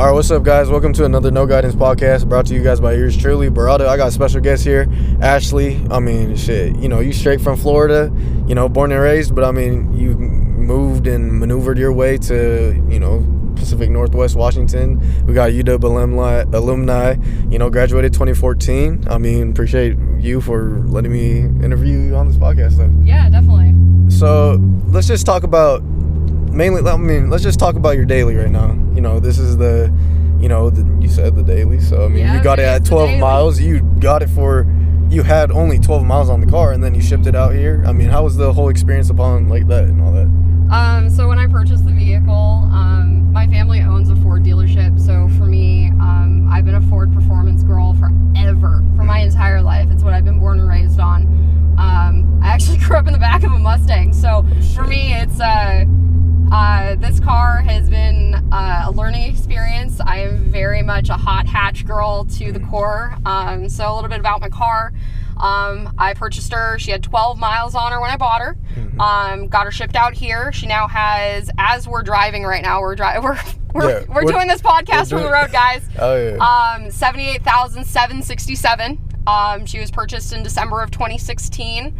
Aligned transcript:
All 0.00 0.06
right, 0.06 0.12
what's 0.12 0.30
up, 0.30 0.44
guys? 0.44 0.70
Welcome 0.70 0.94
to 0.94 1.04
another 1.04 1.30
No 1.30 1.44
Guidance 1.44 1.74
podcast 1.74 2.26
brought 2.26 2.46
to 2.46 2.54
you 2.54 2.62
guys 2.62 2.80
by 2.80 2.94
yours 2.94 3.14
truly, 3.14 3.50
Barada. 3.50 3.86
I 3.86 3.98
got 3.98 4.08
a 4.08 4.10
special 4.10 4.40
guest 4.40 4.64
here, 4.64 4.88
Ashley. 5.20 5.78
I 5.90 5.98
mean, 5.98 6.36
shit, 6.36 6.74
you 6.76 6.88
know, 6.88 7.00
you 7.00 7.12
straight 7.12 7.38
from 7.38 7.58
Florida, 7.58 8.10
you 8.46 8.54
know, 8.54 8.66
born 8.66 8.92
and 8.92 9.02
raised, 9.02 9.34
but 9.34 9.44
I 9.44 9.50
mean, 9.50 9.92
you 9.92 10.14
moved 10.14 11.06
and 11.06 11.38
maneuvered 11.38 11.76
your 11.76 11.92
way 11.92 12.16
to, 12.16 12.82
you 12.88 12.98
know, 12.98 13.52
Pacific 13.56 13.90
Northwest 13.90 14.36
Washington. 14.36 15.00
We 15.26 15.34
got 15.34 15.50
UW 15.50 15.84
alumni, 15.84 16.44
alumni, 16.50 17.16
you 17.50 17.58
know, 17.58 17.68
graduated 17.68 18.14
2014. 18.14 19.06
I 19.10 19.18
mean, 19.18 19.50
appreciate 19.50 19.98
you 20.18 20.40
for 20.40 20.78
letting 20.86 21.12
me 21.12 21.40
interview 21.62 21.98
you 21.98 22.16
on 22.16 22.26
this 22.26 22.38
podcast, 22.38 22.78
though. 22.78 22.90
Yeah, 23.04 23.28
definitely. 23.28 23.74
So 24.10 24.58
let's 24.86 25.08
just 25.08 25.26
talk 25.26 25.42
about 25.42 25.82
mainly. 26.50 26.82
I 26.88 26.96
mean, 26.96 27.30
let's 27.30 27.42
just 27.42 27.58
talk 27.58 27.76
about 27.76 27.96
your 27.96 28.04
daily 28.04 28.36
right 28.36 28.50
now. 28.50 28.72
You 28.94 29.00
know, 29.00 29.20
this 29.20 29.38
is 29.38 29.56
the, 29.56 29.92
you 30.40 30.48
know, 30.48 30.70
the, 30.70 30.82
you 31.02 31.08
said 31.08 31.34
the 31.36 31.42
daily. 31.42 31.80
So 31.80 32.04
I 32.04 32.08
mean, 32.08 32.18
Yeah, 32.18 32.36
you 32.36 32.42
got 32.42 32.58
it 32.58 32.64
at 32.64 32.84
12 32.84 33.18
miles. 33.18 33.60
You 33.60 33.80
got 34.00 34.22
it 34.22 34.30
for, 34.30 34.66
you 35.08 35.22
had 35.22 35.50
only 35.50 35.78
12 35.78 36.04
miles 36.04 36.28
on 36.28 36.40
the 36.40 36.46
car, 36.46 36.72
and 36.72 36.82
then 36.82 36.94
you 36.94 37.00
shipped 37.00 37.26
it 37.26 37.34
out 37.34 37.52
here. 37.54 37.82
I 37.86 37.92
mean, 37.92 38.08
how 38.08 38.24
was 38.24 38.36
the 38.36 38.52
whole 38.52 38.68
experience 38.68 39.10
upon 39.10 39.48
like 39.48 39.66
that 39.68 39.84
and 39.84 40.00
all 40.00 40.12
that? 40.12 40.28
Um, 40.74 41.10
so 41.10 41.26
when 41.28 41.38
I 41.38 41.46
purchased 41.48 41.84
the 41.84 41.92
vehicle, 41.92 42.32
um, 42.72 43.32
my 43.32 43.46
family 43.48 43.80
owns 43.80 44.08
a 44.08 44.16
Ford 44.16 44.44
dealership. 44.44 45.00
So 45.04 45.28
for 45.36 45.46
me, 45.46 45.88
um, 46.00 46.48
I've 46.50 46.64
been 46.64 46.76
a 46.76 46.82
Ford 46.82 47.12
performance 47.12 47.62
girl 47.64 47.94
forever, 47.94 48.84
for 48.96 49.02
my 49.02 49.18
entire 49.20 49.60
life. 49.62 49.88
It's 49.90 50.04
what 50.04 50.14
I've 50.14 50.24
been 50.24 50.38
born 50.38 50.60
and 50.60 50.68
raised 50.68 51.00
on. 51.00 51.22
Um, 51.76 52.40
I 52.42 52.48
actually 52.48 52.78
grew 52.84 52.96
up 52.96 53.06
in 53.08 53.12
the 53.12 53.18
back 53.18 53.42
of 53.42 53.52
a 53.52 53.58
Mustang. 53.58 54.12
So 54.12 54.44
for 54.74 54.84
me, 54.86 55.12
it's 55.14 55.40
uh, 55.40 55.84
uh, 56.50 56.96
this 56.96 57.20
car 57.20 57.58
has 57.62 57.88
been 57.88 58.34
uh, 58.52 58.84
a 58.86 58.90
learning 58.90 59.30
experience. 59.30 60.00
I 60.00 60.18
am 60.20 60.50
very 60.50 60.82
much 60.82 61.08
a 61.08 61.14
hot 61.14 61.46
hatch 61.46 61.86
girl 61.86 62.24
to 62.24 62.52
the 62.52 62.60
core. 62.60 63.14
Um, 63.24 63.68
so 63.68 63.92
a 63.92 63.94
little 63.94 64.10
bit 64.10 64.20
about 64.20 64.40
my 64.40 64.48
car. 64.48 64.92
Um, 65.36 65.94
I 65.96 66.12
purchased 66.14 66.52
her. 66.52 66.78
She 66.78 66.90
had 66.90 67.02
12 67.02 67.38
miles 67.38 67.74
on 67.74 67.92
her 67.92 68.00
when 68.00 68.10
I 68.10 68.16
bought 68.16 68.40
her. 68.42 68.56
Um, 68.98 69.48
got 69.48 69.64
her 69.64 69.70
shipped 69.70 69.96
out 69.96 70.12
here. 70.12 70.52
She 70.52 70.66
now 70.66 70.86
has, 70.88 71.50
as 71.56 71.88
we're 71.88 72.02
driving 72.02 72.42
right 72.44 72.62
now, 72.62 72.80
we're 72.80 72.94
driving. 72.96 73.22
We're 73.72 73.82
we're, 73.84 73.88
Yeah, 74.00 74.04
we're, 74.08 74.24
we're- 74.24 74.32
doing 74.32 74.48
this 74.48 74.60
podcast 74.60 75.10
from 75.10 75.22
the 75.22 75.30
road, 75.30 75.52
guys. 75.52 75.82
Oh 76.00 76.16
yeah. 76.16 76.74
Um, 76.76 76.90
seventy-eight 76.90 77.44
thousand 77.44 77.84
seven 77.86 78.20
sixty-seven. 78.20 78.98
Um, 79.28 79.64
she 79.64 79.78
was 79.78 79.92
purchased 79.92 80.32
in 80.32 80.42
December 80.42 80.82
of 80.82 80.90
2016, 80.90 81.96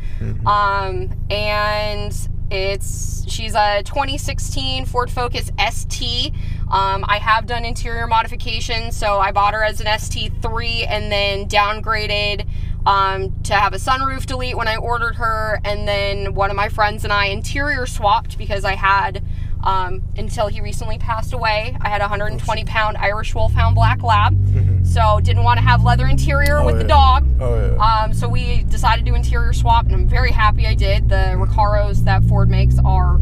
um, 0.46 1.10
and 1.30 2.28
it's 2.50 3.24
she's 3.30 3.54
a 3.54 3.82
2016 3.84 4.84
Ford 4.86 5.10
Focus 5.10 5.50
ST. 5.70 6.34
Um, 6.70 7.04
I 7.08 7.18
have 7.18 7.46
done 7.46 7.64
interior 7.64 8.06
modifications, 8.06 8.96
so 8.96 9.18
I 9.18 9.32
bought 9.32 9.54
her 9.54 9.64
as 9.64 9.80
an 9.80 9.86
ST3 9.86 10.86
and 10.88 11.10
then 11.10 11.48
downgraded 11.48 12.46
um, 12.86 13.34
to 13.42 13.54
have 13.54 13.72
a 13.72 13.76
sunroof 13.76 14.26
delete 14.26 14.56
when 14.56 14.68
I 14.68 14.76
ordered 14.76 15.16
her, 15.16 15.60
and 15.64 15.86
then 15.86 16.34
one 16.34 16.50
of 16.50 16.56
my 16.56 16.68
friends 16.68 17.04
and 17.04 17.12
I 17.12 17.26
interior 17.26 17.86
swapped 17.86 18.38
because 18.38 18.64
I 18.64 18.74
had 18.74 19.22
um, 19.64 20.02
until 20.16 20.46
he 20.48 20.60
recently 20.60 20.98
passed 20.98 21.32
away. 21.32 21.76
I 21.80 21.88
had 21.88 22.00
a 22.00 22.04
120 22.04 22.64
pound 22.64 22.96
Irish 22.96 23.34
Wolfhound 23.34 23.74
Black 23.74 24.02
Lab, 24.02 24.36
so 24.86 25.20
didn't 25.22 25.42
want 25.44 25.58
to 25.58 25.64
have 25.64 25.84
leather 25.84 26.06
interior 26.06 26.58
Oh, 26.58 26.66
with 26.66 26.78
the 26.78 26.84
dog. 26.84 27.26
oh 27.40 27.74
yeah. 27.74 27.76
Um, 28.04 28.12
so 28.14 28.28
we 28.28 28.62
decided 28.64 29.04
to 29.04 29.10
do 29.10 29.14
interior 29.16 29.52
swap, 29.52 29.86
and 29.86 29.94
I'm 29.94 30.08
very 30.08 30.30
happy 30.32 30.66
I 30.66 30.74
did. 30.74 31.08
The 31.08 31.34
Recaros 31.36 32.04
that 32.04 32.22
Ford 32.24 32.48
makes 32.48 32.76
are 32.84 33.20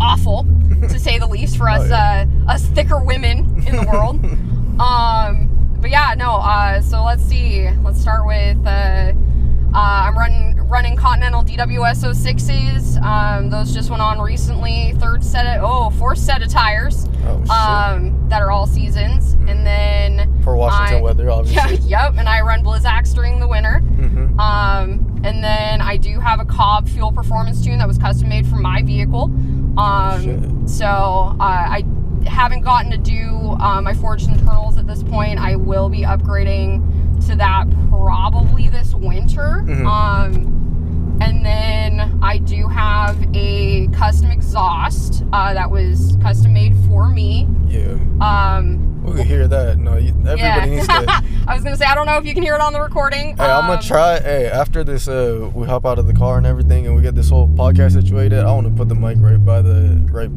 awful, 0.00 0.44
to 0.88 0.98
say 0.98 1.18
the 1.18 1.26
least, 1.26 1.56
for 1.56 1.68
us 1.70 1.82
Oh, 1.82 1.86
yeah. 1.88 2.26
uh, 2.46 2.52
us 2.52 2.64
thicker 2.66 2.98
women 3.02 3.38
in 3.66 3.76
the 3.76 3.86
world. 3.90 4.24
um, 4.80 5.76
but 5.80 5.90
yeah, 5.90 6.14
no. 6.16 6.36
Uh, 6.36 6.80
so 6.80 7.02
let's 7.04 7.22
see. 7.22 7.68
Let's 7.82 8.00
start 8.00 8.26
with. 8.26 8.58
Uh, 8.66 9.12
uh, 9.74 9.78
I'm 10.06 10.16
running 10.18 10.57
running 10.68 10.96
Continental 10.96 11.42
DWS 11.42 12.04
06s. 12.04 13.02
Um, 13.02 13.50
those 13.50 13.72
just 13.72 13.90
went 13.90 14.02
on 14.02 14.20
recently. 14.20 14.92
Third 14.98 15.24
set 15.24 15.46
of 15.46 15.64
oh, 15.64 15.90
fourth 15.98 16.18
set 16.18 16.42
of 16.42 16.48
tires. 16.48 17.06
oh. 17.24 17.42
Um, 17.50 18.28
that 18.28 18.42
are 18.42 18.50
all 18.50 18.66
seasons, 18.66 19.32
and 19.48 19.66
then 19.66 20.42
For 20.42 20.54
Washington 20.56 20.98
I- 20.98 21.02
weather, 21.02 21.24
yeah, 21.28 21.32
obviously. 21.32 21.76
yep. 21.88 22.14
And 22.18 22.28
I 22.28 22.42
run 22.42 22.62
Blizzaks 22.62 23.14
during 23.14 23.40
the 23.40 23.48
winter. 23.48 23.78
hmm 23.80 24.38
Um, 24.38 25.20
and 25.24 25.42
then 25.42 25.80
I 25.80 25.96
do 25.96 26.20
have 26.20 26.38
a 26.40 26.44
Cobb 26.44 26.88
fuel 26.88 27.10
performance 27.10 27.64
tune 27.64 27.78
that 27.78 27.88
was 27.88 27.98
custom 27.98 28.28
made 28.28 28.46
for 28.46 28.56
my 28.56 28.82
vehicle. 28.82 29.24
Um, 29.78 30.22
Shit. 30.22 30.68
so 30.70 30.86
uh, 30.86 31.34
I 31.40 31.84
haven't 32.26 32.60
gotten 32.60 32.90
to 32.90 32.98
do 32.98 33.56
uh, 33.60 33.80
my 33.80 33.94
forged 33.94 34.28
internals 34.28 34.76
at 34.76 34.86
this 34.86 35.02
point. 35.02 35.38
I 35.38 35.56
will 35.56 35.88
be 35.88 36.02
upgrading 36.02 37.26
to 37.26 37.36
that 37.36 37.66
probably 37.88 38.68
this 38.68 38.94
winter. 38.94 39.62
Mhm. 39.64 39.86
Um, 39.86 40.54
and 41.20 41.44
then 41.44 42.18
I 42.22 42.38
do 42.38 42.68
have 42.68 43.16
a 43.34 43.88
custom 43.88 44.30
exhaust 44.30 45.24
uh, 45.32 45.54
that 45.54 45.70
was 45.70 46.16
custom 46.22 46.52
made 46.52 46.74
for 46.88 47.08
me. 47.08 47.46
Yeah. 47.66 47.96
Um, 48.20 49.02
We 49.04 49.16
can 49.16 49.26
hear 49.26 49.48
that. 49.48 49.78
No, 49.78 49.96
you, 49.96 50.08
everybody 50.10 50.40
yeah. 50.40 50.64
needs 50.66 50.86
to. 50.86 51.04
I 51.48 51.54
was 51.54 51.64
gonna 51.64 51.76
say 51.76 51.86
I 51.86 51.94
don't 51.94 52.06
know 52.06 52.18
if 52.18 52.26
you 52.26 52.34
can 52.34 52.42
hear 52.42 52.54
it 52.54 52.60
on 52.60 52.72
the 52.72 52.80
recording. 52.80 53.36
Hey, 53.36 53.44
I'm 53.44 53.64
Um, 53.64 53.66
gonna 53.70 53.82
try. 53.82 54.20
Hey, 54.20 54.46
after 54.46 54.84
this, 54.84 55.08
uh, 55.08 55.50
we 55.54 55.66
hop 55.66 55.86
out 55.86 55.98
of 55.98 56.06
the 56.06 56.12
car 56.14 56.36
and 56.38 56.46
everything, 56.46 56.86
and 56.86 56.94
we 56.94 57.02
get 57.02 57.14
this 57.14 57.30
whole 57.30 57.48
podcast 57.48 57.92
situated. 57.92 58.40
I 58.40 58.52
want 58.52 58.66
to 58.66 58.72
put 58.72 58.88
the 58.88 58.94
mic 58.94 59.16
right 59.20 59.42
by 59.42 59.62
the 59.62 60.02
right 60.10 60.30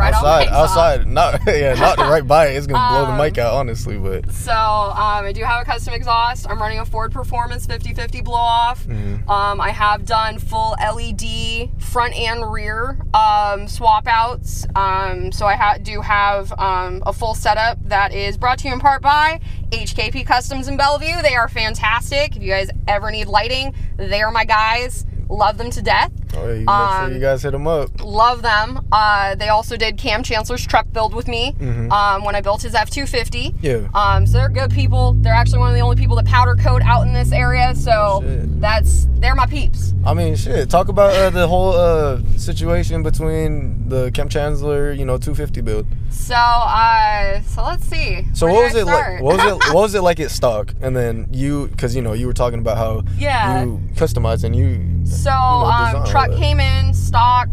Right 0.00 0.14
outside. 0.14 0.48
Outside, 0.48 1.06
not 1.06 1.40
yeah, 1.46 1.74
not 1.74 1.98
right 1.98 2.26
by 2.26 2.48
it. 2.48 2.56
It's 2.56 2.66
gonna 2.66 2.88
blow 2.90 3.06
the 3.06 3.12
Um, 3.12 3.18
mic 3.18 3.38
out, 3.38 3.54
honestly. 3.54 3.96
But 3.98 4.30
So 4.32 4.52
um, 4.52 5.24
I 5.24 5.32
do 5.32 5.42
have 5.44 5.62
a 5.62 5.64
custom 5.64 5.94
exhaust. 5.94 6.48
I'm 6.48 6.60
running 6.60 6.78
a 6.80 6.84
Ford 6.86 7.12
Performance 7.12 7.66
5050 7.66 8.20
blow 8.22 8.34
off. 8.34 8.84
Mhm. 8.86 9.28
Um, 9.28 9.60
I 9.60 9.70
have 9.70 10.04
done 10.04 10.38
full 10.38 10.74
LED 10.80 11.70
front 11.78 12.14
and 12.14 12.50
rear 12.50 12.98
um, 13.14 13.68
swap 13.68 14.06
outs. 14.06 14.66
Um, 14.74 15.32
so 15.32 15.46
I 15.46 15.54
ha- 15.56 15.78
do 15.82 16.00
have 16.00 16.52
um, 16.58 17.02
a 17.06 17.12
full 17.12 17.34
setup 17.34 17.78
that 17.88 18.12
is 18.12 18.36
brought 18.36 18.58
to 18.60 18.68
you 18.68 18.74
in 18.74 18.80
part 18.80 19.02
by 19.02 19.40
HKP 19.70 20.26
Customs 20.26 20.68
in 20.68 20.76
Bellevue. 20.76 21.22
They 21.22 21.34
are 21.34 21.48
fantastic. 21.48 22.36
If 22.36 22.42
you 22.42 22.48
guys 22.50 22.70
ever 22.88 23.10
need 23.10 23.26
lighting, 23.26 23.74
they 23.96 24.22
are 24.22 24.30
my 24.30 24.44
guys. 24.44 25.04
Love 25.28 25.58
them 25.58 25.70
to 25.70 25.82
death. 25.82 26.10
Oh, 26.36 26.46
yeah, 26.46 26.52
you 26.54 26.60
make 26.60 26.68
Um, 26.68 27.06
sure 27.06 27.14
you 27.14 27.20
guys 27.20 27.42
hit 27.42 27.50
them 27.52 27.66
up. 27.66 27.88
Love 28.02 28.42
them. 28.42 28.86
Uh, 28.92 29.34
they 29.34 29.48
also 29.48 29.76
did 29.76 29.96
Kam 29.96 30.22
Chancellor's 30.22 30.66
truck 30.66 30.86
build 30.92 31.14
with 31.14 31.26
me 31.28 31.54
Mhm. 31.60 31.90
um, 31.90 32.24
when 32.24 32.34
I 32.34 32.40
built 32.40 32.62
his 32.62 32.74
F 32.74 32.88
250. 32.90 33.54
Yeah. 33.60 33.78
Um, 33.94 34.26
so 34.26 34.38
they're 34.38 34.48
good 34.48 34.70
people. 34.70 35.14
They're 35.20 35.34
actually 35.34 35.58
one 35.58 35.68
of 35.70 35.74
the 35.74 35.80
only 35.82 35.96
people 35.96 36.16
that 36.16 36.26
powder 36.26 36.54
coat 36.54 36.82
out 36.84 37.02
in 37.06 37.12
this 37.12 37.32
area. 37.32 37.74
So 37.74 38.20
Shit. 38.22 38.60
that's 38.60 39.08
they're 39.18 39.34
my 39.34 39.46
peeps. 39.46 39.92
I 40.06 40.14
mean, 40.14 40.34
shit. 40.36 40.70
Talk 40.70 40.88
about 40.88 41.14
uh, 41.14 41.30
the 41.30 41.46
whole 41.46 41.74
uh, 41.74 42.18
situation 42.36 43.02
between 43.02 43.79
the 43.90 44.10
Kam 44.12 44.28
Chancellor, 44.28 44.92
you 44.92 45.04
know, 45.04 45.18
250 45.18 45.60
build. 45.60 45.86
So 46.10 46.34
uh, 46.34 47.40
so 47.42 47.62
let's 47.64 47.84
see. 47.84 48.24
So 48.32 48.46
Where 48.46 48.54
what 48.54 48.64
was 48.64 48.76
I 48.76 48.80
it 48.80 48.84
like? 48.86 49.20
What 49.22 49.36
was 49.36 49.44
it? 49.44 49.64
What 49.74 49.82
was 49.82 49.94
it 49.94 50.00
like 50.00 50.20
at 50.20 50.30
stock? 50.30 50.74
And 50.80 50.96
then 50.96 51.28
you, 51.30 51.68
because 51.68 51.94
you 51.94 52.02
know, 52.02 52.12
you 52.14 52.26
were 52.26 52.32
talking 52.32 52.58
about 52.60 52.76
how 52.78 53.02
Yeah. 53.18 53.64
you 53.64 53.80
customized 53.94 54.44
and 54.44 54.56
you. 54.56 55.04
So 55.04 55.30
you 55.30 55.34
know, 55.34 56.00
um, 56.00 56.06
truck 56.06 56.32
came 56.36 56.60
in 56.60 56.94
stock. 56.94 57.52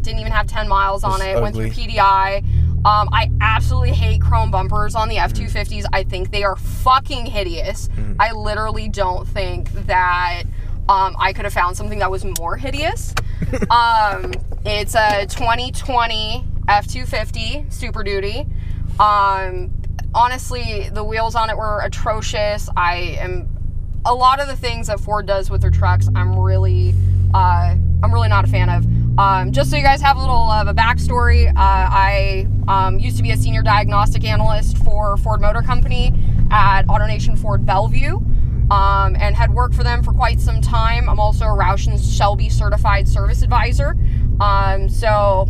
Didn't 0.00 0.20
even 0.20 0.32
have 0.32 0.46
10 0.46 0.68
miles 0.68 1.02
on 1.04 1.20
It's 1.22 1.38
it. 1.38 1.42
Went 1.42 1.54
through. 1.56 1.70
PDI. 1.70 2.44
Um, 2.84 3.08
I 3.12 3.30
absolutely 3.40 3.92
hate 3.92 4.20
chrome 4.20 4.50
bumpers 4.50 4.94
on 4.94 5.08
the 5.08 5.16
F250s. 5.16 5.84
I 5.94 6.02
think 6.04 6.30
they 6.30 6.44
are 6.44 6.56
fucking 6.56 7.24
hideous. 7.24 7.88
Mm. 7.88 8.16
I 8.20 8.32
literally 8.32 8.90
don't 8.90 9.26
think 9.26 9.70
that 9.86 10.42
um, 10.90 11.16
I 11.18 11.32
could 11.32 11.46
have 11.46 11.54
found 11.54 11.78
something 11.78 11.98
that 12.00 12.10
was 12.10 12.26
more 12.38 12.56
hideous. 12.58 13.14
Um, 13.70 14.32
it's 14.64 14.94
a 14.94 15.26
2020 15.26 16.44
F250 16.68 17.72
Super 17.72 18.02
Duty. 18.02 18.46
Um, 18.98 19.70
honestly, 20.14 20.88
the 20.92 21.04
wheels 21.04 21.34
on 21.34 21.50
it 21.50 21.56
were 21.56 21.80
atrocious. 21.80 22.68
I 22.76 23.18
am 23.20 23.48
a 24.04 24.14
lot 24.14 24.40
of 24.40 24.48
the 24.48 24.56
things 24.56 24.86
that 24.88 25.00
Ford 25.00 25.26
does 25.26 25.50
with 25.50 25.60
their 25.62 25.70
trucks. 25.70 26.08
I'm 26.14 26.38
really, 26.38 26.94
uh, 27.32 27.76
I'm 28.02 28.12
really 28.12 28.28
not 28.28 28.44
a 28.44 28.48
fan 28.48 28.68
of. 28.68 28.86
Um, 29.18 29.52
just 29.52 29.70
so 29.70 29.76
you 29.76 29.82
guys 29.82 30.00
have 30.00 30.16
a 30.16 30.20
little 30.20 30.50
of 30.50 30.66
a 30.66 30.74
backstory, 30.74 31.48
uh, 31.48 31.52
I 31.56 32.48
um, 32.66 32.98
used 32.98 33.16
to 33.18 33.22
be 33.22 33.30
a 33.30 33.36
senior 33.36 33.62
diagnostic 33.62 34.24
analyst 34.24 34.78
for 34.78 35.16
Ford 35.18 35.40
Motor 35.40 35.62
Company 35.62 36.12
at 36.50 36.82
AutoNation 36.86 37.38
Ford 37.38 37.64
Bellevue. 37.64 38.18
Um, 38.70 39.14
and 39.16 39.36
had 39.36 39.52
worked 39.52 39.74
for 39.74 39.82
them 39.84 40.02
for 40.02 40.12
quite 40.12 40.40
some 40.40 40.62
time. 40.62 41.08
I'm 41.08 41.20
also 41.20 41.44
a 41.44 41.48
Roush 41.48 41.86
and 41.86 42.00
Shelby 42.00 42.48
certified 42.48 43.06
service 43.06 43.42
advisor. 43.42 43.96
Um, 44.40 44.88
so 44.88 45.48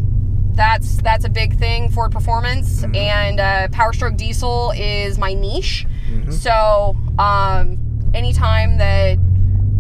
that's 0.55 0.97
that's 0.99 1.25
a 1.25 1.29
big 1.29 1.57
thing 1.59 1.91
for 1.91 2.09
performance 2.09 2.85
and 2.95 3.41
uh, 3.41 3.67
power 3.73 3.93
stroke 3.93 4.17
diesel 4.17 4.73
is 4.77 5.19
my 5.19 5.35
niche 5.35 5.85
so 6.31 6.97
um, 7.19 7.77
anytime 8.15 8.79
that 8.79 9.19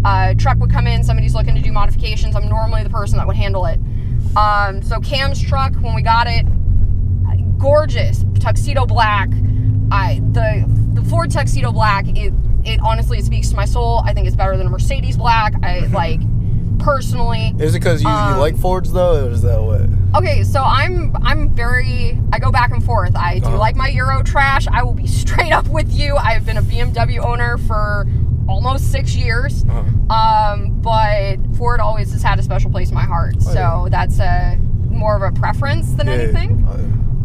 a 0.05 0.35
truck 0.35 0.59
would 0.59 0.73
come 0.73 0.89
in 0.89 1.05
somebody's 1.05 1.33
looking 1.33 1.55
to 1.55 1.61
do 1.61 1.71
modifications 1.71 2.35
i'm 2.35 2.49
normally 2.49 2.83
the 2.83 2.91
person 2.91 3.17
that 3.17 3.25
would 3.25 3.37
handle 3.37 3.67
it 3.67 3.79
um, 4.37 4.83
so 4.83 4.99
Kam's 4.99 5.41
truck 5.41 5.73
when 5.75 5.95
we 5.95 6.03
got 6.03 6.27
it 6.27 6.45
gorgeous 7.65 8.27
tuxedo 8.41 8.85
black. 8.85 9.31
I 9.91 10.21
the 10.33 10.65
the 10.93 11.03
Ford 11.05 11.31
tuxedo 11.31 11.73
black. 11.73 12.07
It 12.09 12.33
it 12.67 12.81
honestly 12.83 13.19
it 13.19 13.25
speaks 13.25 13.51
to 13.51 13.57
my 13.57 13.65
soul. 13.65 14.03
I 14.05 14.13
think 14.15 14.27
it's 14.27 14.37
better 14.37 14.57
than 14.57 14.67
a 14.67 14.71
Mercedes 14.71 15.17
black. 15.17 15.55
I 15.63 15.81
like 15.93 16.21
personally. 16.79 17.55
Is 17.59 17.75
it 17.75 17.79
because 17.81 18.03
you, 18.03 18.09
Um, 18.09 18.35
you 18.35 18.41
like 18.41 18.57
Fords 18.57 18.93
though, 18.93 19.27
or 19.27 19.31
is 19.31 19.43
that 19.43 19.63
what? 19.63 19.83
Okay, 20.21 20.45
so 20.45 20.63
I'm 20.63 21.17
I'm 21.23 21.49
very 21.51 22.19
I 22.33 22.39
go 22.39 22.51
back 22.51 22.71
and 22.73 22.85
forth. 22.85 23.17
I 23.17 23.39
do 23.39 23.47
Uh-huh. 23.47 23.59
like 23.59 23.77
my 23.77 23.89
Euro 23.89 24.23
trash. 24.23 24.67
I 24.69 24.83
will 24.83 24.95
be 24.95 25.07
straight 25.23 25.53
up 25.53 25.67
with 25.69 25.93
you. 25.93 26.17
I've 26.17 26.45
been 26.47 26.57
a 26.57 26.63
BMW 26.63 27.19
owner 27.25 27.59
for 27.59 28.07
almost 28.49 28.93
six 28.93 29.15
years. 29.15 29.65
Uh-huh. 29.65 30.15
Um, 30.15 30.81
but 30.83 31.37
Ford 31.57 31.81
always 31.81 32.13
has 32.13 32.23
had 32.23 32.39
a 32.39 32.43
special 32.43 32.71
place 32.71 32.91
in 32.91 32.95
my 32.95 33.05
heart. 33.05 33.37
Oh, 33.39 33.41
so 33.41 33.53
yeah. 33.85 33.89
that's 33.91 34.19
a 34.19 34.59
more 34.91 35.17
of 35.17 35.23
a 35.23 35.33
preference 35.39 35.93
than 35.95 36.07
Yeah. 36.07 36.13
anything. 36.15 36.65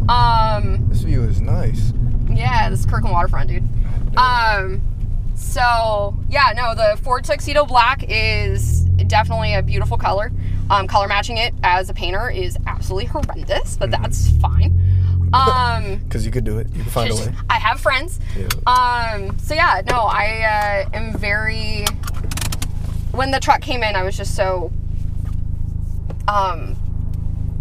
Uh, 0.08 0.12
Um, 0.12 0.86
this 0.88 1.02
view 1.02 1.22
is 1.22 1.40
nice. 1.40 1.92
yeah, 2.28 2.68
this 2.70 2.80
is 2.80 2.86
Kirkland 2.86 3.12
waterfront, 3.12 3.48
dude. 3.48 3.68
Um, 4.16 4.80
so 5.40 6.14
yeah, 6.28 6.52
no, 6.54 6.74
the 6.74 6.98
Ford 7.02 7.24
Tuxedo 7.24 7.64
Black 7.64 8.04
is 8.08 8.82
definitely 9.06 9.54
a 9.54 9.62
beautiful 9.62 9.96
color. 9.96 10.30
Um, 10.68 10.86
color 10.86 11.08
matching 11.08 11.38
it 11.38 11.52
as 11.64 11.90
a 11.90 11.94
painter 11.94 12.30
is 12.30 12.56
absolutely 12.66 13.06
horrendous, 13.06 13.76
but 13.76 13.90
Mm-hmm. 13.90 14.02
that's 14.02 14.30
fine. 14.38 14.78
Um, 15.32 15.96
Because 16.04 16.24
you 16.26 16.30
could 16.32 16.44
do 16.44 16.58
it. 16.58 16.68
You 16.74 16.82
can 16.82 16.90
find 16.92 17.10
a 17.10 17.14
way. 17.16 17.32
I 17.48 17.54
have 17.54 17.80
friends. 17.80 18.20
Yeah. 18.36 18.46
Um, 18.66 19.38
so 19.38 19.54
yeah, 19.54 19.80
no, 19.88 20.02
I 20.02 20.84
uh, 20.86 20.96
am 20.96 21.12
very. 21.18 21.84
When 23.12 23.30
the 23.32 23.40
truck 23.40 23.60
came 23.60 23.82
in, 23.82 23.96
I 23.96 24.02
was 24.04 24.16
just 24.16 24.36
so. 24.36 24.70
Um, 26.28 26.76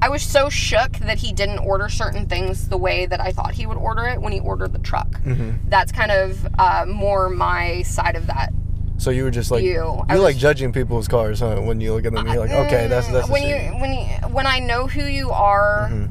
I 0.02 0.10
was 0.10 0.24
so 0.24 0.50
shook 0.50 0.94
that 1.00 1.18
he 1.18 1.34
didn't 1.34 1.60
order 1.60 1.90
certain 1.90 2.26
things 2.28 2.70
the 2.70 2.78
way 2.78 3.06
that 3.06 3.20
I 3.20 3.32
thought 3.32 3.52
he 3.54 3.66
would 3.66 3.78
order 3.78 4.08
it 4.08 4.22
when 4.22 4.32
he 4.32 4.40
ordered 4.40 4.72
the 4.74 4.80
truck. 4.80 5.12
Mm-hmm. 5.24 5.70
That's 5.70 5.92
kind 5.92 6.12
of 6.12 6.48
uh, 6.58 6.86
more 6.88 7.30
my 7.30 7.82
side 7.82 8.16
of 8.16 8.28
that. 8.28 8.54
So 8.98 9.12
you 9.12 9.24
were 9.24 9.32
just 9.32 9.50
like 9.52 9.64
You. 9.64 10.04
you 10.10 10.16
like 10.20 10.38
judging 10.38 10.74
people's 10.74 11.08
cars, 11.08 11.40
huh? 11.40 11.62
When 11.62 11.80
you 11.80 11.94
look 11.94 12.06
at 12.06 12.14
them, 12.14 12.28
you're 12.28 12.40
like, 12.40 12.52
okay, 12.52 12.88
that's 12.88 13.08
that's 13.08 13.30
when 13.30 13.44
you 13.44 13.56
when 13.80 13.94
you 13.94 14.06
when 14.30 14.46
I 14.46 14.60
know 14.60 14.88
who 14.88 15.04
you 15.04 15.32
are 15.32 15.88
Mhm. 15.90 16.10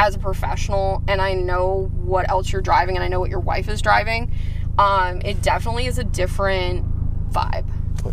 as 0.00 0.16
a 0.16 0.18
professional 0.18 1.02
and 1.06 1.20
I 1.20 1.34
know 1.34 1.90
what 1.94 2.28
else 2.28 2.50
you're 2.52 2.62
driving 2.62 2.96
and 2.96 3.04
I 3.04 3.08
know 3.08 3.20
what 3.20 3.30
your 3.30 3.38
wife 3.40 3.68
is 3.68 3.80
driving, 3.82 4.32
um, 4.78 5.20
it 5.24 5.42
definitely 5.42 5.86
is 5.86 5.98
a 5.98 6.04
different 6.04 6.84
vibe. 7.32 7.66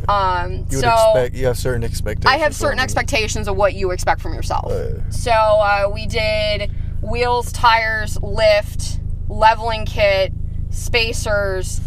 Um, 0.08 0.66
You 0.70 0.78
would 0.78 0.86
so 0.86 1.12
expect 1.14 1.36
you 1.36 1.46
have 1.48 1.58
certain 1.58 1.84
expectations. 1.84 2.34
I 2.34 2.38
have 2.38 2.56
certain 2.56 2.80
expectations 2.80 3.48
of 3.48 3.56
what 3.56 3.74
you 3.74 3.92
expect 3.92 4.22
from 4.22 4.34
yourself. 4.34 4.72
Uh, 4.72 5.10
So 5.10 5.32
uh, 5.32 5.90
we 5.94 6.08
did 6.08 6.72
wheels, 7.02 7.52
tires, 7.52 8.18
lift, 8.22 9.00
leveling 9.30 9.86
kit, 9.86 10.34
spacers, 10.70 11.82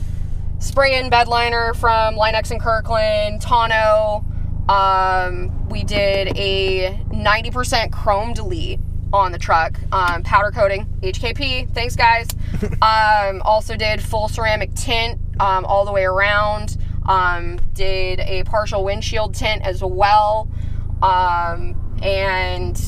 spray 0.59 0.99
in 0.99 1.11
bed 1.11 1.29
liner 1.29 1.75
from 1.75 2.17
Line-X 2.17 2.51
and 2.51 2.61
Kirkland, 2.61 3.41
Tano. 3.41 4.25
Um, 4.69 5.69
we 5.69 5.85
did 5.85 6.37
a 6.37 6.99
90% 7.11 7.93
chrome 7.93 8.33
delete 8.33 8.81
on 9.13 9.31
the 9.31 9.39
truck, 9.39 9.79
um, 9.93 10.23
powder 10.23 10.51
coating, 10.51 10.87
HKP. 11.03 11.73
Thanks, 11.73 11.95
guys. 11.95 12.29
um, 12.83 13.43
also 13.43 13.77
did 13.77 14.03
full 14.03 14.29
ceramic 14.29 14.75
tint 14.75 15.21
um, 15.39 15.65
all 15.65 15.85
the 15.85 15.93
way 15.93 16.05
around. 16.05 16.77
Um, 17.07 17.61
did 17.75 18.21
a 18.21 18.45
partial 18.45 18.85
windshield 18.85 19.35
tint 19.35 19.63
as 19.63 19.83
well. 19.83 20.49
Um, 21.03 21.99
and 22.03 22.81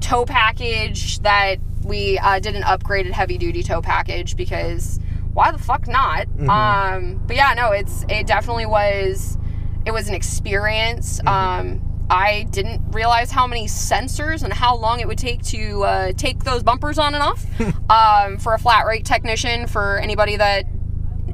tow 0.00 0.24
package 0.24 1.20
that 1.20 1.56
we 1.84 2.18
uh, 2.18 2.40
did 2.40 2.56
an 2.56 2.62
upgraded 2.62 3.12
heavy 3.12 3.38
duty 3.38 3.62
tow 3.62 3.80
package 3.80 4.36
because 4.36 4.98
why 5.32 5.52
the 5.52 5.58
fuck 5.58 5.86
not? 5.86 6.26
Um, 6.48 7.22
but 7.26 7.36
yeah, 7.36 7.54
no, 7.54 7.72
it's 7.72 8.04
it 8.08 8.26
definitely 8.26 8.66
was 8.66 9.38
it 9.86 9.92
was 9.92 10.08
an 10.08 10.14
experience. 10.14 11.20
Um, 11.26 11.80
I 12.10 12.46
didn't 12.50 12.90
realize 12.90 13.30
how 13.30 13.46
many 13.46 13.66
sensors 13.66 14.42
and 14.42 14.52
how 14.52 14.76
long 14.76 14.98
it 14.98 15.06
would 15.06 15.18
take 15.18 15.42
to 15.44 15.84
uh, 15.84 16.12
take 16.12 16.42
those 16.42 16.62
bumpers 16.62 16.98
on 16.98 17.14
and 17.14 17.22
off. 17.22 17.46
um, 17.90 18.38
for 18.38 18.54
a 18.54 18.58
flat 18.58 18.86
rate 18.86 19.04
technician, 19.04 19.66
for 19.68 19.98
anybody 19.98 20.36
that 20.36 20.66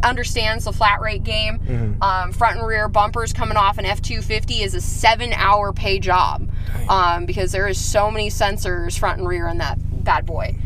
understands 0.02 0.64
the 0.64 0.72
flat 0.72 1.00
rate 1.00 1.22
game, 1.24 1.98
um, 2.02 2.32
front 2.32 2.58
and 2.58 2.66
rear 2.66 2.88
bumpers 2.88 3.32
coming 3.32 3.56
off 3.56 3.78
an 3.78 3.86
F 3.86 4.00
two 4.02 4.22
fifty 4.22 4.62
is 4.62 4.74
a 4.74 4.80
seven 4.80 5.32
hour 5.32 5.72
pay 5.72 5.98
job 5.98 6.48
um, 6.88 7.26
because 7.26 7.52
there 7.52 7.68
is 7.68 7.78
so 7.78 8.10
many 8.10 8.28
sensors 8.28 8.98
front 8.98 9.18
and 9.18 9.28
rear 9.28 9.48
in 9.48 9.58
that 9.58 9.78
bad 10.04 10.24
boy. 10.26 10.56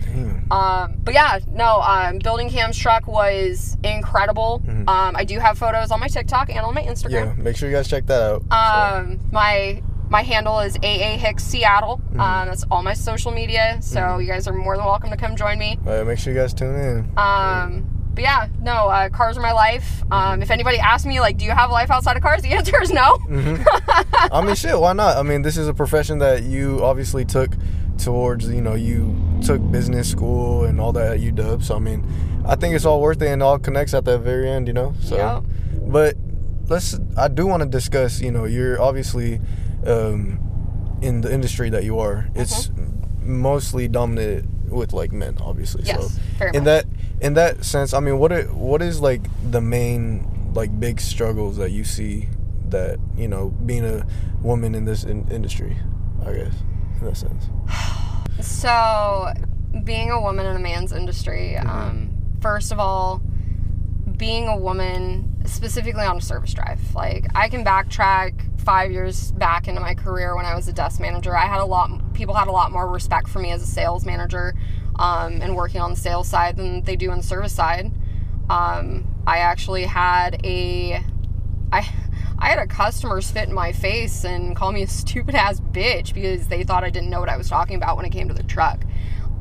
Um, 0.50 0.96
but 1.04 1.14
yeah, 1.14 1.38
no, 1.50 1.80
um, 1.80 2.18
building 2.18 2.50
Kam's 2.50 2.76
truck 2.76 3.06
was 3.06 3.76
incredible. 3.84 4.62
Um, 4.68 5.16
I 5.16 5.24
do 5.24 5.38
have 5.38 5.58
photos 5.58 5.90
on 5.90 6.00
my 6.00 6.08
TikTok 6.08 6.50
and 6.50 6.60
on 6.60 6.74
my 6.74 6.82
Instagram. 6.82 7.36
Yeah, 7.36 7.42
make 7.42 7.56
sure 7.56 7.68
you 7.68 7.74
guys 7.76 7.88
check 7.88 8.06
that 8.06 8.20
out. 8.20 8.42
Um, 8.52 9.20
my 9.32 9.82
my 10.08 10.22
handle 10.22 10.58
is 10.58 10.76
AA 10.78 11.16
Hicks 11.16 11.44
Seattle. 11.44 12.00
Um, 12.18 12.48
that's 12.48 12.64
all 12.70 12.82
my 12.82 12.94
social 12.94 13.30
media. 13.30 13.78
So 13.80 14.18
you 14.18 14.26
guys 14.26 14.48
are 14.48 14.52
more 14.52 14.76
than 14.76 14.84
welcome 14.84 15.08
to 15.10 15.16
come 15.16 15.36
join 15.36 15.56
me. 15.58 15.78
So, 15.84 16.04
make 16.04 16.18
sure 16.18 16.32
you 16.32 16.38
guys 16.40 16.52
tune 16.52 16.74
in. 16.74 17.12
Um, 17.16 17.86
but 18.14 18.22
yeah, 18.22 18.48
no, 18.60 18.88
uh, 18.88 19.08
cars 19.08 19.36
are 19.38 19.40
my 19.40 19.52
life. 19.52 20.02
Um, 20.10 20.42
if 20.42 20.50
anybody 20.50 20.78
asks 20.78 21.06
me, 21.06 21.20
like, 21.20 21.36
do 21.38 21.44
you 21.44 21.50
have 21.52 21.70
a 21.70 21.72
life 21.72 21.90
outside 21.90 22.16
of 22.16 22.22
cars? 22.22 22.42
The 22.50 22.52
answer 22.52 22.82
is 22.82 22.90
no. 22.90 23.18
I 24.32 24.42
mean, 24.44 24.54
shit, 24.56 24.78
why 24.78 24.92
not? 24.92 25.16
I 25.16 25.22
mean, 25.22 25.42
this 25.42 25.56
is 25.56 25.68
a 25.68 25.74
profession 25.74 26.18
that 26.18 26.42
you 26.42 26.84
obviously 26.84 27.24
took 27.24 27.52
towards, 27.98 28.48
you 28.48 28.60
know, 28.62 28.74
you 28.74 29.14
took 29.44 29.60
business 29.70 30.10
school 30.10 30.64
and 30.64 30.80
all 30.80 30.92
that 30.92 31.12
at 31.14 31.20
UW. 31.20 31.62
So, 31.62 31.76
I 31.76 31.78
mean, 31.78 32.06
I 32.46 32.56
think 32.56 32.74
it's 32.74 32.84
all 32.84 33.00
worth 33.00 33.20
it 33.22 33.28
and 33.28 33.42
all 33.42 33.58
connects 33.58 33.92
at 33.94 34.04
that 34.06 34.18
very 34.20 34.48
end, 34.50 34.66
you 34.68 34.72
know? 34.72 34.94
So, 35.00 35.16
Yep. 35.16 35.44
but 35.92 36.16
let's, 36.68 36.98
I 37.16 37.28
do 37.28 37.46
want 37.46 37.62
to 37.62 37.68
discuss, 37.68 38.20
you 38.20 38.30
know, 38.30 38.44
you're 38.46 38.80
obviously 38.80 39.40
um, 39.86 40.38
in 41.02 41.20
the 41.20 41.32
industry 41.32 41.68
that 41.70 41.84
you 41.84 41.98
are. 41.98 42.28
It's 42.34 42.70
mostly 43.22 43.86
dominated 43.86 44.48
with 44.70 44.92
like 44.92 45.12
men, 45.12 45.36
obviously. 45.40 45.82
Yes, 45.84 46.14
so, 46.14 46.20
very 46.38 46.50
in 46.54 46.64
much. 46.64 46.64
that, 46.64 46.86
in 47.20 47.34
that 47.34 47.64
sense, 47.64 47.92
I 47.92 48.00
mean, 48.00 48.18
what 48.18 48.32
are, 48.32 48.44
what 48.44 48.82
is 48.82 49.00
like 49.00 49.22
the 49.50 49.60
main, 49.60 50.52
like, 50.54 50.78
big 50.78 51.00
struggles 51.00 51.56
that 51.58 51.70
you 51.70 51.84
see 51.84 52.28
that 52.68 52.98
you 53.16 53.26
know 53.26 53.50
being 53.50 53.84
a 53.84 54.06
woman 54.42 54.76
in 54.76 54.84
this 54.84 55.02
in- 55.02 55.26
industry 55.28 55.76
i 56.24 56.32
guess 56.32 56.54
in 57.00 57.06
that 57.06 57.16
sense 57.16 57.46
So, 58.42 59.32
being 59.84 60.10
a 60.10 60.20
woman 60.20 60.46
in 60.46 60.56
a 60.56 60.58
man's 60.58 60.92
industry, 60.92 61.56
um, 61.56 62.10
first 62.40 62.72
of 62.72 62.78
all, 62.78 63.20
being 64.16 64.48
a 64.48 64.56
woman 64.56 65.42
specifically 65.44 66.04
on 66.04 66.16
a 66.16 66.20
service 66.20 66.54
drive, 66.54 66.80
like 66.94 67.26
I 67.34 67.48
can 67.48 67.64
backtrack 67.64 68.49
five 68.60 68.92
years 68.92 69.32
back 69.32 69.68
into 69.68 69.80
my 69.80 69.94
career 69.94 70.36
when 70.36 70.44
I 70.44 70.54
was 70.54 70.68
a 70.68 70.72
desk 70.72 71.00
manager. 71.00 71.36
I 71.36 71.46
had 71.46 71.60
a 71.60 71.64
lot, 71.64 72.14
people 72.14 72.34
had 72.34 72.48
a 72.48 72.52
lot 72.52 72.70
more 72.72 72.86
respect 72.86 73.28
for 73.28 73.38
me 73.38 73.50
as 73.50 73.62
a 73.62 73.66
sales 73.66 74.04
manager 74.04 74.54
um, 74.98 75.40
and 75.40 75.56
working 75.56 75.80
on 75.80 75.90
the 75.90 75.96
sales 75.96 76.28
side 76.28 76.56
than 76.56 76.82
they 76.82 76.96
do 76.96 77.10
on 77.10 77.18
the 77.18 77.24
service 77.24 77.54
side. 77.54 77.90
Um, 78.48 79.06
I 79.26 79.38
actually 79.38 79.84
had 79.84 80.44
a, 80.44 81.02
I, 81.72 81.88
I 82.38 82.48
had 82.48 82.58
a 82.58 82.66
customer 82.66 83.20
spit 83.20 83.48
in 83.48 83.54
my 83.54 83.72
face 83.72 84.24
and 84.24 84.56
call 84.56 84.72
me 84.72 84.82
a 84.82 84.86
stupid 85.02 85.34
ass 85.34 85.60
bitch 85.60 86.14
because 86.14 86.48
they 86.48 86.62
thought 86.62 86.84
I 86.84 86.90
didn't 86.90 87.10
know 87.10 87.20
what 87.20 87.28
I 87.28 87.36
was 87.36 87.48
talking 87.48 87.76
about 87.76 87.96
when 87.96 88.06
it 88.06 88.10
came 88.10 88.28
to 88.28 88.34
the 88.34 88.42
truck. 88.42 88.84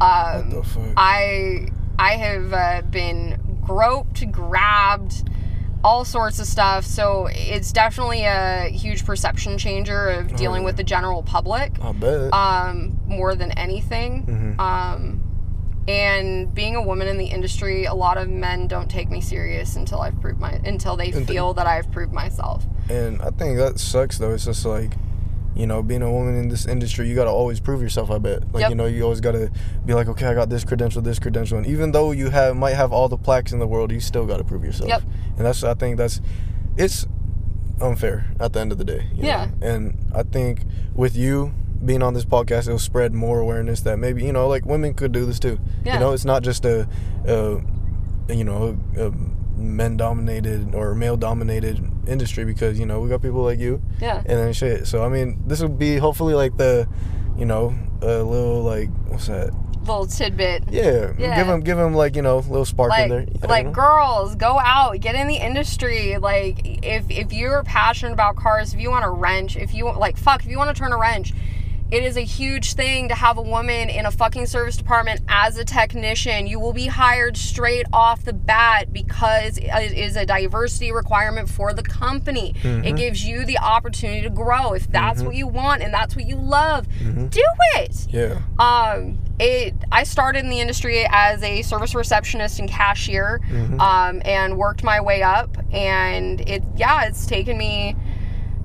Um, 0.01 0.49
the 0.49 0.63
fuck? 0.63 0.93
I 0.95 1.69
I 1.97 2.13
have 2.13 2.53
uh, 2.53 2.81
been 2.89 3.59
groped, 3.61 4.31
grabbed, 4.31 5.29
all 5.83 6.03
sorts 6.05 6.39
of 6.39 6.45
stuff. 6.45 6.85
So 6.85 7.27
it's 7.31 7.71
definitely 7.71 8.23
a 8.23 8.69
huge 8.69 9.05
perception 9.05 9.57
changer 9.57 10.09
of 10.09 10.35
dealing 10.35 10.61
yeah. 10.61 10.65
with 10.65 10.77
the 10.77 10.83
general 10.83 11.23
public 11.23 11.71
i 11.81 11.91
bet 11.91 12.33
um, 12.33 12.99
more 13.07 13.35
than 13.35 13.51
anything. 13.53 14.25
Mhm. 14.25 14.59
Um, 14.59 15.25
and 15.87 16.53
being 16.53 16.75
a 16.75 16.81
woman 16.81 17.07
in 17.07 17.17
the 17.17 17.25
industry, 17.25 17.85
a 17.85 17.93
lot 17.95 18.17
of 18.17 18.29
men 18.29 18.67
don't 18.67 18.91
take 18.91 19.09
me 19.09 19.21
serious 19.21 19.75
until 19.75 20.01
I've 20.01 20.19
proved 20.21 20.39
my 20.39 20.51
until 20.63 20.95
they 20.95 21.11
feel 21.11 21.53
that 21.55 21.65
I've 21.65 21.91
proved 21.91 22.13
myself. 22.13 22.65
and 22.89 23.21
i 23.21 23.29
think 23.29 23.57
that 23.57 23.79
sucks 23.79 24.17
though 24.17 24.33
it's 24.33 24.45
just 24.45 24.65
like 24.65 24.93
you 25.59 25.67
know 25.67 25.83
being 25.83 26.01
a 26.01 26.11
woman 26.11 26.35
in 26.35 26.47
this 26.47 26.65
industry 26.65 27.07
you 27.09 27.15
gotta 27.15 27.29
always 27.29 27.59
prove 27.59 27.81
yourself 27.81 28.09
i 28.09 28.17
bet 28.17 28.39
like 28.53 28.61
Yep. 28.61 28.69
you 28.69 28.75
know 28.75 28.85
you 28.85 29.03
always 29.03 29.19
gotta 29.19 29.51
be 29.85 29.93
like 29.93 30.07
okay 30.07 30.25
i 30.27 30.33
got 30.33 30.49
this 30.49 30.63
credential 30.63 31.01
this 31.01 31.19
credential 31.19 31.57
and 31.57 31.67
even 31.67 31.91
though 31.91 32.11
you 32.11 32.29
have 32.29 32.55
might 32.55 32.75
have 32.75 32.93
all 32.93 33.09
the 33.09 33.17
plaques 33.17 33.51
in 33.51 33.59
the 33.59 33.67
world 33.67 33.91
you 33.91 33.99
still 33.99 34.25
gotta 34.25 34.43
prove 34.45 34.63
yourself 34.63 34.87
Yep. 34.89 35.03
and 35.37 35.45
that's 35.45 35.63
i 35.63 35.73
think 35.73 35.97
that's 35.97 36.21
it's 36.77 37.05
unfair 37.81 38.25
at 38.39 38.53
the 38.53 38.59
end 38.59 38.71
of 38.71 38.77
the 38.77 38.85
day 38.85 39.07
you 39.13 39.25
Yeah. 39.25 39.45
know? 39.59 39.67
and 39.67 39.97
i 40.15 40.23
think 40.23 40.63
with 40.93 41.15
you 41.15 41.53
being 41.83 42.03
on 42.03 42.13
this 42.13 42.25
podcast 42.25 42.67
it'll 42.67 42.79
spread 42.79 43.13
more 43.13 43.39
awareness 43.39 43.81
that 43.81 43.97
maybe 43.99 44.23
you 44.23 44.33
know 44.33 44.47
like 44.47 44.65
women 44.65 44.93
could 44.93 45.11
do 45.11 45.25
this 45.25 45.39
too 45.39 45.59
Yeah. 45.85 45.93
you 45.95 45.99
know 45.99 46.11
it's 46.13 46.25
not 46.25 46.43
just 46.43 46.65
a, 46.65 46.87
a 47.25 47.61
you 48.33 48.43
know 48.43 48.77
a 48.97 49.11
men 49.59 49.97
dominated 49.97 50.73
or 50.73 50.95
male 50.95 51.17
dominated 51.17 51.79
industry 52.07 52.45
because 52.45 52.79
you 52.79 52.85
know 52.85 52.99
we 52.99 53.09
got 53.09 53.21
people 53.21 53.43
like 53.43 53.59
you 53.59 53.81
Yeah. 53.99 54.17
and 54.17 54.25
then 54.39 54.53
shit 54.53 54.87
so 54.87 55.03
i 55.03 55.09
mean 55.09 55.41
this 55.45 55.61
will 55.61 55.69
be 55.69 55.97
hopefully 55.97 56.33
like 56.33 56.57
the 56.57 56.87
you 57.37 57.45
know 57.45 57.75
a 58.01 58.23
little 58.23 58.63
like 58.63 58.89
what's 59.07 59.27
that 59.27 59.51
little 59.81 60.05
tidbit. 60.05 60.65
Yeah, 60.69 61.13
Yeah. 61.17 61.35
give 61.37 61.47
them 61.47 61.61
give 61.61 61.77
them 61.77 61.95
like 61.95 62.15
you 62.15 62.21
know, 62.21 62.37
a 62.37 62.41
little 62.41 62.65
spark 62.65 62.91
in 62.99 63.09
there. 63.09 63.21
Yeah, 63.21 63.47
like 63.47 63.63
you 63.63 63.69
know? 63.69 63.73
girls, 63.73 64.35
go 64.35 64.59
out, 64.59 64.99
get 64.99 65.15
in 65.15 65.27
the 65.27 65.37
industry. 65.37 66.17
Like, 66.17 66.59
if 66.85 67.09
if 67.09 67.33
you're 67.33 67.63
passionate 67.63 68.11
about 68.13 68.35
cars, 68.35 68.73
if 68.73 68.79
you 68.79 68.91
want 68.91 69.03
to 69.03 69.09
wrench, 69.09 69.55
if 69.57 69.73
you 69.73 69.91
like, 69.91 70.15
fuck, 70.17 70.43
if 70.45 70.51
you 70.51 70.57
want 70.57 70.75
to 70.75 70.79
turn 70.79 70.91
a 70.93 70.97
wrench, 70.97 71.33
it 71.91 72.03
is 72.03 72.17
a 72.17 72.21
huge 72.21 72.73
thing 72.73 73.09
to 73.09 73.15
have 73.15 73.37
a 73.37 73.41
woman 73.41 73.89
in 73.89 74.05
a 74.05 74.11
fucking 74.11 74.45
service 74.45 74.77
department 74.77 75.21
as 75.27 75.57
a 75.57 75.65
technician. 75.65 76.47
You 76.47 76.59
will 76.59 76.73
be 76.73 76.87
hired 76.87 77.35
straight 77.35 77.85
off 77.91 78.23
the 78.23 78.33
bat 78.33 78.93
because 78.93 79.57
it 79.57 79.67
is 79.97 80.15
a 80.15 80.25
diversity 80.25 80.91
requirement 80.91 81.49
for 81.49 81.73
the 81.73 81.83
company. 81.83 82.53
Mm-hmm. 82.61 82.85
It 82.85 82.95
gives 82.95 83.25
you 83.25 83.45
the 83.45 83.57
opportunity 83.57 84.21
to 84.21 84.29
grow. 84.29 84.73
If 84.73 84.91
that's 84.91 85.21
what 85.23 85.35
you 85.35 85.47
want 85.47 85.81
and 85.81 85.93
that's 85.93 86.15
what 86.15 86.25
you 86.25 86.35
love, 86.35 86.87
Mm-hmm. 86.99 87.27
do 87.27 87.43
it. 87.75 88.07
Yeah. 88.09 88.41
Um, 88.59 89.17
it. 89.39 89.73
I 89.91 90.03
started 90.03 90.43
in 90.43 90.49
the 90.49 90.59
industry 90.59 91.05
as 91.09 91.41
a 91.43 91.61
service 91.61 91.95
receptionist 91.95 92.59
and 92.59 92.69
cashier, 92.69 93.39
um, 93.79 94.21
and 94.25 94.57
worked 94.57 94.83
my 94.83 94.99
way 95.01 95.23
up. 95.23 95.57
And 95.71 96.41
it, 96.41 96.63
yeah, 96.75 97.05
it's 97.05 97.25
taken 97.25 97.57
me, 97.57 97.95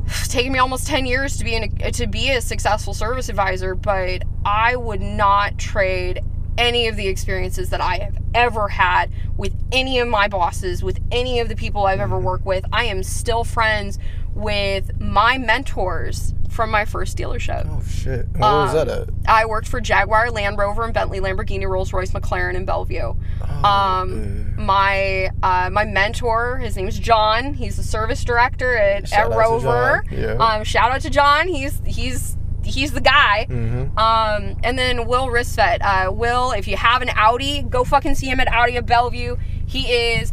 taken 0.29 0.53
me 0.53 0.59
almost 0.59 0.87
ten 0.87 1.07
years 1.07 1.37
to 1.39 1.45
be 1.45 1.55
in 1.55 1.65
a, 1.81 1.91
to 1.93 2.07
be 2.07 2.31
a 2.31 2.41
successful 2.41 2.95
service 2.95 3.29
advisor. 3.29 3.75
But 3.75 4.23
I 4.45 4.77
would 4.77 5.01
not 5.01 5.59
trade 5.59 6.23
any 6.57 6.87
of 6.89 6.97
the 6.97 7.09
experiences 7.09 7.71
that 7.71 7.81
I 7.81 7.99
have 7.99 8.19
ever 8.35 8.69
had 8.69 9.11
with 9.37 9.55
any 9.73 9.99
of 9.99 10.09
my 10.09 10.29
bosses, 10.29 10.83
with 10.83 11.01
any 11.11 11.41
of 11.41 11.49
the 11.49 11.57
people 11.57 11.87
I've 11.87 12.01
ever 12.01 12.17
mm-hmm. 12.17 12.25
worked 12.25 12.47
with. 12.47 12.65
I 12.73 12.85
am 12.85 13.03
still 13.03 13.45
friends 13.45 13.99
with 14.35 15.01
my 15.01 15.39
mentors 15.39 16.34
from 16.55 16.71
my 16.71 16.85
first 16.85 17.19
dealership. 17.19 17.67
Oh 17.69 17.83
shit. 17.83 18.27
Where 18.33 18.41
was 18.41 18.73
that 18.73 18.89
at? 18.89 19.09
I 19.27 19.45
worked 19.47 19.67
for 19.69 19.81
Jaguar, 19.81 20.31
Land 20.31 20.57
Rover, 20.57 20.85
and 20.85 20.95
Bentley, 20.95 21.19
Lamborghini, 21.21 21.69
Rolls 21.69 21.93
Royce, 21.93 22.13
McLaren, 22.13 22.57
and 22.57 22.65
Bellevue. 22.67 23.15
Oh, 23.43 23.65
Um, 23.69 24.55
my 24.57 25.31
uh, 25.43 25.69
my 25.71 25.85
mentor, 25.85 26.59
his 26.59 26.77
name's 26.77 26.99
John. 26.99 27.55
He's 27.55 27.77
the 27.77 27.83
service 27.83 28.23
director 28.25 28.77
at, 28.77 29.09
Shout 29.09 29.33
at 29.33 29.37
Rover. 29.39 30.05
Yeah. 30.11 30.35
Um, 30.35 30.65
shout 30.65 30.93
out 30.93 31.01
to 31.03 31.11
John. 31.11 31.49
He's 31.49 31.81
he's 31.85 32.37
he's 32.63 32.93
the 32.93 33.01
guy. 33.01 33.47
Mm-hmm. 33.51 33.99
Um, 33.99 34.57
and 34.63 34.79
then 34.79 35.07
Will 35.07 35.27
Risvet. 35.27 35.79
Uh, 35.83 36.13
Will, 36.13 36.53
if 36.53 36.69
you 36.69 36.77
have 36.77 37.03
an 37.03 37.11
Audi, 37.17 37.63
go 37.63 37.85
fucking 37.85 38.15
see 38.15 38.27
him 38.29 38.39
at 38.41 38.49
Audi 38.49 38.77
of 38.77 38.87
Bellevue. 38.87 39.37
He 39.67 39.91
is 39.93 40.33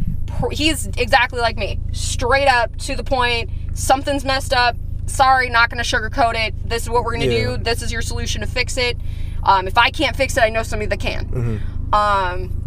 he's 0.52 0.86
exactly 0.98 1.40
like 1.40 1.58
me, 1.58 1.80
straight 1.92 2.48
up 2.48 2.76
to 2.78 2.96
the 2.96 3.04
point. 3.04 3.50
Something's 3.74 4.24
messed 4.24 4.54
up. 4.54 4.76
Sorry, 5.06 5.50
not 5.50 5.70
gonna 5.70 5.84
sugarcoat 5.84 6.36
it. 6.36 6.54
This 6.68 6.84
is 6.84 6.90
what 6.90 7.04
we're 7.04 7.14
gonna 7.14 7.26
Yeah. 7.26 7.56
do. 7.56 7.58
This 7.58 7.82
is 7.82 7.92
your 7.92 8.02
solution 8.02 8.42
to 8.42 8.48
fix 8.48 8.78
it. 8.78 8.98
Um, 9.44 9.68
if 9.68 9.78
I 9.78 9.90
can't 9.90 10.16
fix 10.16 10.38
it, 10.38 10.42
I 10.44 10.50
know 10.50 10.64
somebody 10.64 10.88
that 10.88 11.00
can. 11.00 11.26
Mm-hmm. 11.26 11.94
Um, 11.94 12.58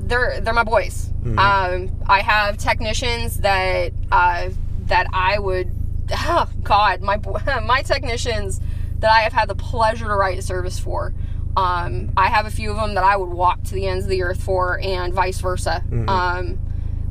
they're 0.00 0.40
they're 0.40 0.54
my 0.54 0.64
boys. 0.64 1.10
Um, 1.38 1.90
I 2.08 2.20
have 2.20 2.56
technicians 2.58 3.38
that 3.38 3.92
uh, 4.10 4.50
that 4.86 5.06
I 5.12 5.38
would. 5.38 5.70
Oh 6.14 6.48
God, 6.62 7.00
my 7.00 7.18
my 7.64 7.82
technicians 7.82 8.60
that 8.98 9.10
I 9.10 9.20
have 9.20 9.32
had 9.32 9.48
the 9.48 9.54
pleasure 9.54 10.06
to 10.06 10.14
write 10.14 10.38
a 10.38 10.42
service 10.42 10.78
for. 10.78 11.14
Um, 11.56 12.12
I 12.16 12.28
have 12.28 12.46
a 12.46 12.50
few 12.50 12.70
of 12.70 12.76
them 12.76 12.94
that 12.94 13.04
I 13.04 13.16
would 13.16 13.28
walk 13.30 13.62
to 13.64 13.74
the 13.74 13.86
ends 13.86 14.04
of 14.06 14.10
the 14.10 14.22
earth 14.22 14.42
for, 14.42 14.78
and 14.80 15.12
vice 15.12 15.40
versa. 15.40 15.82
Um, 16.08 16.58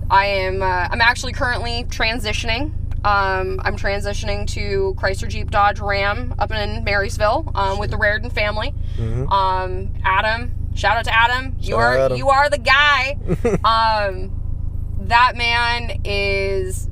I 0.09 0.25
am. 0.25 0.61
Uh, 0.61 0.87
I'm 0.91 1.01
actually 1.01 1.33
currently 1.33 1.83
transitioning. 1.85 2.71
Um, 3.03 3.59
I'm 3.63 3.75
transitioning 3.77 4.47
to 4.51 4.95
Chrysler 4.97 5.27
Jeep 5.27 5.49
Dodge 5.49 5.79
Ram 5.79 6.35
up 6.37 6.51
in 6.51 6.83
Marysville 6.83 7.51
um, 7.55 7.79
with 7.79 7.89
the 7.91 7.97
Raritan 7.97 8.29
family. 8.29 8.73
Um, 8.99 9.93
Adam, 10.03 10.51
shout 10.75 10.97
out 10.97 11.05
to 11.05 11.15
Adam. 11.15 11.55
You 11.59 11.71
Shout 11.71 11.79
out 11.79 11.81
are 11.81 11.97
Adam. 12.05 12.17
you 12.17 12.29
are 12.29 12.49
the 12.49 12.57
guy. 12.59 13.17
um, 13.63 14.31
that 15.01 15.35
man 15.35 16.01
is 16.05 16.87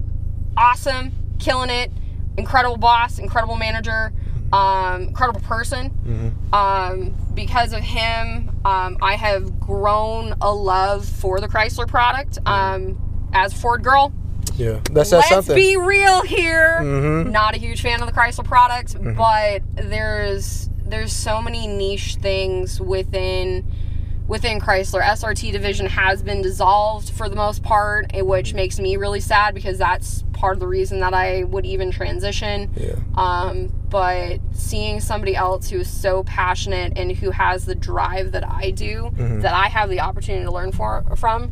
awesome, 0.57 1.11
killing 1.39 1.69
it. 1.69 1.91
Incredible 2.37 2.77
boss, 2.77 3.19
incredible 3.19 3.55
manager, 3.57 4.13
um, 4.53 5.03
incredible 5.03 5.41
person. 5.41 5.89
Mm-hmm. 5.89 6.53
Um, 6.55 7.15
because 7.33 7.73
of 7.73 7.81
him, 7.81 8.49
um, 8.65 8.97
I 9.01 9.15
have 9.15 9.59
grown 9.59 10.33
a 10.41 10.51
love 10.51 11.05
for 11.05 11.39
the 11.39 11.47
Chrysler 11.47 11.87
product. 11.87 12.39
Um, 12.45 13.29
as 13.33 13.53
Ford 13.53 13.83
girl, 13.83 14.11
Yeah. 14.59 14.79
That 14.91 15.05
says 15.07 15.11
let's 15.11 15.29
something. 15.29 15.55
be 15.55 15.77
real 15.77 16.21
here. 16.23 16.79
Mhm. 16.81 17.31
Not 17.31 17.55
a 17.55 17.57
huge 17.57 17.81
fan 17.81 18.01
of 18.01 18.07
the 18.07 18.13
Chrysler 18.13 18.43
product, 18.45 18.93
Mm-hmm. 18.95 19.13
but 19.15 19.61
there's 19.89 20.69
there's 20.85 21.13
so 21.13 21.41
many 21.41 21.67
niche 21.67 22.15
things 22.15 22.79
within 22.81 23.63
within 24.27 24.59
Chrysler. 24.59 25.01
SRT 25.01 25.51
division 25.51 25.87
has 25.87 26.21
been 26.21 26.41
dissolved 26.43 27.09
for 27.09 27.29
the 27.29 27.35
most 27.35 27.63
part, 27.63 28.11
eh, 28.13 28.21
which 28.21 28.53
makes 28.53 28.79
me 28.79 28.95
really 28.95 29.19
sad 29.19 29.55
because 29.55 29.77
that's 29.79 30.23
part 30.33 30.53
of 30.55 30.59
the 30.59 30.67
reason 30.67 30.99
that 30.99 31.13
I 31.15 31.43
would 31.45 31.65
even 31.65 31.89
transition. 31.91 32.69
yeah. 32.75 32.93
Um, 33.15 33.73
but 33.89 34.39
seeing 34.51 34.99
somebody 34.99 35.35
else 35.35 35.69
who 35.71 35.79
is 35.79 35.89
so 35.89 36.23
passionate 36.23 36.93
and 36.95 37.11
who 37.11 37.31
has 37.31 37.65
the 37.65 37.73
drive 37.75 38.31
that 38.33 38.47
I 38.47 38.69
do, 38.69 39.11
that 39.17 39.53
I 39.53 39.67
have 39.67 39.89
the 39.89 39.99
opportunity 40.01 40.45
to 40.45 40.51
learn 40.51 40.71
for, 40.71 41.03
from, 41.15 41.51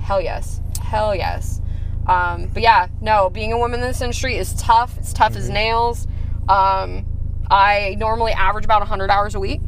hell 0.00 0.20
yes. 0.20 0.60
Hell 0.80 1.12
yes. 1.14 1.60
Um, 2.06 2.46
but 2.52 2.62
yeah, 2.62 2.88
no, 3.00 3.30
being 3.30 3.52
a 3.52 3.58
woman 3.58 3.80
in 3.80 3.86
this 3.86 4.00
industry 4.00 4.36
is 4.36 4.54
tough. 4.54 4.96
It's 4.98 5.12
tough 5.12 5.34
as 5.36 5.48
nails. 5.48 6.06
Um, 6.48 7.04
I 7.50 7.96
normally 7.98 8.32
average 8.32 8.64
about 8.64 8.80
100 8.80 9.10
hours 9.10 9.34
a 9.34 9.40
week. 9.40 9.60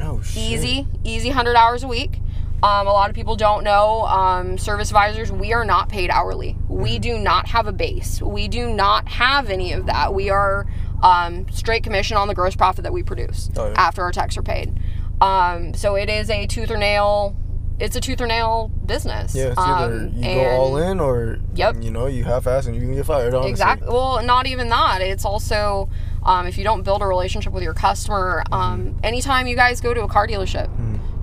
Oh 0.00 0.20
shit. 0.20 0.42
Easy, 0.42 0.86
easy 1.04 1.28
100 1.28 1.56
hours 1.56 1.82
a 1.82 1.88
week. 1.88 2.20
Um, 2.62 2.86
a 2.86 2.92
lot 2.92 3.10
of 3.10 3.14
people 3.14 3.36
don't 3.36 3.64
know 3.64 4.02
um, 4.06 4.56
service 4.58 4.88
advisors, 4.90 5.30
we 5.30 5.52
are 5.52 5.64
not 5.64 5.88
paid 5.88 6.10
hourly. 6.10 6.52
Mm-hmm. 6.54 6.82
We 6.82 6.98
do 6.98 7.18
not 7.18 7.48
have 7.48 7.66
a 7.66 7.72
base. 7.72 8.20
We 8.22 8.48
do 8.48 8.68
not 8.68 9.08
have 9.08 9.50
any 9.50 9.72
of 9.72 9.86
that. 9.86 10.14
We 10.14 10.30
are 10.30 10.66
um, 11.02 11.46
straight 11.50 11.82
commission 11.82 12.16
on 12.16 12.28
the 12.28 12.34
gross 12.34 12.56
profit 12.56 12.82
that 12.84 12.92
we 12.92 13.02
produce 13.02 13.50
Oh, 13.56 13.68
yeah. 13.68 13.74
after 13.76 14.02
our 14.02 14.10
tax 14.12 14.36
are 14.36 14.42
paid. 14.42 14.78
Um, 15.20 15.74
so 15.74 15.94
it 15.96 16.08
is 16.08 16.28
a 16.30 16.46
tooth 16.46 16.70
or 16.70 16.76
nail. 16.78 17.36
It's 17.78 17.94
a 17.94 18.00
tooth 18.00 18.20
or 18.20 18.26
nail 18.26 18.70
business. 18.86 19.34
Yeah, 19.34 19.48
it's 19.48 19.58
either 19.58 19.94
Um, 19.96 20.12
you 20.14 20.22
go 20.34 20.50
all 20.56 20.76
in 20.78 20.98
or 20.98 21.38
Yep. 21.54 21.76
you 21.82 21.90
know 21.90 22.06
you 22.06 22.24
half-ass 22.24 22.66
and 22.66 22.74
you 22.74 22.80
can 22.80 22.94
get 22.94 23.04
fired. 23.04 23.34
Honestly. 23.34 23.50
Exactly. 23.50 23.88
Well, 23.88 24.22
not 24.22 24.46
even 24.46 24.68
that. 24.68 25.02
It's 25.02 25.24
also 25.26 25.88
um, 26.22 26.46
if 26.46 26.56
you 26.58 26.64
don't 26.64 26.82
build 26.82 27.02
a 27.02 27.06
relationship 27.06 27.52
with 27.52 27.62
your 27.62 27.74
customer. 27.74 28.42
Um, 28.50 28.96
anytime 29.04 29.46
you 29.46 29.56
guys 29.56 29.80
go 29.80 29.92
to 29.94 30.02
a 30.02 30.08
car 30.08 30.26
dealership, 30.26 30.68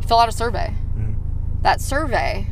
you 0.02 0.08
fill 0.08 0.20
out 0.20 0.30
a 0.30 0.32
survey. 0.32 0.74
That 1.62 1.82
survey 1.82 2.48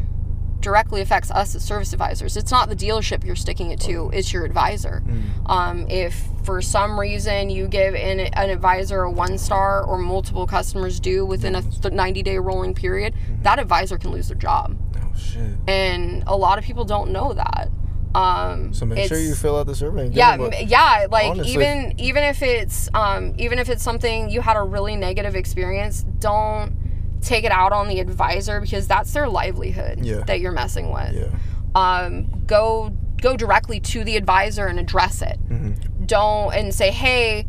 directly 0.61 1.01
affects 1.01 1.29
us 1.31 1.55
as 1.55 1.63
service 1.63 1.91
advisors. 1.93 2.37
It's 2.37 2.51
not 2.51 2.69
the 2.69 2.75
dealership 2.75 3.25
you're 3.25 3.35
sticking 3.35 3.71
it 3.71 3.79
to; 3.81 4.09
it's 4.13 4.31
your 4.31 4.45
advisor. 4.45 5.03
Um, 5.47 5.87
if 5.89 6.23
for 6.43 6.61
some 6.61 6.99
reason 6.99 7.49
you 7.49 7.67
give 7.67 7.93
an, 7.95 8.19
an 8.19 8.49
advisor 8.49 9.03
a 9.03 9.11
one 9.11 9.37
star, 9.37 9.83
or 9.83 9.97
multiple 9.97 10.47
customers 10.47 10.99
do 10.99 11.25
within 11.25 11.55
a 11.55 11.61
th- 11.61 11.93
90 11.93 12.23
day 12.23 12.37
rolling 12.37 12.73
period, 12.73 13.13
that 13.43 13.59
advisor 13.59 13.97
can 13.97 14.11
lose 14.11 14.27
their 14.29 14.37
job, 14.37 14.77
Oh 14.95 15.15
shit. 15.17 15.41
and 15.67 16.23
a 16.27 16.35
lot 16.37 16.57
of 16.57 16.63
people 16.63 16.85
don't 16.85 17.11
know 17.11 17.33
that. 17.33 17.69
Um, 18.13 18.73
So 18.73 18.85
make 18.85 19.07
sure 19.07 19.17
you 19.17 19.33
fill 19.35 19.57
out 19.57 19.67
the 19.67 19.75
survey. 19.75 20.07
And 20.07 20.15
yeah 20.15 20.35
them 20.35 20.51
yeah 20.65 21.07
like 21.09 21.31
honestly- 21.31 21.53
even 21.53 21.93
even 21.97 22.23
if 22.25 22.41
it's 22.41 22.89
um 22.93 23.33
even 23.37 23.57
if 23.57 23.69
it's 23.69 23.81
something 23.83 24.29
you 24.29 24.41
had 24.41 24.57
a 24.57 24.61
really 24.63 24.97
negative 24.97 25.33
experience 25.35 26.03
don't 26.19 26.73
take 27.21 27.43
it 27.43 27.51
out 27.51 27.71
on 27.71 27.87
the 27.87 27.99
advisor 27.99 28.59
because 28.59 28.87
that's 28.87 29.13
their 29.13 29.27
livelihood 29.29 30.03
Yeah. 30.03 30.21
that 30.25 30.39
you're 30.39 30.51
messing 30.51 30.91
with 30.91 31.13
yeah. 31.15 31.29
um 31.75 32.27
go 32.47 32.89
go 33.21 33.37
directly 33.37 33.79
to 33.79 34.03
the 34.03 34.17
advisor 34.17 34.65
and 34.67 34.79
address 34.79 35.21
it 35.21 35.37
Mm-hmm. 35.49 36.05
don't 36.05 36.53
and 36.53 36.73
say 36.73 36.91
hey 36.91 37.45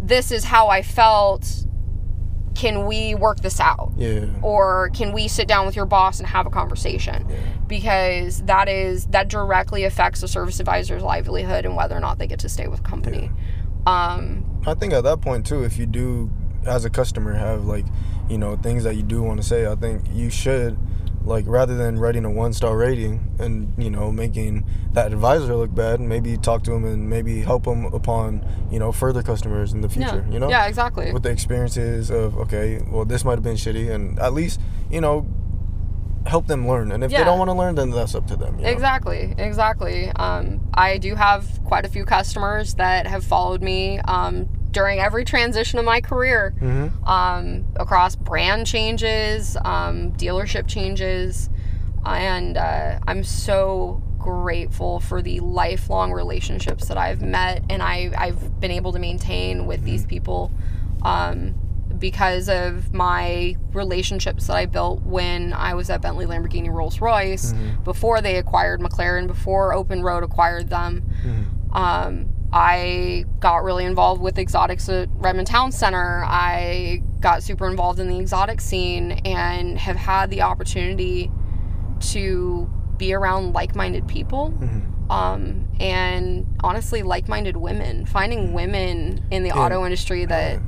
this 0.00 0.32
is 0.32 0.44
how 0.44 0.68
i 0.68 0.82
felt 0.82 1.64
can 2.54 2.86
we 2.86 3.14
work 3.14 3.40
this 3.40 3.60
out 3.60 3.92
Yeah. 3.96 4.26
or 4.42 4.90
can 4.90 5.12
we 5.12 5.26
sit 5.28 5.48
down 5.48 5.64
with 5.64 5.74
your 5.74 5.86
boss 5.86 6.18
and 6.18 6.28
have 6.28 6.46
a 6.46 6.50
conversation 6.50 7.26
Yeah. 7.30 7.36
because 7.66 8.42
that 8.42 8.68
is 8.68 9.06
that 9.06 9.28
directly 9.28 9.84
affects 9.84 10.20
the 10.20 10.28
service 10.28 10.60
advisor's 10.60 11.02
livelihood 11.02 11.64
and 11.64 11.76
whether 11.76 11.96
or 11.96 12.00
not 12.00 12.18
they 12.18 12.26
get 12.26 12.40
to 12.40 12.48
stay 12.50 12.66
with 12.68 12.82
the 12.82 12.88
company 12.88 13.30
um 13.86 14.44
I 14.66 14.74
think 14.74 14.92
at 14.92 15.02
that 15.02 15.20
point 15.20 15.44
too, 15.44 15.64
if 15.64 15.76
you 15.76 15.86
do, 15.86 16.30
as 16.64 16.84
a 16.84 16.90
customer, 16.90 17.32
have 17.34 17.64
like, 17.64 17.84
you 18.32 18.38
know, 18.38 18.56
things 18.56 18.82
that 18.84 18.96
you 18.96 19.02
do 19.02 19.22
want 19.22 19.40
to 19.40 19.46
say, 19.46 19.66
I 19.66 19.74
think 19.74 20.02
you 20.12 20.30
should, 20.30 20.78
like, 21.22 21.44
rather 21.46 21.76
than 21.76 21.98
writing 21.98 22.24
a 22.24 22.30
one 22.30 22.52
star 22.54 22.76
rating 22.76 23.14
and 23.38 23.72
you 23.76 23.90
know 23.90 24.10
making 24.10 24.64
that 24.94 25.12
advisor 25.12 25.54
look 25.54 25.72
bad, 25.74 26.00
maybe 26.00 26.36
talk 26.38 26.62
to 26.64 26.72
him 26.72 26.84
and 26.84 27.08
maybe 27.10 27.42
help 27.42 27.66
him 27.66 27.84
upon 27.86 28.44
you 28.70 28.78
know 28.78 28.90
further 28.90 29.22
customers 29.22 29.72
in 29.74 29.82
the 29.82 29.88
future. 29.88 30.24
yeah 30.26 30.32
You 30.32 30.38
know. 30.40 30.48
yeah 30.48 30.66
exactly 30.66 31.12
With 31.12 31.22
the 31.24 31.30
experiences 31.30 32.10
of 32.10 32.36
okay, 32.44 32.82
well, 32.90 33.04
this 33.04 33.22
might 33.24 33.34
have 33.38 33.42
been 33.44 33.56
shitty, 33.56 33.90
and 33.94 34.18
at 34.18 34.32
least 34.32 34.58
you 34.90 35.00
know 35.02 35.26
help 36.26 36.46
them 36.46 36.66
learn. 36.68 36.90
And 36.92 37.04
if 37.04 37.10
Yeah. 37.10 37.18
they 37.18 37.24
don't 37.24 37.38
want 37.38 37.50
to 37.50 37.58
learn, 37.62 37.74
then 37.74 37.90
that's 37.90 38.14
up 38.14 38.26
to 38.28 38.36
them. 38.36 38.56
You 38.58 38.64
know? 38.64 38.70
Exactly, 38.70 39.34
exactly. 39.36 40.08
Um, 40.16 40.60
I 40.72 40.98
do 40.98 41.14
have 41.16 41.44
quite 41.64 41.84
a 41.84 41.88
few 41.88 42.04
customers 42.04 42.74
that 42.74 43.06
have 43.08 43.24
followed 43.24 43.60
me 43.60 43.98
um, 44.06 44.48
during 44.72 44.98
every 44.98 45.24
transition 45.24 45.78
of 45.78 45.84
my 45.84 46.00
career, 46.00 46.54
Mm-hmm. 46.60 47.04
um, 47.04 47.66
across 47.76 48.16
brand 48.16 48.66
changes, 48.66 49.56
um, 49.64 50.12
dealership 50.12 50.66
changes, 50.66 51.48
and 52.04 52.56
uh, 52.56 52.98
I'm 53.06 53.22
so 53.22 54.02
grateful 54.18 55.00
for 55.00 55.20
the 55.22 55.40
lifelong 55.40 56.12
relationships 56.12 56.88
that 56.88 56.96
I've 56.96 57.22
met 57.22 57.64
and 57.68 57.82
I, 57.82 58.10
I've 58.16 58.60
been 58.60 58.70
able 58.70 58.92
to 58.92 58.98
maintain 59.00 59.66
with 59.66 59.82
these 59.84 60.06
people 60.06 60.52
um, 61.02 61.54
because 61.98 62.48
of 62.48 62.94
my 62.94 63.56
relationships 63.72 64.46
that 64.46 64.56
I 64.56 64.66
built 64.66 65.02
when 65.02 65.52
I 65.52 65.74
was 65.74 65.90
at 65.90 66.02
Bentley 66.02 66.26
Lamborghini 66.26 66.70
Rolls 66.72 67.00
Royce 67.00 67.52
before 67.84 68.20
they 68.20 68.36
acquired 68.36 68.80
McLaren, 68.80 69.26
before 69.26 69.74
Open 69.74 70.02
Road 70.02 70.22
acquired 70.22 70.70
them. 70.70 71.02
Um, 71.72 72.28
I 72.52 73.24
got 73.40 73.64
really 73.64 73.84
involved 73.84 74.20
with 74.20 74.38
exotics 74.38 74.88
at 74.88 75.08
Redmond 75.14 75.46
Town 75.48 75.72
Center. 75.72 76.22
I 76.26 77.02
got 77.20 77.42
super 77.42 77.68
involved 77.68 77.98
in 77.98 78.08
the 78.08 78.18
exotic 78.18 78.60
scene 78.60 79.12
and 79.24 79.78
have 79.78 79.96
had 79.96 80.28
the 80.30 80.42
opportunity 80.42 81.30
to 82.12 82.70
be 82.98 83.14
around 83.14 83.52
like-minded 83.54 84.06
people 84.06 84.52
um, 85.08 85.68
and 85.80 86.46
honestly 86.62 87.02
like-minded 87.02 87.56
women 87.56 88.06
finding 88.06 88.52
women 88.52 89.24
in 89.30 89.42
the 89.42 89.48
Yeah. 89.50 89.58
auto 89.60 89.84
industry 89.84 90.24
that 90.26 90.60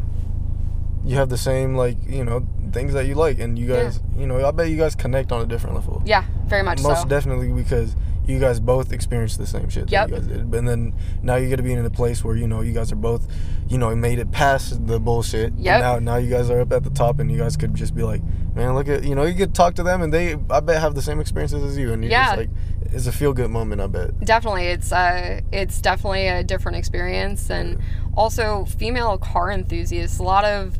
You 1.05 1.17
have 1.17 1.29
the 1.29 1.37
same 1.37 1.75
like 1.76 1.97
you 2.09 2.25
know 2.25 2.47
things 2.73 2.93
that 2.95 3.07
you 3.07 3.14
like, 3.14 3.38
and 3.38 3.57
you 3.59 3.67
Yeah. 3.73 3.85
guys, 3.85 4.00
you 4.17 4.26
know, 4.26 4.45
I 4.45 4.50
bet 4.50 4.69
you 4.69 4.76
guys 4.76 4.95
connect 4.97 5.31
on 5.33 5.41
a 5.43 5.47
different 5.47 5.76
level. 5.76 6.03
yeah 6.07 6.25
very 6.47 6.62
much 6.62 6.79
so. 6.81 6.88
Most 6.88 7.03
so 7.03 7.09
definitely 7.09 7.53
because 7.53 7.95
you 8.26 8.38
guys 8.38 8.59
both 8.61 8.93
experienced 8.93 9.38
the 9.38 9.47
same 9.47 9.69
shit 9.69 9.90
Yep. 9.90 10.09
that 10.11 10.14
you 10.14 10.21
guys 10.21 10.26
did. 10.28 10.54
And 10.54 10.66
then 10.69 10.95
now 11.23 11.37
you're 11.37 11.50
gonna 11.50 11.62
be 11.62 11.73
in 11.73 11.85
a 11.85 11.90
place 11.90 12.25
where, 12.25 12.37
you 12.37 12.47
know, 12.49 12.61
you 12.62 12.73
guys 12.73 12.90
are 12.93 12.97
both, 12.97 13.26
you 13.69 13.76
know, 13.78 13.95
made 13.95 14.19
it 14.19 14.31
past 14.31 14.87
the 14.87 14.99
bullshit. 14.99 15.52
Yep. 15.59 15.81
Now 15.81 15.99
now 15.99 16.16
you 16.16 16.31
guys 16.31 16.49
are 16.50 16.61
up 16.61 16.73
at 16.73 16.85
the 16.85 16.90
top 16.90 17.19
and 17.21 17.31
you 17.31 17.38
guys 17.38 17.57
could 17.57 17.75
just 17.75 17.95
be 17.95 18.02
like, 18.02 18.23
Man, 18.54 18.75
look 18.75 18.88
at 18.88 19.02
you 19.04 19.14
know, 19.16 19.25
you 19.25 19.35
could 19.35 19.52
talk 19.54 19.75
to 19.75 19.83
them 19.83 20.00
and 20.00 20.12
they 20.12 20.37
I 20.49 20.61
bet 20.61 20.81
have 20.81 20.95
the 20.95 21.02
same 21.02 21.19
experiences 21.21 21.62
as 21.64 21.76
you 21.76 21.93
and 21.93 22.02
you're 22.02 22.11
Yeah. 22.12 22.26
just 22.26 22.38
like 22.38 22.50
it's 22.93 23.07
a 23.09 23.12
feel 23.12 23.33
good 23.33 23.50
moment, 23.50 23.81
I 23.81 23.88
bet. 23.88 24.21
definitely 24.21 24.66
it's 24.66 24.93
uh 24.93 25.40
it's 25.52 25.81
definitely 25.81 26.28
a 26.28 26.45
different 26.45 26.76
experience 26.78 27.50
and 27.50 27.78
also 28.16 28.64
female 28.66 29.19
car 29.19 29.50
enthusiasts 29.50 30.19
a 30.19 30.23
lot 30.23 30.45
of 30.45 30.78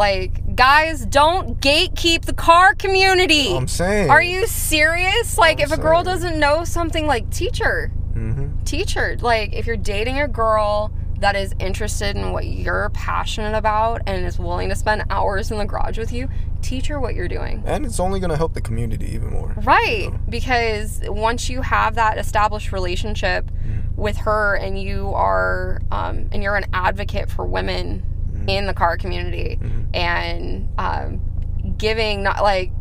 like 0.00 0.56
guys 0.56 1.04
don't 1.04 1.60
gatekeep 1.60 2.24
the 2.24 2.32
car 2.32 2.74
community. 2.74 3.54
I'm 3.54 3.68
saying. 3.68 4.08
Are 4.08 4.22
you 4.22 4.46
serious? 4.46 5.36
Like 5.36 5.58
I'm 5.58 5.66
if 5.66 5.72
a 5.72 5.76
girl 5.76 6.02
saying. 6.02 6.16
doesn't 6.16 6.40
know 6.40 6.64
something 6.64 7.06
like 7.06 7.28
teach 7.30 7.58
her. 7.58 7.92
Mm-hmm. 8.14 8.64
teach 8.64 8.94
her. 8.94 9.18
Like 9.20 9.52
if 9.52 9.66
you're 9.66 9.76
dating 9.76 10.18
a 10.18 10.26
girl 10.26 10.90
that 11.18 11.36
is 11.36 11.54
interested 11.58 12.16
in 12.16 12.32
what 12.32 12.46
you're 12.46 12.88
passionate 12.94 13.54
about 13.54 14.00
and 14.06 14.24
is 14.24 14.38
willing 14.38 14.70
to 14.70 14.74
spend 14.74 15.04
hours 15.10 15.50
in 15.50 15.58
the 15.58 15.66
garage 15.66 15.98
with 15.98 16.12
you 16.12 16.30
teach 16.62 16.86
her 16.86 16.98
what 16.98 17.14
you're 17.14 17.28
doing. 17.28 17.62
And 17.66 17.84
it's 17.84 18.00
only 18.00 18.20
gonna 18.20 18.38
help 18.38 18.54
the 18.54 18.62
community 18.62 19.06
even 19.14 19.28
more. 19.28 19.54
Right, 19.58 20.10
because 20.30 21.02
once 21.04 21.50
you 21.50 21.60
have 21.60 21.94
that 21.96 22.16
established 22.16 22.72
relationship 22.72 23.50
with 23.96 24.16
her, 24.18 24.54
and 24.54 24.80
you 24.80 25.12
are, 25.14 25.82
um, 25.90 26.30
and 26.32 26.42
you're 26.42 26.56
an 26.56 26.64
advocate 26.72 27.30
for 27.30 27.44
women 27.44 28.02
in 28.48 28.66
the 28.66 28.74
car 28.74 28.96
community, 28.96 29.58
and 29.94 30.68
um, 30.78 31.20
giving 31.78 32.22
not 32.22 32.42
like, 32.42 32.72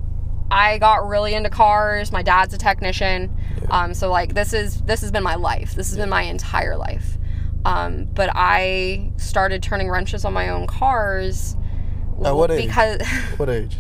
I 0.51 0.77
got 0.79 1.07
really 1.07 1.33
into 1.33 1.49
cars. 1.49 2.11
My 2.11 2.21
dad's 2.23 2.53
a 2.53 2.57
technician, 2.57 3.35
um, 3.69 3.93
so 3.93 4.09
like 4.09 4.33
this 4.33 4.53
is 4.53 4.81
this 4.81 5.01
has 5.01 5.11
been 5.11 5.23
my 5.23 5.35
life. 5.35 5.75
This 5.75 5.89
has 5.89 5.97
been 5.97 6.09
my 6.09 6.23
entire 6.23 6.75
life. 6.77 7.17
Um, 7.65 8.05
but 8.05 8.29
I 8.33 9.11
started 9.17 9.61
turning 9.61 9.89
wrenches 9.89 10.23
on 10.25 10.33
my 10.33 10.49
own 10.49 10.65
cars. 10.65 11.55
At 12.23 12.35
what 12.35 12.51
age? 12.51 12.67
Because 12.67 13.01
What 13.37 13.49
age? 13.49 13.77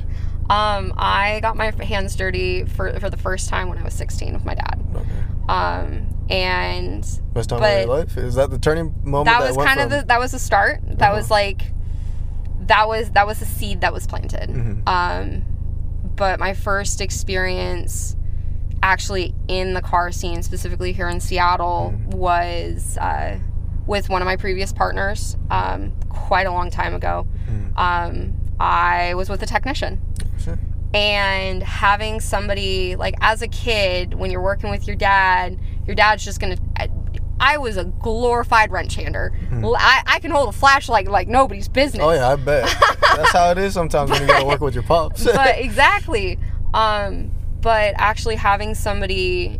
um, 0.49 0.93
I 0.97 1.39
got 1.41 1.55
my 1.55 1.71
hands 1.83 2.15
dirty 2.15 2.65
for 2.65 2.99
for 2.99 3.09
the 3.09 3.17
first 3.17 3.49
time 3.49 3.69
when 3.69 3.77
I 3.77 3.83
was 3.83 3.93
16 3.93 4.33
with 4.33 4.45
my 4.45 4.55
dad. 4.55 4.79
Okay. 4.95 5.09
Um, 5.47 6.07
and 6.29 7.01
Best 7.33 7.49
time 7.49 7.59
But- 7.59 7.81
of 7.81 7.87
your 7.87 7.97
life? 7.97 8.17
Is 8.17 8.35
that 8.35 8.49
the 8.51 8.59
turning 8.59 8.93
moment 9.03 9.25
that 9.27 9.39
that, 9.41 9.55
was 9.55 9.65
kind 9.65 9.79
of 9.79 9.89
the 9.89 10.03
that 10.07 10.19
was 10.19 10.31
the 10.31 10.39
start. 10.39 10.81
That 10.85 11.07
Uh-huh. 11.09 11.15
was 11.17 11.31
like 11.31 11.73
that 12.67 12.87
was 12.87 13.09
that 13.11 13.25
was 13.25 13.39
the 13.39 13.45
seed 13.45 13.81
that 13.81 13.93
was 13.93 14.05
planted. 14.07 14.49
Mhm. 14.49 14.87
Um, 14.87 15.45
but 16.15 16.39
my 16.39 16.53
first 16.53 17.01
experience 17.01 18.15
actually 18.83 19.33
in 19.47 19.73
the 19.73 19.81
car 19.81 20.11
scene, 20.11 20.41
specifically 20.43 20.93
here 20.93 21.09
in 21.09 21.19
Seattle, 21.19 21.93
Mm-hmm. 21.95 22.17
was 22.17 22.97
uh, 22.97 23.37
with 23.87 24.07
one 24.09 24.21
of 24.21 24.25
my 24.27 24.35
previous 24.35 24.71
partners 24.71 25.35
um, 25.49 25.91
quite 26.09 26.45
a 26.45 26.51
long 26.51 26.69
time 26.69 26.93
ago. 26.93 27.25
Mhm. 27.49 27.77
Um, 27.79 28.33
I 28.59 29.15
was 29.15 29.29
with 29.29 29.41
a 29.41 29.45
technician. 29.47 30.01
And 30.91 31.61
having 31.61 32.19
somebody 32.19 32.95
like 32.95 33.13
as 33.21 33.43
a 33.43 33.47
kid 33.47 34.15
when 34.15 34.31
you're 34.31 34.41
working 34.41 34.71
with 34.71 34.87
your 34.87 34.95
dad 34.95 35.59
your 35.89 35.95
dad's 35.95 36.23
just 36.23 36.39
gonna 36.39 36.55
i 37.39 37.57
was 37.57 37.77
a 37.77 37.85
glorified 37.85 38.71
wrench 38.71 38.93
hander. 38.95 39.35
I 39.51 40.19
can 40.21 40.29
hold 40.29 40.49
a 40.49 40.51
flashlight 40.51 41.07
like 41.07 41.27
nobody's 41.27 41.67
business. 41.67 42.03
Hmm. 42.03 42.09
Oh 42.09 42.13
yeah, 42.13 42.29
I 42.29 42.35
bet. 42.35 42.65
That's 43.15 43.31
how 43.31 43.49
it 43.51 43.57
is 43.57 43.73
sometimes 43.73 44.11
when 44.11 44.21
you 44.21 44.27
gotta 44.27 44.45
work 44.45 44.61
with 44.61 44.75
your 44.75 44.83
pops. 44.83 45.23
but 45.25 45.57
exactly. 45.57 46.37
Um 46.73 47.31
but 47.61 47.95
actually 47.97 48.35
having 48.35 48.75
somebody 48.75 49.59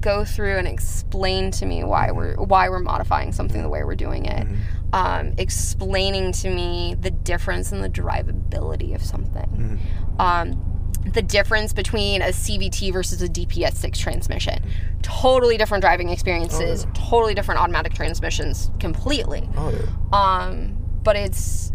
go 0.00 0.24
through 0.24 0.56
and 0.56 0.66
explain 0.66 1.50
to 1.52 1.66
me 1.66 1.84
why 1.84 2.10
we're 2.10 2.34
why 2.36 2.68
we're 2.68 2.80
modifying 2.80 3.30
something 3.30 3.62
the 3.62 3.68
way 3.68 3.84
we're 3.84 3.94
doing 3.94 4.24
it 4.24 4.46
um, 4.92 5.32
explaining 5.38 6.32
to 6.32 6.50
me 6.50 6.96
the 7.00 7.10
difference 7.10 7.72
in 7.72 7.80
the 7.80 7.88
drivability 7.88 8.94
of 8.94 9.02
something. 9.02 9.80
Um, 10.18 10.72
the 11.04 11.22
difference 11.22 11.72
between 11.72 12.22
a 12.22 12.26
CVT 12.26 12.92
versus 12.92 13.22
a 13.22 13.28
DPS6 13.28 13.98
transmission 13.98 14.62
totally 15.02 15.56
different 15.56 15.82
driving 15.82 16.08
experiences 16.08 16.86
totally 16.94 17.34
different 17.34 17.60
automatic 17.60 17.92
transmissions 17.94 18.70
completely 18.80 19.48
oh 19.56 19.70
yeah. 19.70 19.86
um, 20.12 20.76
but 21.02 21.16
it's 21.16 21.72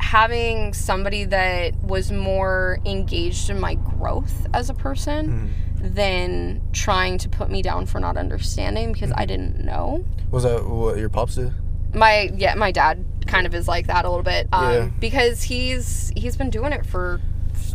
having 0.00 0.72
somebody 0.72 1.24
that 1.24 1.74
was 1.82 2.10
more 2.12 2.78
engaged 2.86 3.50
in 3.50 3.60
my 3.60 3.74
growth 3.74 4.46
as 4.54 4.70
a 4.70 4.74
person 4.74 5.52
than 5.80 6.62
trying 6.72 7.18
to 7.18 7.28
put 7.28 7.50
me 7.50 7.62
down 7.62 7.84
for 7.86 8.00
not 8.00 8.16
understanding 8.16 8.92
because 8.92 9.12
I 9.14 9.26
didn't 9.26 9.64
know. 9.64 10.04
Was 10.30 10.44
that 10.44 10.64
what 10.66 10.98
your 10.98 11.08
pops 11.08 11.34
did? 11.34 11.52
My 11.94 12.30
yeah, 12.34 12.54
my 12.54 12.70
dad 12.70 13.04
kind 13.26 13.46
of 13.46 13.54
is 13.54 13.68
like 13.68 13.86
that 13.88 14.04
a 14.04 14.08
little 14.08 14.24
bit 14.24 14.48
um, 14.52 14.72
Yeah. 14.72 14.90
because 15.00 15.42
he's 15.42 16.12
he's 16.16 16.36
been 16.36 16.50
doing 16.50 16.72
it 16.72 16.86
for 16.86 17.20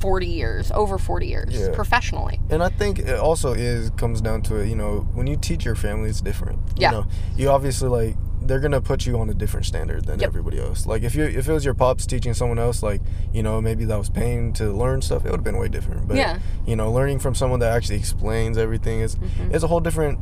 40 0.04 0.28
years, 0.28 0.70
over 0.72 0.98
40 0.98 1.28
years 1.28 1.54
Yeah. 1.54 1.70
professionally. 1.74 2.39
And 2.50 2.62
I 2.62 2.68
think 2.70 3.00
it 3.00 3.18
also 3.18 3.54
is 3.54 3.89
comes 3.92 4.20
down 4.22 4.42
to 4.44 4.58
it. 4.58 4.68
You 4.68 4.76
know, 4.76 5.08
when 5.13 5.28
you 5.28 5.38
teach 5.38 5.63
your 5.63 5.76
family, 5.76 6.10
it's 6.10 6.20
different. 6.22 6.60
Yeah. 6.76 6.92
You 6.92 6.98
know, 6.98 7.06
you 7.38 7.50
obviously 7.50 7.88
like 7.89 8.16
they're 8.46 8.60
gonna 8.60 8.82
put 8.82 9.06
you 9.06 9.18
on 9.18 9.30
a 9.30 9.34
different 9.34 9.66
standard 9.66 10.04
than 10.06 10.20
Yep. 10.20 10.28
everybody 10.28 10.60
else. 10.60 10.86
Like 10.86 11.04
if 11.04 11.16
you 11.16 11.24
if 11.24 11.48
it 11.48 11.54
was 11.54 11.63
your 11.63 11.74
pops 11.74 12.06
teaching 12.06 12.34
someone 12.34 12.60
else, 12.60 12.84
like 12.84 13.02
you 13.32 13.42
know 13.42 13.62
maybe 13.62 13.86
that 13.86 13.98
was 13.98 14.10
pain 14.10 14.52
to 14.60 14.66
learn 14.74 15.02
stuff, 15.02 15.22
it 15.26 15.32
would 15.32 15.38
have 15.39 15.44
been 15.46 15.58
way 15.58 15.70
different. 15.70 16.06
But 16.10 16.18
Yeah. 16.18 16.39
you 16.66 16.76
know, 16.76 16.92
learning 16.92 17.20
from 17.20 17.34
someone 17.36 17.62
that 17.62 17.72
actually 17.72 17.98
explains 17.98 18.58
everything 18.58 19.00
is 19.00 19.16
Mm-hmm. 19.16 19.56
it's 19.56 19.63
a 19.63 19.68
whole 19.68 19.80
different 19.80 20.20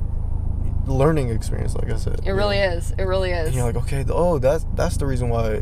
learning 0.86 1.30
experience. 1.30 1.74
Like 1.76 1.90
I 1.92 1.98
said, 1.98 2.22
It 2.26 2.32
really 2.32 2.58
is. 2.58 2.94
It 3.00 3.04
really 3.04 3.32
is. 3.32 3.48
And 3.48 3.56
you're 3.56 3.66
like, 3.66 3.76
okay, 3.78 4.06
oh, 4.10 4.38
that's 4.40 4.66
that's 4.76 4.98
the 4.98 5.06
reason 5.08 5.30
why 5.30 5.62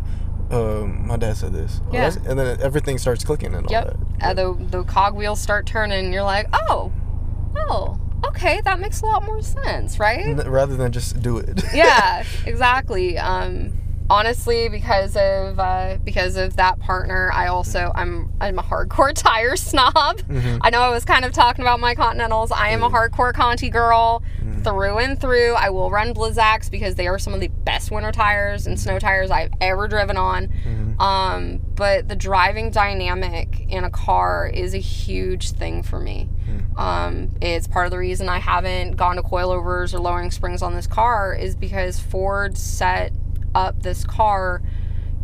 um, 0.52 1.08
my 1.08 1.18
dad 1.18 1.38
said 1.38 1.54
this. 1.54 1.82
Oh, 1.88 1.94
Yeah. 1.94 2.12
and 2.28 2.40
then 2.40 2.58
everything 2.62 2.98
starts 2.98 3.24
clicking 3.24 3.54
and 3.54 3.66
all 3.68 3.72
Yep. 3.72 3.98
that. 4.20 4.30
Uh, 4.30 4.34
the 4.34 4.66
the 4.72 4.84
cogwheels 4.84 5.40
start 5.40 5.66
turning, 5.66 6.06
and 6.06 6.14
you're 6.14 6.24
like, 6.24 6.48
oh, 6.54 6.92
oh, 7.58 7.98
okay, 8.26 8.62
that 8.66 8.80
makes 8.80 9.02
a 9.02 9.06
lot 9.06 9.26
more 9.26 9.42
sense, 9.42 10.00
right? 10.00 10.36
Rather 10.48 10.76
than 10.76 10.92
just 10.92 11.22
do 11.22 11.38
it. 11.38 11.62
yeah, 11.74 12.24
exactly. 12.46 13.18
Um, 13.18 13.74
honestly, 14.10 14.70
because 14.70 15.16
of 15.16 15.60
uh, 15.60 15.98
because 16.04 16.36
of 16.36 16.56
that 16.58 16.80
partner, 16.80 17.32
I 17.34 17.48
also 17.48 17.92
I'm 17.96 18.32
I'm 18.42 18.60
a 18.60 18.64
hardcore 18.64 19.14
tire 19.16 19.56
snob. 19.56 20.22
I 20.62 20.70
know 20.70 20.82
I 20.82 20.90
was 20.90 21.06
kind 21.06 21.26
of 21.26 21.32
talking 21.32 21.64
about 21.64 21.80
my 21.80 21.96
Continentals. 21.96 22.52
I 22.52 22.70
am 22.70 22.84
a 22.84 22.90
hardcore 22.90 23.34
Conti 23.34 23.70
girl 23.70 24.24
through 24.64 24.98
and 24.98 25.20
through. 25.20 25.54
I 25.54 25.70
will 25.70 25.90
run 25.90 26.14
Blizzaks 26.14 26.70
because 26.70 26.96
they 26.96 27.08
are 27.08 27.18
some 27.20 27.34
of 27.34 27.40
the 27.40 27.48
best 27.48 27.92
winter 27.92 28.12
tires 28.12 28.68
and 28.68 28.80
snow 28.80 29.00
tires 29.00 29.32
I've 29.32 29.52
ever 29.62 29.88
driven 29.88 30.18
on. 30.18 30.50
Um, 31.00 31.62
but 31.76 32.10
the 32.10 32.16
driving 32.16 32.72
dynamic 32.72 33.66
in 33.70 33.86
a 33.86 33.90
car 33.90 34.48
is 34.54 34.74
a 34.74 34.80
huge 34.80 35.52
thing 35.52 35.82
for 35.82 36.00
me. 36.00 36.30
Um, 36.78 37.32
it's 37.42 37.68
part 37.68 37.86
of 37.86 37.92
the 37.92 37.98
reason 37.98 38.28
I 38.30 38.40
haven't 38.40 38.96
gone 38.98 39.16
to 39.18 39.22
coilovers 39.22 39.94
or 39.94 40.00
lowering 40.00 40.32
springs 40.32 40.62
on 40.62 40.74
this 40.76 40.88
car 40.88 41.34
is 41.34 41.56
because 41.56 42.00
Ford 42.00 42.58
set 42.58 43.12
up 43.56 43.84
this 43.84 44.04
car. 44.04 44.62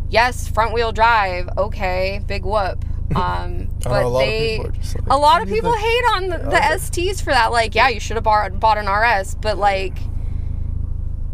Yes, 0.08 0.46
front 0.48 0.72
wheel 0.72 0.92
drive. 0.92 1.48
Okay, 1.56 2.20
big 2.26 2.44
whoop. 2.44 2.84
Um, 3.14 3.14
I 3.14 3.22
know 3.22 3.68
but 3.84 4.02
a 4.02 4.08
lot 4.08 4.22
of 4.22 4.28
they, 4.28 4.56
people 4.58 4.72
like, 4.74 5.10
a 5.10 5.16
lot 5.16 5.40
of 5.42 5.48
people 5.48 5.72
think-" 5.72 5.84
hate 5.84 6.04
on 6.16 6.28
the, 6.28 6.38
the. 6.38 6.56
STs 6.56 7.22
for 7.22 7.30
that. 7.30 7.52
Like, 7.52 7.76
yeah, 7.76 7.88
you 7.88 8.00
should 8.00 8.16
have 8.16 8.24
bought, 8.24 8.58
bought 8.58 8.78
an 8.78 8.88
RS, 8.88 9.36
but 9.36 9.58
like, 9.58 9.96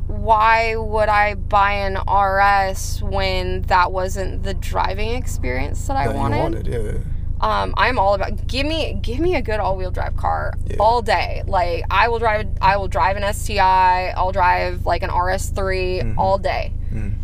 why 0.07 0.77
would 0.77 1.09
I 1.09 1.35
buy 1.35 1.73
an 1.73 1.97
RS 1.97 3.03
when 3.03 3.63
that 3.63 3.91
wasn't 3.93 4.43
the 4.43 4.55
driving 4.55 5.11
experience 5.15 5.87
that 5.87 5.97
I 5.97 6.09
that 6.09 6.17
wanted? 6.17 6.43
wanted, 6.43 6.67
yeah. 6.67 6.99
Um, 7.41 7.75
I'm 7.77 7.99
all 7.99 8.15
about 8.15 8.47
give 8.47 8.67
me 8.67 8.99
give 9.03 9.19
me 9.19 9.35
a 9.35 9.43
good 9.43 9.59
all 9.59 9.77
wheel 9.77 9.91
drive 9.91 10.17
car 10.17 10.55
Yeah. 10.67 10.77
all 10.79 11.03
day. 11.03 11.43
Like 11.47 11.85
I 11.91 12.09
will 12.09 12.21
drive 12.21 12.47
I 12.61 12.77
will 12.77 12.87
drive 12.87 13.17
an 13.17 13.25
STI. 13.35 14.11
I'll 14.17 14.31
drive 14.31 14.87
like 14.87 15.03
an 15.03 15.11
RS3 15.11 16.03
Mhm. 16.03 16.19
all 16.19 16.39
day. 16.39 16.73
Mm. 16.93 17.15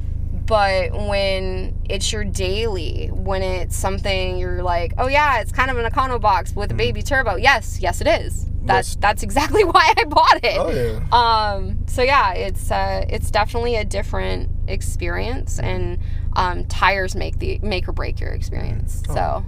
But 0.47 0.93
when 0.93 1.79
it's 1.89 2.11
your 2.11 2.25
daily, 2.25 3.09
when 3.09 3.43
it's 3.43 3.77
something 3.77 4.39
you're 4.39 4.63
like, 4.63 4.95
oh 4.97 5.07
yeah, 5.09 5.41
it's 5.41 5.53
kind 5.53 5.71
of 5.71 5.77
an 5.77 5.91
Econo 5.91 6.19
box 6.21 6.57
with 6.57 6.71
a 6.71 6.75
baby 6.75 7.03
turbo. 7.03 7.37
Yes, 7.37 7.81
yes, 7.81 8.01
it 8.01 8.07
is. 8.07 8.47
That's 8.63 8.97
That's- 8.97 9.23
exactly 9.23 9.65
why 9.75 9.93
I 9.97 10.05
bought 10.05 10.43
it. 10.43 10.59
Oh 10.59 10.71
yeah. 10.71 11.01
Um, 11.13 11.87
so 11.87 12.03
yeah, 12.03 12.33
it's 12.33 12.71
uh, 12.71 13.05
it's 13.09 13.31
definitely 13.31 13.77
a 13.77 13.85
different 13.85 14.49
experience, 14.69 15.59
and 15.59 15.99
um, 16.35 16.65
tires 16.65 17.15
make 17.15 17.39
the 17.39 17.59
make 17.63 17.87
or 17.89 17.93
break 17.93 18.19
your 18.21 18.31
experience. 18.31 19.03
Oh. 19.11 19.15
So 19.15 19.45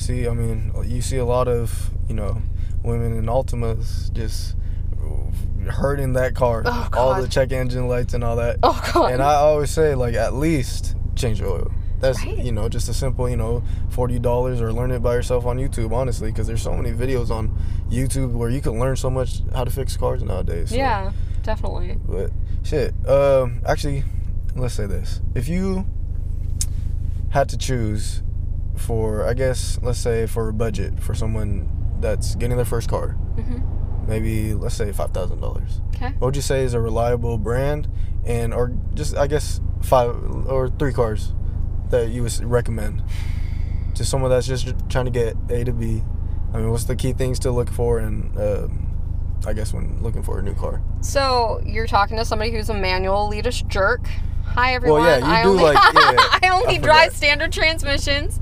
See, 0.00 0.26
I 0.26 0.32
mean, 0.32 0.72
you 0.86 1.02
see 1.02 1.18
a 1.18 1.26
lot 1.26 1.46
of, 1.46 1.90
you 2.08 2.14
know, 2.14 2.40
women 2.82 3.14
in 3.18 3.26
Altimas 3.26 4.10
just 4.14 4.56
hurting 5.66 6.14
that 6.14 6.34
car. 6.34 6.62
Oh, 6.64 6.88
all 6.94 7.20
the 7.22 7.28
check 7.28 7.52
engine 7.52 7.88
lights 7.88 8.14
and 8.14 8.22
all 8.24 8.36
that. 8.36 8.58
oh 8.62 8.80
god, 8.94 9.12
And 9.12 9.22
I 9.22 9.34
always 9.34 9.70
say, 9.70 9.94
like, 9.94 10.14
at 10.14 10.34
least 10.34 10.96
change 11.16 11.40
your 11.40 11.50
oil. 11.50 11.72
That's, 12.00 12.24
Right. 12.24 12.38
you 12.38 12.50
know, 12.52 12.68
just 12.70 12.88
a 12.88 12.94
simple, 12.94 13.28
you 13.28 13.36
know, 13.36 13.62
$40 13.90 14.60
or 14.62 14.72
learn 14.72 14.90
it 14.90 15.02
by 15.02 15.14
yourself 15.14 15.44
on 15.44 15.58
YouTube, 15.58 15.92
honestly, 15.92 16.30
because 16.30 16.46
there's 16.46 16.62
so 16.62 16.74
many 16.74 16.92
videos 16.96 17.30
on 17.30 17.54
YouTube 17.90 18.32
where 18.32 18.48
you 18.48 18.62
can 18.62 18.78
learn 18.78 18.96
so 18.96 19.10
much 19.10 19.42
how 19.54 19.64
to 19.64 19.70
fix 19.70 19.96
cars 19.98 20.22
nowadays. 20.22 20.70
so- 20.70 20.76
yeah, 20.76 21.12
definitely. 21.42 21.98
But 22.08 22.30
shit. 22.62 22.94
Um, 23.06 23.60
actually, 23.66 24.04
let's 24.56 24.72
say 24.74 24.86
this: 24.86 25.20
if 25.34 25.46
you 25.46 25.84
had 27.30 27.48
to 27.50 27.58
choose 27.58 28.22
for, 28.76 29.26
I 29.28 29.34
guess, 29.34 29.78
let's 29.82 29.98
say 29.98 30.26
for 30.26 30.48
a 30.48 30.52
budget 30.54 30.98
for 31.00 31.14
someone 31.14 31.68
that's 32.00 32.34
getting 32.34 32.56
their 32.56 32.64
first 32.64 32.88
car, 32.88 33.10
hmm 33.10 33.58
maybe 34.10 34.52
let's 34.52 34.74
say 34.74 34.92
five 34.92 35.12
thousand 35.12 35.40
dollars. 35.40 35.80
Okay. 35.94 36.08
What 36.18 36.26
would 36.28 36.36
you 36.36 36.42
say 36.42 36.64
is 36.64 36.74
a 36.74 36.80
reliable 36.80 37.38
brand, 37.38 37.88
and 38.26 38.52
or 38.52 38.72
just 38.94 39.16
I 39.16 39.26
guess 39.26 39.60
five 39.80 40.10
or 40.46 40.68
three 40.68 40.92
cars 40.92 41.32
that 41.88 42.10
you 42.10 42.22
would 42.22 42.44
recommend 42.44 43.02
to 43.94 44.04
someone 44.04 44.30
that's 44.30 44.46
just 44.46 44.74
trying 44.90 45.06
to 45.06 45.10
get 45.10 45.34
A 45.48 45.64
to 45.64 45.72
B? 45.72 46.02
I 46.52 46.58
mean, 46.58 46.70
what's 46.70 46.84
the 46.84 46.96
key 46.96 47.12
things 47.14 47.38
to 47.40 47.50
look 47.50 47.70
for, 47.70 47.98
and 48.00 48.36
um, 48.38 48.86
I 49.46 49.52
guess 49.54 49.72
when 49.72 50.02
looking 50.02 50.22
for 50.22 50.38
a 50.40 50.42
new 50.42 50.54
car? 50.54 50.82
So 51.00 51.62
you're 51.64 51.86
talking 51.86 52.16
to 52.18 52.24
somebody 52.24 52.50
who's 52.50 52.68
a 52.68 52.74
manual 52.74 53.30
elitist 53.30 53.68
jerk. 53.68 54.06
Hi 54.46 54.74
everyone. 54.74 55.02
Well, 55.02 55.20
yeah, 55.20 55.26
you 55.26 55.32
I 55.32 55.42
do 55.44 55.48
only, 55.50 55.62
like- 55.62 55.74
yeah, 55.94 56.38
I 56.42 56.48
only 56.52 56.74
I 56.78 56.78
drive 56.78 57.14
standard 57.14 57.52
transmissions. 57.52 58.40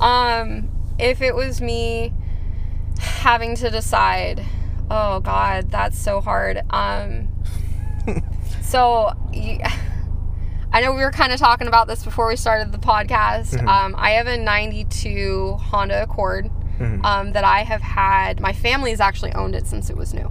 Um, 0.00 0.68
if 0.98 1.22
it 1.22 1.34
was 1.34 1.62
me 1.62 2.12
having 2.98 3.56
to 3.56 3.70
decide, 3.70 4.44
oh 4.90 5.20
god, 5.20 5.70
that's 5.70 5.98
so 5.98 6.20
hard. 6.20 6.62
Um, 6.70 7.28
so 8.62 9.12
you, 9.32 9.58
I 10.72 10.80
know 10.80 10.92
we 10.92 11.02
were 11.02 11.10
kind 11.12 11.32
of 11.32 11.38
talking 11.38 11.68
about 11.68 11.86
this 11.88 12.04
before 12.04 12.26
we 12.28 12.36
started 12.36 12.72
the 12.72 12.78
podcast. 12.78 13.54
Mhm. 13.58 13.66
Um, 13.68 13.94
I 13.96 14.10
have 14.12 14.26
a 14.26 14.36
'92 14.36 15.54
Honda 15.60 16.02
Accord 16.02 16.50
Mhm. 16.78 17.04
um, 17.04 17.32
that 17.32 17.44
I 17.44 17.62
have 17.62 17.80
had. 17.80 18.40
My 18.40 18.52
family's 18.52 19.00
actually 19.00 19.32
owned 19.32 19.54
it 19.54 19.66
since 19.66 19.88
it 19.88 19.96
was 19.96 20.12
new. 20.12 20.30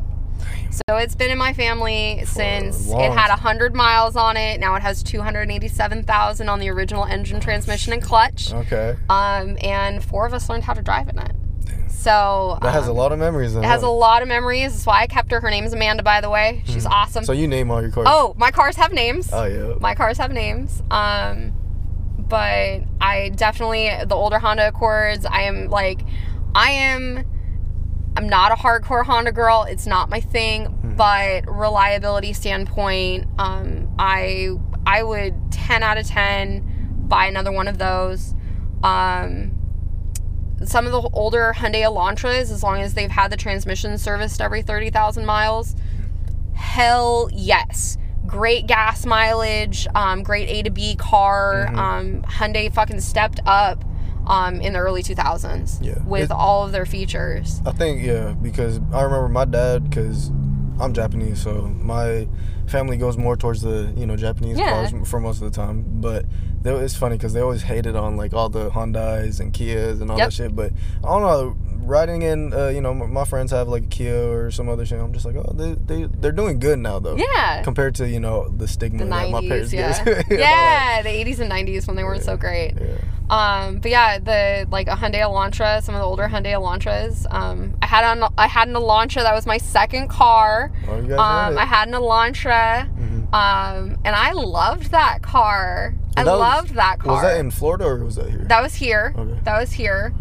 So 0.69 0.97
it's 0.97 1.15
been 1.15 1.31
in 1.31 1.37
my 1.39 1.53
family 1.53 2.21
since 2.25 2.87
it 2.91 3.11
had 3.11 3.27
time. 3.27 3.37
100 3.37 3.73
miles 3.73 4.15
on 4.15 4.37
it. 4.37 4.59
Now 4.59 4.75
it 4.75 4.81
has 4.83 5.01
287,000 5.01 6.49
on 6.49 6.59
the 6.59 6.69
original 6.69 7.05
engine, 7.05 7.39
transmission, 7.39 7.93
and 7.93 8.01
clutch. 8.03 8.53
Okay. 8.53 8.95
Um, 9.09 9.57
and 9.61 10.03
four 10.03 10.25
of 10.27 10.33
us 10.33 10.47
learned 10.49 10.63
how 10.65 10.73
to 10.73 10.81
drive 10.83 11.07
in 11.09 11.17
it. 11.17 11.31
So 11.87 12.57
That 12.61 12.73
has 12.73 12.87
a 12.87 12.91
um, 12.91 12.97
lot 12.97 13.11
of 13.11 13.19
memories. 13.19 13.53
Then, 13.53 13.63
It 13.63 13.67
has 13.67 13.83
a 13.83 13.89
lot 13.89 14.21
of 14.21 14.27
memories. 14.27 14.73
That's 14.73 14.85
why 14.85 15.01
I 15.01 15.07
kept 15.07 15.31
her. 15.31 15.39
Her 15.39 15.49
name 15.49 15.63
is 15.63 15.73
Amanda, 15.73 16.03
by 16.03 16.21
the 16.21 16.29
way. 16.29 16.63
She's 16.65 16.85
awesome. 16.85 17.23
So 17.25 17.31
you 17.33 17.47
name 17.47 17.71
all 17.71 17.81
your 17.81 17.91
cars. 17.91 18.07
oh, 18.09 18.33
my 18.37 18.51
cars 18.51 18.75
have 18.75 18.91
names 18.93 19.29
Oh 19.33 19.45
yeah. 19.45 19.75
my 19.79 19.95
cars 19.95 20.17
have 20.17 20.31
names 20.31 20.81
um 20.91 21.53
but 22.17 22.81
i 22.99 23.29
definitely 23.35 23.89
the 24.05 24.15
older 24.15 24.39
honda 24.39 24.67
accords 24.67 25.25
i 25.25 25.41
am 25.41 25.67
like 25.67 26.01
i 26.55 26.71
am 26.71 27.23
i'm 28.17 28.27
not 28.27 28.51
a 28.51 28.55
hardcore 28.55 29.05
honda 29.05 29.31
girl 29.31 29.63
it's 29.69 29.85
not 29.85 30.09
my 30.09 30.19
thing 30.19 30.95
but 30.97 31.43
reliability 31.47 32.33
standpoint 32.33 33.27
um 33.37 33.87
i 33.99 34.49
i 34.87 35.03
would 35.03 35.35
10 35.51 35.83
out 35.83 35.97
of 35.99 36.07
10 36.07 37.05
buy 37.07 37.27
another 37.27 37.51
one 37.51 37.67
of 37.67 37.77
those 37.77 38.33
um 38.83 39.51
some 40.63 40.85
of 40.85 40.91
the 40.91 41.01
older 41.13 41.53
Hyundai 41.55 41.83
Elantras, 41.83 42.51
as 42.51 42.63
long 42.63 42.81
as 42.81 42.93
they've 42.93 43.09
had 43.11 43.31
the 43.31 43.37
transmission 43.37 43.97
serviced 43.97 44.39
every 44.41 44.61
30,000 44.61 45.25
miles, 45.25 45.75
hell 46.53 47.29
yes. 47.33 47.97
Great 48.25 48.65
gas 48.65 49.05
mileage, 49.05 49.87
um, 49.93 50.23
great 50.23 50.49
A 50.49 50.63
to 50.63 50.69
B 50.71 50.95
car. 50.95 51.67
Mhm. 51.71 51.77
Um, 51.77 52.21
Hyundai 52.23 52.73
fucking 52.73 53.01
stepped 53.01 53.39
up 53.45 53.83
um, 54.27 54.59
in 54.61 54.73
the 54.73 54.79
early 54.79 55.03
2000s 55.03 55.77
Yeah. 55.83 55.99
with 56.03 56.23
It- 56.23 56.31
all 56.31 56.65
of 56.65 56.71
their 56.71 56.85
features. 56.87 57.61
I 57.65 57.71
think 57.71 58.01
yeah, 58.01 58.31
because 58.41 58.79
I 58.91 59.03
remember 59.03 59.29
my 59.29 59.45
dad 59.45 59.87
because 59.89 60.31
I'm 60.79 60.93
Japanese, 60.93 61.39
so 61.39 61.71
my 61.79 62.27
family 62.65 62.97
goes 62.97 63.17
more 63.17 63.37
towards 63.37 63.61
the 63.61 63.93
you 63.95 64.07
know 64.07 64.15
Japanese 64.15 64.57
Yeah. 64.57 64.69
cars 64.89 65.07
for 65.07 65.19
most 65.19 65.41
of 65.43 65.51
the 65.51 65.55
time. 65.55 65.85
But 65.87 66.25
they, 66.65 66.73
it's 66.75 66.95
funny 66.97 67.15
because 67.15 67.31
they 67.33 67.39
always 67.39 67.61
hated 67.63 67.95
on 67.95 68.17
like 68.17 68.33
all 68.33 68.49
the 68.49 68.69
Hondas 68.71 69.39
and 69.39 69.53
Kias 69.53 70.01
and 70.01 70.11
all 70.11 70.17
Yep. 70.17 70.27
that 70.27 70.33
shit. 70.33 70.55
But 70.55 70.71
I 71.03 71.07
don't 71.07 71.21
know. 71.21 71.55
Riding 71.85 72.23
in, 72.23 72.51
uh, 72.51 72.69
you 72.69 72.81
know, 72.81 72.89
m- 72.89 73.13
my 73.13 73.25
friends 73.25 73.51
have 73.51 73.67
like 73.67 73.83
a 73.83 73.87
Kia 73.87 74.31
or 74.45 74.49
some 74.49 74.67
other 74.69 74.87
shit. 74.87 74.99
I'm 74.99 75.13
just 75.13 75.23
like, 75.23 75.35
oh, 75.35 75.51
they 75.53 75.73
they 75.73 76.09
they're 76.19 76.31
doing 76.31 76.57
good 76.57 76.79
now 76.79 76.97
though. 76.97 77.15
Yeah. 77.15 77.61
Compared 77.61 77.93
to 77.95 78.09
you 78.09 78.19
know 78.19 78.49
the 78.49 78.67
stigma 78.67 79.03
The 79.03 79.05
that 79.11 79.29
my 79.29 79.39
parents 79.47 79.71
90s, 79.71 79.73
yeah. 79.73 80.03
gave. 80.23 80.25
yeah, 80.39 81.01
the 81.03 81.09
80s 81.09 81.39
and 81.41 81.51
90s 81.51 81.85
when 81.85 81.95
they 81.95 82.03
weren't 82.03 82.23
so 82.23 82.37
great. 82.37 82.73
yeah. 82.81 82.97
Um, 83.29 83.79
but 83.79 83.89
yeah, 83.91 84.17
the 84.19 84.67
like 84.71 84.87
a 84.87 84.95
Hyundai 84.95 85.21
Elantra, 85.21 85.81
some 85.83 85.93
of 85.95 85.99
the 86.01 86.05
older 86.05 86.27
Hyundai 86.27 86.53
Elantras. 86.53 87.25
Um, 87.31 87.75
I 87.83 87.85
had 87.87 88.03
an 88.17 88.29
I 88.37 88.47
had 88.47 88.67
an 88.67 88.73
Elantra 88.73 89.21
that 89.21 89.33
was 89.35 89.45
my 89.45 89.57
second 89.59 90.07
car. 90.09 90.71
Oh, 90.87 90.95
you 90.97 91.09
guys 91.09 91.19
Um, 91.51 91.57
I 91.57 91.65
had 91.65 91.87
an 91.87 91.93
Elantra. 91.93 92.87
Um, 93.35 93.97
and 94.05 94.15
I 94.15 94.31
loved 94.31 94.91
that 94.91 95.21
car. 95.21 95.93
I 96.17 96.23
that 96.23 96.31
was- 96.31 96.39
loved 96.39 96.69
that 96.75 96.99
car. 96.99 97.13
Was 97.13 97.21
that 97.23 97.37
in 97.39 97.51
Florida 97.51 97.85
or 97.85 97.97
was 98.03 98.15
that 98.15 98.29
here? 98.29 98.45
That 98.47 98.61
was 98.61 98.75
here. 98.75 99.13
Okay. 99.17 99.39
That 99.43 99.59
was 99.59 99.71
here. 99.73 100.13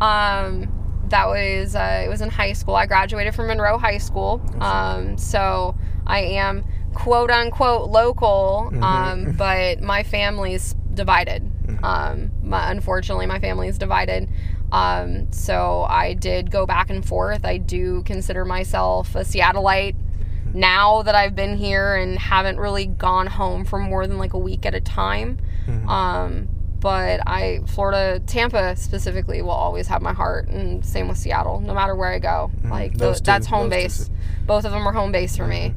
Um, 0.00 0.72
that 1.08 1.26
was 1.28 1.76
uh, 1.76 2.02
it 2.04 2.08
was 2.08 2.22
in 2.22 2.30
high 2.30 2.54
school. 2.54 2.74
I 2.74 2.86
graduated 2.86 3.34
from 3.34 3.48
Monroe 3.48 3.76
High 3.78 3.98
School. 3.98 4.40
Um, 4.60 5.18
so 5.18 5.76
I 6.06 6.20
am 6.20 6.64
quote 6.94 7.30
unquote 7.30 7.90
local. 7.90 8.70
Mhm. 8.72 8.82
Um, 8.82 9.32
but 9.36 9.82
my 9.82 10.02
family's 10.02 10.74
divided. 10.94 11.42
Mhm. 11.66 11.84
Um, 11.84 12.30
my, 12.42 12.70
unfortunately, 12.70 13.26
my 13.26 13.38
family 13.40 13.68
is 13.68 13.76
divided. 13.78 14.28
Um, 14.72 15.30
so 15.32 15.82
I 15.88 16.14
did 16.14 16.50
go 16.50 16.64
back 16.64 16.88
and 16.88 17.04
forth. 17.06 17.44
I 17.44 17.58
do 17.58 18.02
consider 18.04 18.46
myself 18.46 19.14
a 19.14 19.20
Seattleite 19.20 19.96
now 20.54 21.02
that 21.02 21.14
I've 21.14 21.34
been 21.34 21.56
here 21.56 21.94
and 21.94 22.18
haven't 22.18 22.58
really 22.58 22.86
gone 22.86 23.26
home 23.26 23.64
for 23.64 23.78
more 23.78 24.06
than 24.06 24.18
like 24.18 24.32
a 24.34 24.38
week 24.38 24.66
at 24.66 24.74
a 24.74 24.80
time. 24.80 25.38
Mhm. 25.66 25.88
Um, 25.88 26.48
but 26.80 27.20
I, 27.26 27.60
Florida, 27.68 28.18
Tampa 28.26 28.74
specifically, 28.76 29.40
will 29.40 29.50
always 29.50 29.86
have 29.86 30.02
my 30.02 30.12
heart, 30.12 30.48
and 30.48 30.84
same 30.84 31.06
with 31.08 31.16
Seattle. 31.18 31.60
No 31.60 31.74
matter 31.74 31.94
where 31.94 32.10
I 32.12 32.18
go, 32.18 32.50
Mhm. 32.64 32.70
like 32.70 32.94
Those 32.98 33.20
tho- 33.20 33.24
that's 33.32 33.46
home 33.46 33.66
two 33.66 33.70
base. 33.70 34.06
ci- 34.08 34.12
Both 34.46 34.64
of 34.64 34.72
them 34.72 34.86
are 34.88 34.92
home 34.92 35.12
base 35.12 35.36
for 35.36 35.46
me. 35.46 35.74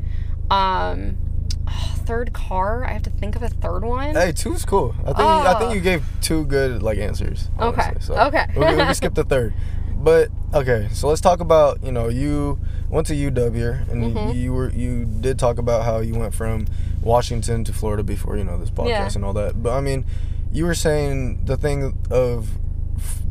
Um, 0.49 1.17
third 2.05 2.33
car, 2.33 2.85
I 2.85 2.93
have 2.93 3.01
to 3.03 3.09
think 3.09 3.35
of 3.35 3.43
a 3.43 3.49
third 3.49 3.83
one. 3.83 4.13
Hey, 4.15 4.31
two's 4.31 4.65
cool. 4.65 4.93
I 5.01 5.05
think 5.05 5.19
I 5.19 5.53
think 5.59 5.71
Oh. 5.71 5.73
you 5.73 5.81
gave 5.81 6.03
two 6.21 6.45
good 6.45 6.81
like 6.83 6.97
answers. 6.99 7.49
Okay, 7.59 7.93
so 7.99 8.15
okay. 8.27 8.45
we, 8.55 8.61
can, 8.63 8.77
we 8.77 8.83
can 8.83 8.93
skip 8.95 9.13
the 9.15 9.23
third, 9.33 9.53
but 10.05 10.29
okay. 10.53 10.87
So 10.93 11.07
let's 11.09 11.19
talk 11.21 11.39
about 11.41 11.83
you 11.83 11.91
know 11.91 12.07
you 12.07 12.59
went 12.89 13.07
to 13.07 13.15
UW 13.15 13.89
and 13.91 14.15
Mhm. 14.15 14.35
you 14.35 14.53
were 14.53 14.69
you 14.69 15.05
did 15.05 15.37
talk 15.39 15.57
about 15.57 15.83
how 15.83 15.97
you 15.99 16.15
went 16.15 16.33
from 16.33 16.67
Washington 17.01 17.63
to 17.65 17.73
Florida 17.73 18.03
before 18.03 18.37
you 18.37 18.43
know 18.45 18.57
this 18.57 18.69
podcast 18.69 18.87
Yeah. 18.87 19.11
and 19.15 19.25
all 19.25 19.33
that. 19.33 19.61
But 19.61 19.73
I 19.73 19.81
mean, 19.81 20.05
you 20.51 20.65
were 20.65 20.75
saying 20.75 21.41
the 21.45 21.57
thing 21.57 21.97
of 22.11 22.49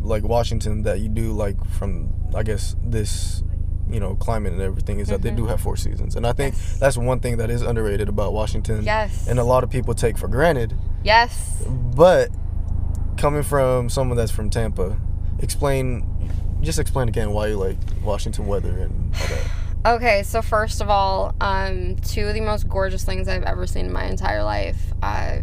like 0.02 0.24
Washington 0.24 0.82
that 0.82 0.98
you 1.00 1.08
do 1.08 1.32
like 1.32 1.56
from 1.78 2.12
I 2.34 2.42
guess 2.42 2.74
this 2.84 3.42
you 3.88 4.00
know 4.00 4.16
climate 4.16 4.52
and 4.52 4.60
everything 4.62 4.98
is 4.98 5.08
that 5.08 5.22
they 5.22 5.30
do 5.30 5.46
have 5.46 5.60
four 5.60 5.76
seasons 5.76 6.16
and 6.16 6.26
i 6.26 6.32
think 6.32 6.54
Yes. 6.54 6.78
that's 6.80 6.96
one 6.96 7.20
thing 7.20 7.36
that 7.36 7.50
is 7.50 7.60
underrated 7.60 8.08
about 8.08 8.32
washington 8.32 8.82
Yes. 8.82 9.28
and 9.28 9.38
a 9.38 9.44
lot 9.44 9.62
of 9.62 9.68
people 9.68 9.92
take 9.92 10.16
for 10.16 10.26
granted 10.26 10.72
yes. 11.04 11.62
but 11.94 12.30
coming 13.18 13.42
from 13.42 13.90
someone 13.90 14.16
that's 14.16 14.32
from 14.32 14.48
Tampa, 14.48 14.96
explain, 15.38 16.06
just 16.64 16.78
explain 16.78 17.08
again 17.08 17.30
why 17.32 17.48
you 17.48 17.56
like 17.56 17.76
Washington 18.02 18.46
weather 18.46 18.70
and 18.70 19.14
all 19.14 19.26
that. 19.28 19.50
Okay, 19.86 20.22
so 20.22 20.40
first 20.40 20.80
of 20.80 20.88
all, 20.88 21.34
um, 21.42 21.96
two 21.96 22.26
of 22.26 22.32
the 22.32 22.40
most 22.40 22.66
gorgeous 22.70 23.04
things 23.04 23.28
I've 23.28 23.42
ever 23.42 23.66
seen 23.66 23.84
in 23.84 23.92
my 23.92 24.04
entire 24.06 24.42
life. 24.42 24.80
Uh, 25.02 25.40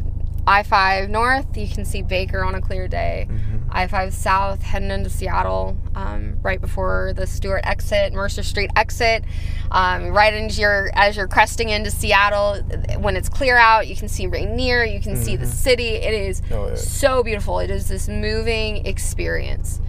I 0.47 0.63
5 0.63 1.11
North, 1.11 1.55
you 1.55 1.67
can 1.67 1.85
see 1.85 2.01
Baker 2.01 2.43
on 2.43 2.55
a 2.55 2.61
clear 2.61 2.87
day. 2.87 3.27
I 3.69 3.85
5 3.85 4.11
South, 4.11 4.63
heading 4.63 4.89
into 4.89 5.11
Seattle, 5.11 5.77
um, 5.93 6.39
right 6.41 6.59
before 6.59 7.13
the 7.15 7.27
Stewart 7.27 7.61
exit, 7.65 8.13
Mercer 8.13 8.41
Street 8.41 8.71
exit. 8.75 9.23
Um, 9.69 10.07
right 10.07 10.33
into 10.33 10.59
your, 10.59 10.89
as 10.95 11.15
you're 11.15 11.27
cresting 11.27 11.69
into 11.69 11.91
Seattle, 11.91 12.63
when 12.97 13.15
it's 13.15 13.29
clear 13.29 13.57
out, 13.57 13.87
you 13.87 13.95
can 13.95 14.07
see 14.07 14.25
Rainier, 14.25 14.83
you 14.83 14.99
can 14.99 15.15
see 15.15 15.35
the 15.35 15.45
city. 15.45 15.89
It 15.89 16.15
is 16.15 16.41
Oh, 16.49 16.69
yeah. 16.69 16.75
so 16.75 17.21
beautiful. 17.21 17.59
It 17.59 17.69
is 17.69 17.87
this 17.89 18.07
moving 18.09 18.87
experience. 18.87 19.79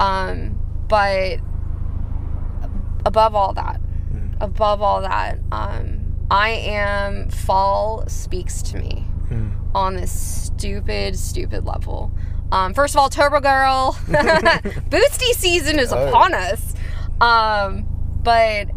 Um, 0.00 0.58
but 0.92 1.38
above 3.06 3.34
all 3.34 3.54
that, 3.54 3.80
above 4.42 4.82
all 4.82 5.00
that, 5.00 5.38
um, 5.50 6.26
I 6.30 6.50
am 6.50 7.30
fall 7.30 8.04
speaks 8.08 8.60
to 8.62 8.76
me 8.76 9.06
on 9.74 9.96
this 9.96 10.12
stupid, 10.12 11.18
stupid 11.18 11.64
level. 11.64 12.12
Um, 12.50 12.74
first 12.74 12.94
of 12.94 12.98
all, 13.00 13.08
Turbo 13.08 13.40
Girl, 13.40 13.92
Boosty 14.06 15.32
season 15.32 15.78
is 15.78 15.94
Oh, 15.94 16.08
upon 16.08 16.34
us. 16.34 16.74
Um, 17.22 17.86
but 18.22 18.68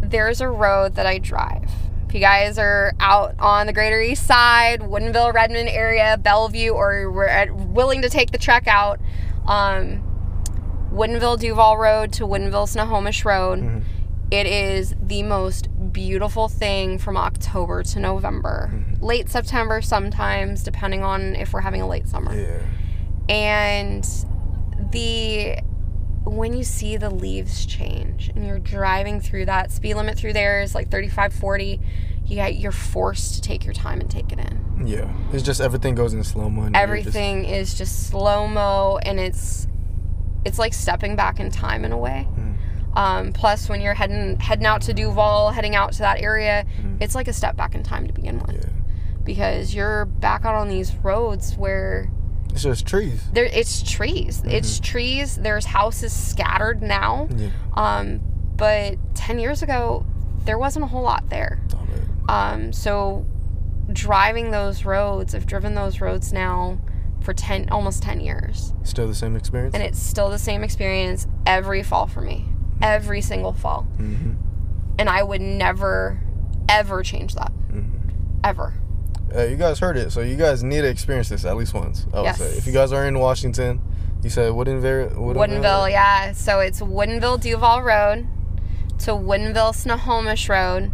there's 0.00 0.40
a 0.40 0.48
road 0.48 0.94
that 0.94 1.06
I 1.06 1.18
drive. 1.18 1.68
If 2.08 2.14
you 2.14 2.20
guys 2.20 2.56
are 2.56 2.92
out 3.00 3.34
on 3.40 3.66
the 3.66 3.72
Greater 3.72 4.00
East 4.00 4.24
Side, 4.28 4.80
Woodinville, 4.80 5.34
Redmond 5.34 5.68
area, 5.70 6.16
Bellevue, 6.22 6.70
or 6.70 7.10
we're 7.10 7.52
willing 7.52 8.02
to 8.02 8.08
take 8.08 8.30
the 8.30 8.38
trek 8.38 8.68
out, 8.68 9.00
um, 9.48 10.04
Woodinville 10.96 11.38
Duvall 11.38 11.76
Road 11.76 12.12
to 12.14 12.26
Woodinville 12.26 12.66
Snohomish 12.68 13.24
Road. 13.24 13.58
Mm-hmm. 13.60 13.80
It 14.30 14.46
is 14.46 14.94
the 15.00 15.22
most 15.22 15.68
beautiful 15.92 16.48
thing 16.48 16.98
from 16.98 17.16
October 17.16 17.82
to 17.84 18.00
November, 18.00 18.70
mm-hmm. 18.72 19.04
late 19.04 19.28
September 19.28 19.80
sometimes, 19.82 20.62
depending 20.64 21.04
on 21.04 21.36
if 21.36 21.52
we're 21.52 21.60
having 21.60 21.82
a 21.82 21.86
late 21.86 22.08
summer 22.08 22.34
Yeah. 22.34 22.60
and 23.28 24.04
the 24.90 25.58
when 26.24 26.54
you 26.54 26.64
see 26.64 26.96
the 26.96 27.08
leaves 27.10 27.64
change 27.66 28.30
and 28.34 28.44
you're 28.44 28.58
driving 28.58 29.20
through 29.20 29.44
that 29.44 29.70
speed 29.70 29.94
limit 29.94 30.18
through 30.18 30.32
there 30.32 30.60
is 30.60 30.74
like 30.74 30.90
35 30.90 31.32
40 31.32 31.80
yeah 32.24 32.48
you're 32.48 32.72
forced 32.72 33.34
to 33.34 33.40
take 33.40 33.64
your 33.64 33.72
time 33.72 34.00
and 34.00 34.10
take 34.10 34.32
it 34.32 34.40
in 34.40 34.86
Yeah. 34.86 35.12
It's 35.32 35.44
just 35.44 35.60
everything 35.60 35.94
goes 35.94 36.14
in 36.14 36.24
slow 36.24 36.50
mo. 36.50 36.68
everything 36.74 37.44
is 37.44 37.74
just 37.74 38.08
slow 38.08 38.48
mo 38.48 38.98
and 39.04 39.20
it's 39.20 39.68
it's 40.46 40.58
like 40.58 40.72
stepping 40.72 41.14
back 41.16 41.38
in 41.40 41.50
time 41.50 41.84
in 41.84 41.92
a 41.92 41.98
way. 41.98 42.26
Um, 42.94 43.34
plus 43.34 43.68
when 43.68 43.82
you're 43.82 43.92
heading 43.92 44.38
heading 44.40 44.64
out 44.64 44.80
to 44.82 44.94
Duvall 44.94 45.50
heading 45.50 45.74
out 45.76 45.92
to 45.92 45.98
that 45.98 46.18
area 46.22 46.64
it's 46.98 47.14
like 47.14 47.28
a 47.28 47.32
step 47.34 47.54
back 47.54 47.74
in 47.74 47.82
time 47.82 48.06
to 48.06 48.12
begin 48.14 48.38
with. 48.40 48.54
Yeah. 48.56 48.70
because 49.22 49.74
you're 49.74 50.06
back 50.06 50.46
out 50.46 50.54
on 50.54 50.68
these 50.70 50.94
roads 51.04 51.54
where 51.58 52.08
It's 52.52 52.62
just 52.62 52.86
trees. 52.86 53.20
there 53.34 53.44
it's 53.44 53.82
trees. 53.82 54.42
It's 54.46 54.80
trees. 54.80 55.36
There's 55.36 55.66
houses 55.66 56.12
scattered 56.14 56.80
now. 56.82 57.28
Yeah. 57.36 57.50
um 57.74 58.20
but 58.56 58.96
10 59.14 59.38
years 59.38 59.62
ago 59.62 60.06
there 60.46 60.56
wasn't 60.58 60.84
a 60.84 60.88
whole 60.88 61.02
lot 61.02 61.28
there. 61.28 61.60
Um 62.30 62.72
so 62.72 63.26
driving 63.92 64.50
those 64.50 64.84
roads 64.84 65.32
i've 65.34 65.46
driven 65.46 65.74
those 65.76 66.00
roads 66.00 66.32
now 66.32 66.76
for 67.26 67.34
10 67.34 67.68
almost 67.70 68.02
10 68.04 68.20
years 68.20 68.72
Still 68.84 69.08
the 69.08 69.14
same 69.14 69.34
experience. 69.36 69.74
and 69.74 69.82
it's 69.82 69.98
still 70.00 70.30
the 70.30 70.38
same 70.38 70.62
experience 70.62 71.26
every 71.44 71.82
fall 71.82 72.06
for 72.06 72.20
me 72.20 72.46
every 72.80 73.20
single 73.20 73.52
fall 73.52 73.82
hmm 73.82 74.34
and 74.98 75.10
i 75.10 75.22
would 75.22 75.40
never 75.42 76.20
ever 76.68 77.02
change 77.02 77.34
that 77.34 77.50
hmm 77.70 77.82
ever 78.44 78.72
Uh, 79.36 79.42
you 79.42 79.56
guys 79.56 79.80
heard 79.80 79.96
it, 79.96 80.12
so 80.12 80.20
you 80.20 80.36
guys 80.36 80.62
need 80.62 80.82
to 80.82 80.88
experience 80.88 81.28
this 81.28 81.44
at 81.44 81.56
least 81.56 81.74
once. 81.74 82.06
I 82.14 82.18
would 82.18 82.24
Yes. 82.26 82.38
say. 82.38 82.46
If 82.56 82.64
you 82.66 82.72
guys 82.72 82.92
are 82.92 83.04
in 83.08 83.18
Washington, 83.18 83.80
you 84.22 84.30
said 84.30 84.52
Woodinville. 84.52 85.16
Woodinville, 85.16 85.90
yeah. 85.90 86.30
So 86.32 86.60
it's 86.60 86.80
Woodinville 86.80 87.40
Duvall 87.40 87.82
Road 87.82 88.28
to 89.00 89.10
Woodinville 89.10 89.74
Snohomish 89.74 90.48
Road. 90.48 90.92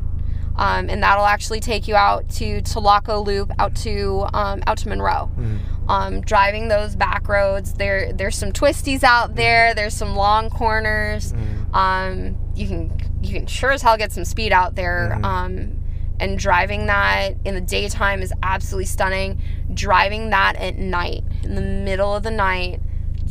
Um, 0.56 0.90
and 0.90 1.02
that'll 1.02 1.24
actually 1.24 1.60
take 1.60 1.88
you 1.88 1.96
out 1.96 2.28
to 2.30 2.60
Tualco 2.62 3.24
Loop, 3.24 3.50
out 3.58 3.74
to 3.76 4.26
um, 4.34 4.62
out 4.66 4.78
to 4.78 4.88
Monroe. 4.88 5.30
Mhm. 5.38 5.58
Um, 5.88 6.20
driving 6.20 6.68
those 6.68 6.94
back 6.94 7.26
roads, 7.28 7.72
there 7.74 8.12
there's 8.12 8.36
some 8.36 8.52
twisties 8.52 9.02
out 9.02 9.34
there. 9.34 9.74
There's 9.74 9.94
some 9.94 10.14
long 10.14 10.50
corners. 10.50 11.32
Mhm. 11.32 11.74
Um, 11.74 12.36
you 12.54 12.66
can 12.68 12.92
you 13.22 13.34
can 13.38 13.46
sure 13.46 13.70
as 13.72 13.82
hell 13.82 13.96
get 13.96 14.12
some 14.12 14.24
speed 14.24 14.52
out 14.52 14.74
there. 14.74 15.16
Mhm. 15.20 15.24
Um, 15.24 15.78
and 16.20 16.38
driving 16.38 16.86
that 16.86 17.34
in 17.44 17.54
the 17.54 17.60
daytime 17.60 18.22
is 18.22 18.32
absolutely 18.42 18.84
stunning. 18.86 19.40
Driving 19.74 20.30
that 20.30 20.54
at 20.56 20.76
night, 20.76 21.24
in 21.42 21.54
the 21.56 21.60
middle 21.62 22.14
of 22.14 22.22
the 22.22 22.30
night, 22.30 22.80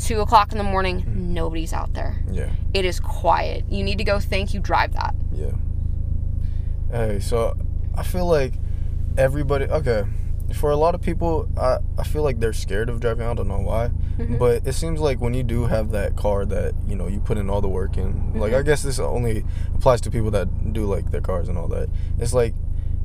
two 0.03 0.19
o'clock 0.21 0.51
in 0.51 0.57
the 0.57 0.63
morning, 0.63 1.03
nobody's 1.33 1.71
out 1.71 1.93
there. 1.93 2.17
Yeah. 2.29 2.49
It 2.73 2.83
is 2.83 2.99
quiet. 2.99 3.63
You 3.69 3.83
need 3.83 3.99
to 3.99 4.03
go 4.03 4.19
think 4.19 4.53
you 4.53 4.59
drive 4.59 4.93
that. 4.93 5.13
Yeah. 5.31 5.51
Hey, 6.91 7.19
so 7.19 7.55
I 7.95 8.03
feel 8.03 8.25
like 8.25 8.53
everybody. 9.17 9.65
Okay, 9.65 10.03
for 10.55 10.71
a 10.71 10.75
lot 10.75 10.93
of 10.95 11.01
people, 11.01 11.47
I 11.57 11.77
I 11.97 12.03
feel 12.03 12.23
like 12.23 12.39
they're 12.39 12.53
scared 12.53 12.89
of 12.89 12.99
driving. 12.99 13.25
I 13.25 13.33
don't 13.33 13.47
know 13.47 13.59
why, 13.61 13.91
Mhm. 14.17 14.37
but 14.39 14.67
it 14.67 14.73
seems 14.73 14.99
like 14.99 15.21
when 15.21 15.33
you 15.33 15.43
do 15.43 15.65
have 15.65 15.91
that 15.91 16.15
car 16.15 16.45
that 16.45 16.73
you 16.87 16.95
know 16.95 17.07
you 17.07 17.19
put 17.19 17.37
in 17.37 17.49
all 17.49 17.61
the 17.61 17.69
work 17.69 17.97
in. 17.97 18.33
Like 18.35 18.53
I 18.53 18.61
Mhm. 18.61 18.65
guess 18.65 18.83
this 18.83 18.99
only 18.99 19.45
applies 19.75 20.01
to 20.01 20.11
people 20.11 20.31
that 20.31 20.73
do 20.73 20.85
like 20.85 21.11
their 21.11 21.21
cars 21.21 21.47
and 21.49 21.57
all 21.57 21.67
that. 21.69 21.87
It's 22.19 22.33
like 22.33 22.53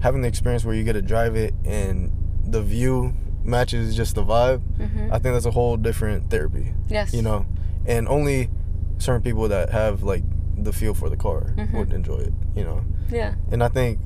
having 0.01 0.23
the 0.23 0.29
experience 0.29 0.65
where 0.65 0.75
you 0.75 0.85
get 0.85 0.95
to 0.95 1.03
drive 1.03 1.37
it 1.37 1.55
and 1.65 2.11
the 2.45 2.63
view 2.63 3.13
matches 3.45 3.95
just 3.95 4.15
the 4.17 4.25
vibe. 4.25 4.61
Mhm. 4.79 5.07
I 5.13 5.19
think 5.19 5.35
that's 5.35 5.47
a 5.47 5.53
whole 5.53 5.77
different 5.77 6.29
therapy. 6.31 6.75
Yes. 6.89 7.15
You 7.15 7.23
know, 7.23 7.47
and 7.87 8.09
only 8.09 8.51
certain 8.99 9.23
people 9.23 9.47
that 9.49 9.71
have 9.71 10.03
like 10.03 10.25
the 10.59 10.73
feel 10.73 10.95
for 10.95 11.09
the 11.09 11.17
car 11.17 11.53
Mhm. 11.57 11.73
would 11.79 11.93
enjoy 11.93 12.17
it. 12.19 12.33
You 12.57 12.65
know. 12.65 12.85
Yeah. 13.11 13.35
And 13.53 13.63
I 13.63 13.69
think, 13.69 14.01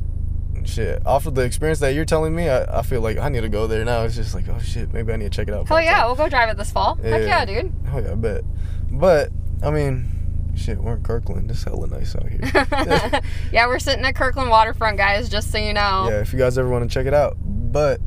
shit, 0.64 1.04
off 1.06 1.26
of 1.26 1.34
the 1.34 1.42
experience 1.42 1.78
that 1.80 1.94
you're 1.94 2.04
telling 2.04 2.34
me, 2.34 2.48
I, 2.48 2.80
I 2.80 2.82
feel 2.82 3.00
like 3.00 3.16
I 3.16 3.28
need 3.28 3.40
to 3.42 3.48
go 3.48 3.66
there 3.66 3.84
now. 3.84 4.02
It's 4.02 4.16
just 4.16 4.34
like, 4.34 4.48
oh 4.48 4.58
shit, 4.58 4.92
maybe 4.92 5.12
I 5.12 5.16
need 5.16 5.30
to 5.32 5.36
check 5.36 5.48
it 5.48 5.54
out. 5.54 5.68
Hell 5.68 5.80
yeah, 5.80 6.04
we'll 6.06 6.16
go 6.16 6.28
drive 6.28 6.48
it 6.50 6.56
this 6.56 6.70
fall. 6.70 6.96
Heck 6.96 7.22
Yeah. 7.22 7.26
yeah, 7.26 7.44
dude. 7.44 7.72
Oh 7.92 7.98
yeah, 7.98 8.12
I 8.12 8.14
bet. 8.16 8.42
But 8.90 9.30
I 9.62 9.70
mean, 9.70 10.52
shit, 10.56 10.78
we're 10.78 10.96
in 10.96 11.02
Kirkland. 11.02 11.50
It's 11.50 11.62
hella 11.64 11.86
nice 11.86 12.14
out 12.16 12.28
here. 12.28 12.40
yeah, 13.52 13.66
we're 13.66 13.78
sitting 13.78 14.04
at 14.04 14.14
Kirkland 14.16 14.50
Waterfront, 14.50 14.96
guys, 14.98 15.28
just 15.28 15.50
so 15.52 15.58
you 15.58 15.72
know. 15.72 16.08
yeah, 16.10 16.20
if 16.20 16.32
you 16.32 16.38
guys 16.38 16.58
ever 16.58 16.68
want 16.68 16.88
to 16.88 16.92
check 16.92 17.06
it 17.06 17.14
out. 17.14 17.36
But 17.40 18.00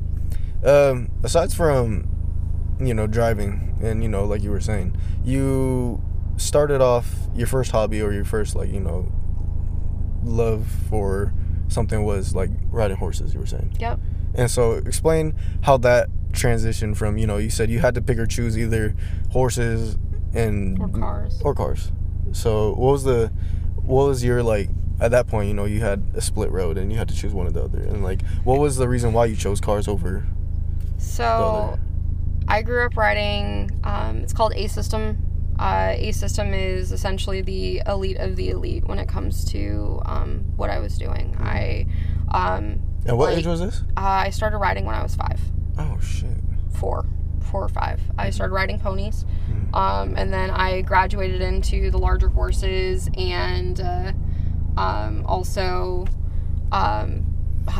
um, 0.64 1.10
aside 1.24 1.54
from, 1.54 2.08
you 2.80 2.94
know, 2.94 3.08
driving 3.08 3.78
and 3.82 4.04
you 4.04 4.10
know, 4.10 4.26
like 4.26 4.44
you 4.44 4.52
were 4.52 4.60
saying, 4.62 4.96
you 5.24 6.02
started 6.38 6.82
off 6.82 7.16
your 7.36 7.48
first 7.48 7.72
hobby 7.72 8.02
or 8.02 8.12
your 8.12 8.26
first 8.26 8.56
like 8.56 8.70
you 8.72 8.80
know, 8.80 9.12
love 10.26 10.68
for 10.90 11.34
something 11.68 12.04
was 12.04 12.36
like 12.36 12.50
riding 12.70 12.98
horses. 12.98 13.34
You 13.34 13.40
were 13.40 13.46
saying. 13.46 13.76
Yep. 13.80 14.00
And 14.36 14.50
so 14.50 14.74
explain 14.74 15.36
how 15.62 15.78
that 15.78 16.10
transition 16.34 16.96
from, 16.96 17.18
you 17.18 17.28
know, 17.28 17.38
you 17.38 17.50
said 17.50 17.70
you 17.70 17.80
had 17.80 17.94
to 17.96 18.02
pick 18.02 18.18
or 18.18 18.26
choose 18.26 18.58
either 18.58 18.96
horses 19.32 19.98
and 20.34 20.80
Or 20.82 20.88
cars. 20.90 21.42
or 21.44 21.54
cars. 21.54 21.92
So 22.32 22.70
what 22.70 22.92
was 22.94 23.04
the 23.04 23.32
what 23.84 24.08
was 24.08 24.24
your 24.24 24.42
like 24.42 24.70
at 25.00 25.12
that 25.12 25.28
point, 25.28 25.48
you 25.50 25.54
know, 25.54 25.66
you 25.66 25.82
had 25.82 26.04
a 26.16 26.22
split 26.22 26.50
road 26.52 26.78
and 26.78 26.92
you 26.92 26.98
had 26.98 27.08
to 27.10 27.16
choose 27.16 27.34
one 27.34 27.46
or 27.48 27.52
the 27.52 27.64
other. 27.64 27.80
And 27.80 28.04
like 28.04 28.26
what 28.44 28.60
was 28.60 28.78
the 28.78 28.88
reason 28.88 29.14
why 29.14 29.26
you 29.26 29.36
chose 29.36 29.60
cars 29.62 29.88
over 29.88 30.26
So. 30.98 31.78
I 32.46 32.62
grew 32.62 32.86
up 32.86 32.98
riding. 32.98 33.72
Um, 33.86 34.18
it's 34.18 34.34
called 34.34 34.54
A 34.56 34.68
System. 34.68 35.18
Uh, 35.64 35.94
A 35.96 36.12
System 36.12 36.54
is 36.54 36.92
essentially 36.92 37.42
the 37.42 37.82
elite 37.88 38.18
of 38.18 38.36
the 38.36 38.50
elite 38.50 38.86
when 38.86 39.00
it 39.00 39.08
comes 39.08 39.46
to 39.46 40.02
um, 40.06 40.44
what 40.58 40.70
I 40.70 40.80
was 40.80 40.98
doing. 40.98 41.38
I 41.40 41.88
um, 42.32 42.82
And 43.06 43.18
what 43.18 43.30
Like- 43.30 43.38
age 43.40 43.48
was 43.48 43.62
this? 43.62 43.82
I 43.96 44.30
started 44.32 44.58
riding 44.58 44.86
when 44.86 44.96
I 44.96 45.04
was 45.04 45.16
five, 45.16 45.40
Oh 45.78 45.98
shit. 46.02 46.38
four, 46.74 47.06
four 47.50 47.64
or 47.64 47.70
five. 47.70 48.02
I 48.18 48.30
started 48.32 48.54
riding 48.54 48.78
ponies, 48.80 49.26
Mhm. 49.50 49.74
um, 49.76 50.16
and 50.18 50.34
then 50.34 50.50
I 50.50 50.82
graduated 50.82 51.42
into 51.42 51.92
the 51.92 51.98
larger 51.98 52.28
horses 52.30 53.10
and 53.18 53.80
uh, 53.80 54.12
um, 54.76 55.24
also 55.26 56.06
um, 56.74 57.26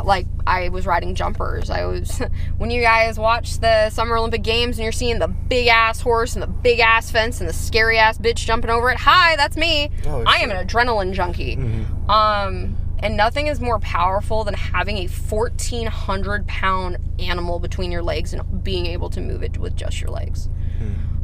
like 0.06 0.28
I 0.48 0.70
was 0.70 0.86
riding 0.86 1.16
jumpers. 1.16 1.70
I 1.70 1.84
was 1.86 2.22
when 2.58 2.70
you 2.72 2.82
guys 2.82 3.18
watch 3.20 3.60
the 3.60 3.90
Summer 3.90 4.16
Olympic 4.18 4.44
Games 4.44 4.78
and 4.78 4.84
you're 4.84 4.92
seeing 4.94 5.20
the 5.20 5.33
big 5.54 5.68
ass 5.68 6.00
horse 6.02 6.34
and 6.34 6.42
the 6.42 6.48
big 6.48 6.80
ass 6.80 7.12
fence 7.12 7.40
and 7.40 7.48
the 7.48 7.54
scary 7.54 8.00
ass 8.00 8.18
bitch 8.18 8.38
jumping 8.38 8.72
over 8.72 8.90
it. 8.90 8.98
Hi, 8.98 9.36
that's 9.36 9.56
me. 9.56 9.92
Oh, 10.08 10.24
I 10.26 10.38
am 10.38 10.50
an 10.50 10.66
adrenaline 10.68 11.14
junkie. 11.14 11.56
Mhm. 11.58 12.10
Um, 12.10 12.76
and 12.98 13.16
nothing 13.16 13.46
is 13.46 13.60
more 13.62 13.78
powerful 13.80 14.44
than 14.44 14.56
having 14.56 14.98
a 14.98 15.08
1,400 15.08 16.48
pound 16.48 16.98
animal 17.20 17.60
between 17.60 17.92
your 17.92 18.02
legs 18.02 18.34
and 18.34 18.64
being 18.64 18.88
able 18.88 19.10
to 19.12 19.22
move 19.22 19.44
it 19.44 19.58
with 19.60 19.76
just 19.76 20.02
your 20.02 20.10
legs. 20.10 20.50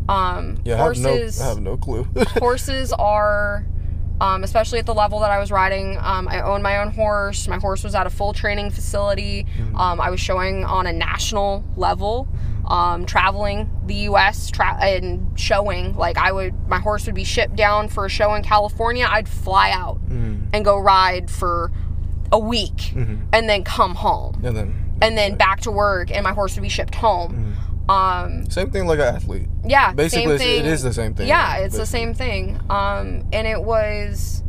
Um, 0.08 0.58
Hmm. 0.58 0.62
Yeah, 0.64 0.78
horses, 0.78 1.42
I 1.42 1.46
have 1.48 1.60
no 1.60 1.72
I 1.72 1.74
have 1.74 1.78
no 1.78 1.78
clue. 1.78 2.08
horses 2.40 2.94
are 2.94 3.66
Um, 4.22 4.44
especially 4.44 4.80
at 4.80 4.86
the 4.86 4.94
level 4.94 5.22
that 5.22 5.32
I 5.32 5.40
was 5.40 5.50
riding. 5.50 5.98
Um, 5.98 6.28
I 6.28 6.42
owned 6.42 6.62
my 6.62 6.80
own 6.82 6.92
horse. 6.92 7.48
My 7.48 7.56
horse 7.58 7.86
was 7.86 7.96
at 7.96 8.06
a 8.06 8.10
full 8.10 8.34
training 8.34 8.70
facility. 8.70 9.46
Um, 9.76 10.02
I 10.02 10.10
was 10.10 10.20
showing 10.20 10.66
on 10.66 10.86
a 10.88 10.92
national 10.92 11.64
level, 11.78 12.28
um, 12.70 13.06
traveling 13.06 13.70
the 13.86 13.96
U.S. 14.12 14.52
Tra- 14.52 14.78
and 14.82 15.38
showing. 15.40 15.96
Like 15.96 16.18
I 16.18 16.32
would, 16.32 16.54
my 16.70 16.80
horse 16.80 17.06
would 17.08 17.16
be 17.16 17.24
shipped 17.24 17.56
down 17.56 17.90
for 17.90 18.06
a 18.06 18.10
show 18.10 18.34
in 18.36 18.44
California. 18.44 19.08
I'd 19.10 19.28
fly 19.30 19.72
out 19.72 20.00
and 20.10 20.64
go 20.66 20.78
ride 20.80 21.30
for 21.32 21.72
a 22.32 22.38
week, 22.40 22.94
and 22.96 23.50
then 23.50 23.64
come 23.64 23.96
home, 23.96 24.42
And 24.44 24.56
then 24.56 24.86
and 25.02 25.18
then 25.18 25.36
back 25.36 25.62
to 25.62 25.72
work, 25.72 26.12
and 26.12 26.24
my 26.24 26.34
horse 26.34 26.56
would 26.56 26.62
be 26.64 26.70
shipped 26.70 26.94
home. 26.96 27.56
Um, 27.90 28.48
same 28.52 28.70
thing 28.70 28.86
like 28.86 29.00
an 29.00 29.16
athlete. 29.16 29.48
yeah, 29.66 29.94
Basically, 29.94 30.24
same 30.26 30.32
it's- 30.36 30.42
thing. 30.48 30.60
it 30.60 30.66
is 30.68 30.84
the 30.84 30.94
same 30.94 31.16
thing. 31.16 31.28
Yeah, 31.28 31.58
it's 31.58 31.76
the 31.76 31.88
same 31.88 32.14
thing. 32.14 32.60
Um, 32.70 33.24
and 33.34 33.48
it 33.48 33.64
was 33.64 34.44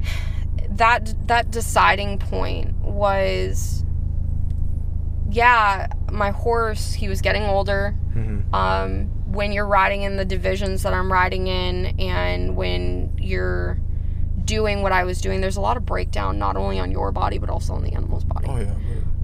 that 0.70 1.14
that 1.28 1.50
deciding 1.50 2.18
point 2.18 2.74
was, 2.80 3.81
yeah, 5.32 5.86
my 6.10 6.30
horse. 6.30 6.92
He 6.92 7.08
was 7.08 7.20
getting 7.22 7.42
older. 7.44 7.94
Mhm. 8.14 8.52
Um, 8.54 9.06
when 9.32 9.50
you're 9.52 9.66
riding 9.66 10.02
in 10.02 10.16
the 10.16 10.24
divisions 10.26 10.82
that 10.82 10.92
I'm 10.92 11.10
riding 11.10 11.46
in, 11.46 11.86
and 11.98 12.54
when 12.56 13.14
you're 13.18 13.78
doing 14.44 14.82
what 14.82 14.92
I 14.92 15.04
was 15.04 15.20
doing, 15.20 15.40
there's 15.40 15.56
a 15.56 15.60
lot 15.60 15.76
of 15.76 15.86
breakdown, 15.86 16.38
not 16.38 16.56
only 16.56 16.78
on 16.78 16.90
your 16.90 17.12
body 17.12 17.38
but 17.38 17.48
also 17.48 17.72
on 17.74 17.82
the 17.82 17.92
animal's 17.92 18.24
body. 18.24 18.46
Oh 18.48 18.58
yeah, 18.58 18.74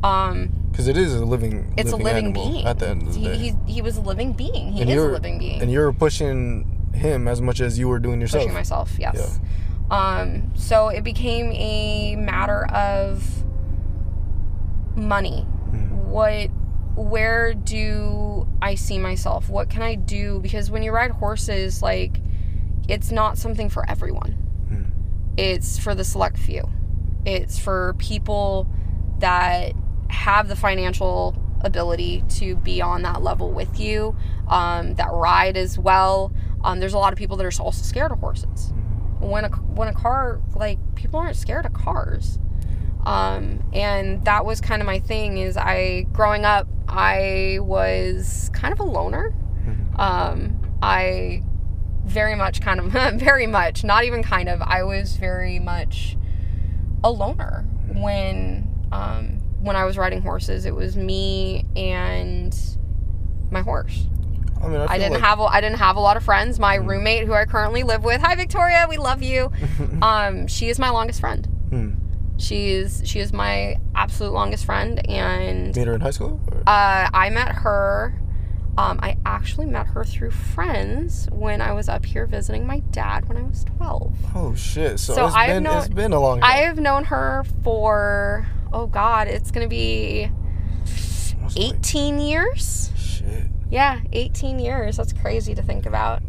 Um, 0.02 0.48
because 0.70 0.88
it 0.88 0.96
is 0.96 1.14
a 1.14 1.24
living. 1.24 1.74
it's 1.76 1.92
a 1.92 1.96
living 1.96 2.32
being. 2.32 2.64
At 2.64 2.78
the 2.78 2.88
end 2.88 3.02
of 3.02 3.14
the 3.14 3.20
he, 3.20 3.26
day, 3.26 3.36
he, 3.66 3.72
he 3.74 3.82
was 3.82 3.96
a 3.96 4.00
living 4.00 4.32
being. 4.32 4.72
He 4.72 4.80
And 4.82 4.90
is 4.90 5.02
a 5.02 5.06
living 5.08 5.38
being. 5.38 5.60
and 5.60 5.70
you're 5.70 5.92
pushing 5.92 6.90
him 6.94 7.28
as 7.28 7.40
much 7.42 7.60
as 7.60 7.78
you 7.78 7.88
were 7.88 7.98
doing 7.98 8.20
yourself. 8.20 8.42
pushing 8.44 8.54
myself 8.54 8.90
yes 8.98 9.38
um 9.90 10.50
so 10.56 10.88
it 10.88 11.04
became 11.04 11.52
a 11.52 12.16
matter 12.16 12.66
of 12.72 13.44
money 14.96 15.44
Mm-hmm. 15.46 15.57
What 16.08 16.50
where 16.96 17.54
do 17.54 18.48
i 18.60 18.74
see 18.74 18.98
myself? 18.98 19.48
What 19.48 19.70
can 19.70 19.82
i 19.82 19.94
do? 19.94 20.40
Because 20.40 20.70
when 20.70 20.82
you 20.82 20.92
ride 20.92 21.12
horses 21.12 21.82
like 21.82 22.20
it's 22.88 23.10
not 23.10 23.38
something 23.38 23.68
for 23.68 23.88
everyone. 23.88 24.36
Mm. 24.72 24.90
it's 25.36 25.78
for 25.78 25.94
the 25.94 26.04
select 26.04 26.38
few. 26.38 26.68
It's 27.24 27.58
for 27.58 27.94
people 27.98 28.68
that 29.18 29.72
have 30.08 30.48
the 30.48 30.56
financial 30.56 31.36
ability 31.60 32.24
to 32.28 32.56
be 32.56 32.80
on 32.80 33.02
that 33.02 33.22
level 33.22 33.50
with 33.50 33.78
you 33.78 34.16
um, 34.48 34.94
that 34.94 35.12
ride 35.12 35.56
as 35.56 35.78
well. 35.78 36.32
Um, 36.64 36.80
there's 36.80 36.94
a 36.94 36.98
lot 36.98 37.12
of 37.12 37.18
people 37.18 37.36
that 37.36 37.44
are 37.44 37.62
also 37.62 37.82
scared 37.82 38.12
of 38.12 38.18
horses. 38.20 38.72
When 39.20 39.44
a 39.44 39.48
when 39.48 39.88
a 39.88 39.92
car 39.92 40.40
like 40.54 40.78
people 40.94 41.18
aren't 41.20 41.36
scared 41.36 41.66
of 41.66 41.72
cars 41.72 42.38
um, 43.08 43.64
and 43.72 44.22
that 44.26 44.44
was 44.44 44.60
kind 44.60 44.82
of 44.82 44.86
my 44.86 44.98
thing 44.98 45.38
is 45.38 45.56
i 45.56 46.06
growing 46.12 46.44
up 46.44 46.68
i 46.88 47.58
was 47.62 48.50
kind 48.52 48.72
of 48.72 48.80
a 48.80 48.84
loner 48.84 49.34
um, 49.96 50.60
i 50.82 51.42
very 52.04 52.34
much 52.34 52.60
kind 52.60 52.80
of 52.80 52.86
very 53.18 53.46
much 53.46 53.82
not 53.82 54.04
even 54.04 54.22
kind 54.22 54.48
of 54.48 54.60
i 54.62 54.82
was 54.82 55.16
very 55.16 55.58
much 55.58 56.16
a 57.02 57.10
loner 57.10 57.64
when 57.94 58.68
um, 58.92 59.40
when 59.60 59.74
i 59.74 59.84
was 59.84 59.96
riding 59.96 60.20
horses 60.20 60.66
it 60.66 60.74
was 60.74 60.94
me 60.96 61.64
and 61.76 62.54
my 63.50 63.62
horse 63.62 64.06
I 64.60 64.66
mean, 64.66 64.80
I, 64.80 64.86
I 64.86 64.98
didn't 64.98 65.12
like, 65.12 65.22
have 65.22 65.38
a, 65.38 65.44
I 65.44 65.60
didn't 65.60 65.78
have 65.78 65.94
a 65.94 66.00
lot 66.00 66.16
of 66.16 66.24
friends. 66.24 66.58
My 66.58 66.74
roommate, 66.74 67.28
who 67.28 67.32
I 67.32 67.44
currently 67.44 67.84
live 67.84 68.02
with, 68.02 68.20
hi 68.20 68.34
Victoria, 68.34 68.86
we 68.88 68.96
love 68.96 69.22
you. 69.22 69.52
um, 70.02 70.48
she 70.48 70.68
is 70.68 70.80
my 70.80 70.90
longest 70.90 71.20
friend. 71.20 71.46
Hmm. 72.38 73.04
She 73.04 73.18
is 73.20 73.32
my 73.32 73.76
absolute 73.94 74.32
longest 74.32 74.64
friend, 74.64 75.06
and 75.08 75.74
Meet 75.76 75.86
her 75.88 75.94
in 75.94 76.00
high 76.00 76.10
school. 76.12 76.40
Uh, 76.66 77.08
I 77.12 77.30
met 77.30 77.48
her. 77.56 78.14
Um, 78.76 79.00
I 79.02 79.16
actually 79.26 79.66
met 79.66 79.88
her 79.88 80.04
through 80.04 80.30
friends 80.30 81.26
when 81.32 81.60
I 81.60 81.72
was 81.72 81.88
up 81.88 82.04
here 82.06 82.26
visiting 82.26 82.64
my 82.64 82.78
dad 82.92 83.28
when 83.28 83.36
I 83.36 83.42
was 83.42 83.64
twelve. 83.64 84.14
oh 84.36 84.54
shit! 84.54 85.00
So, 85.00 85.14
so 85.14 85.26
it's 85.26 85.34
I've 85.34 85.48
been 85.48 85.62
known- 85.64 85.78
it's 85.78 85.88
been 85.88 86.12
a 86.12 86.20
long 86.20 86.40
I 86.44 86.58
have 86.58 86.78
known 86.78 87.04
her 87.06 87.44
for 87.64 88.46
oh 88.72 88.86
god, 88.86 89.26
it's 89.26 89.50
gonna 89.50 89.66
be 89.66 90.30
Almost 91.34 91.56
like- 91.56 91.58
eighteen 91.74 92.20
years. 92.20 92.92
Shit. 92.96 93.48
Yeah, 93.68 93.98
eighteen 94.12 94.60
years. 94.60 94.96
That's 94.98 95.12
crazy 95.12 95.56
to 95.56 95.62
think 95.62 95.84
about. 95.84 96.22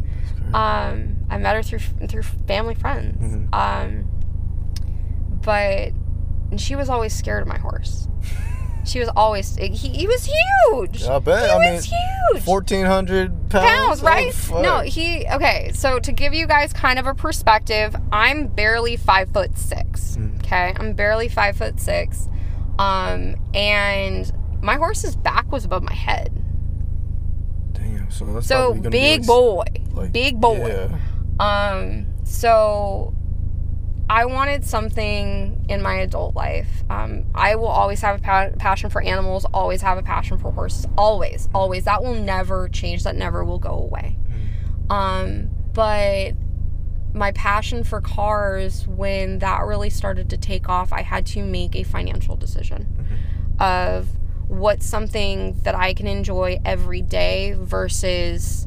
Um, 0.52 1.18
I 1.30 1.38
met 1.38 1.54
her 1.54 1.62
through 1.62 1.78
through 2.08 2.24
family 2.24 2.74
friends. 2.74 3.22
Mhm. 3.22 3.54
Um, 3.54 4.06
but 5.42 5.92
and 6.50 6.60
she 6.60 6.74
was 6.76 6.88
always 6.88 7.12
scared 7.14 7.42
of 7.42 7.48
my 7.48 7.58
horse. 7.58 8.06
She 8.84 8.98
was 8.98 9.10
always 9.14 9.56
he, 9.56 9.68
he 9.68 10.06
was 10.06 10.24
huge. 10.24 11.04
I 11.04 11.18
bet. 11.18 11.44
He 11.44 11.50
I 11.50 11.72
was 11.74 11.90
mean, 11.90 12.00
huge. 12.32 12.42
fourteen 12.42 12.86
hundred 12.86 13.30
pounds. 13.50 13.66
Pounds, 13.68 14.02
Oh, 14.02 14.06
right? 14.06 14.32
fuck. 14.32 14.62
no, 14.62 14.80
he 14.80 15.26
okay. 15.32 15.70
So 15.74 15.98
to 15.98 16.12
give 16.12 16.32
you 16.32 16.46
guys 16.46 16.72
kind 16.72 16.98
of 16.98 17.06
a 17.06 17.14
perspective, 17.14 17.94
I'm 18.10 18.46
barely 18.48 18.96
five 18.96 19.30
foot 19.32 19.58
six. 19.58 20.16
Mm. 20.16 20.38
Okay, 20.38 20.72
I'm 20.76 20.94
barely 20.94 21.28
five 21.28 21.56
foot 21.56 21.78
six, 21.78 22.26
um, 22.78 23.36
and 23.54 24.32
my 24.62 24.76
horse's 24.76 25.14
back 25.14 25.52
was 25.52 25.64
above 25.66 25.82
my 25.82 25.94
head. 25.94 26.42
Damn. 27.72 28.10
So 28.10 28.24
that's 28.26 28.46
So 28.46 28.74
big 28.74 29.20
like, 29.20 29.26
boy, 29.26 29.64
like- 29.92 30.12
big 30.12 30.40
boy. 30.40 30.88
Yeah. 30.88 30.98
Um, 31.38 32.06
so 32.24 33.14
I 34.10 34.24
wanted 34.24 34.64
something 34.64 35.64
in 35.68 35.82
my 35.82 35.94
adult 36.00 36.34
life. 36.34 36.82
Um, 36.90 37.26
I 37.32 37.54
will 37.54 37.68
always 37.68 38.00
have 38.00 38.18
a 38.18 38.20
pa- 38.20 38.50
passion 38.58 38.90
for 38.90 39.00
animals, 39.00 39.46
always 39.54 39.82
have 39.82 39.98
a 39.98 40.02
passion 40.02 40.36
for 40.36 40.50
horses, 40.50 40.88
always, 40.98 41.48
always. 41.54 41.84
That 41.84 42.02
will 42.02 42.14
never 42.16 42.68
change, 42.68 43.04
that 43.04 43.14
never 43.14 43.44
will 43.44 43.60
go 43.60 43.70
away. 43.70 44.16
Um, 44.90 45.50
but 45.72 46.32
my 47.14 47.30
passion 47.30 47.84
for 47.84 48.00
cars, 48.00 48.84
when 48.88 49.38
that 49.38 49.62
really 49.62 49.90
started 49.90 50.28
to 50.30 50.36
take 50.36 50.68
off, 50.68 50.92
I 50.92 51.02
had 51.02 51.24
to 51.26 51.44
make 51.44 51.76
a 51.76 51.84
financial 51.84 52.34
decision 52.34 52.88
of 53.60 54.08
what's 54.48 54.86
something 54.86 55.60
that 55.62 55.76
I 55.76 55.94
can 55.94 56.08
enjoy 56.08 56.58
every 56.64 57.00
day 57.02 57.54
versus 57.56 58.66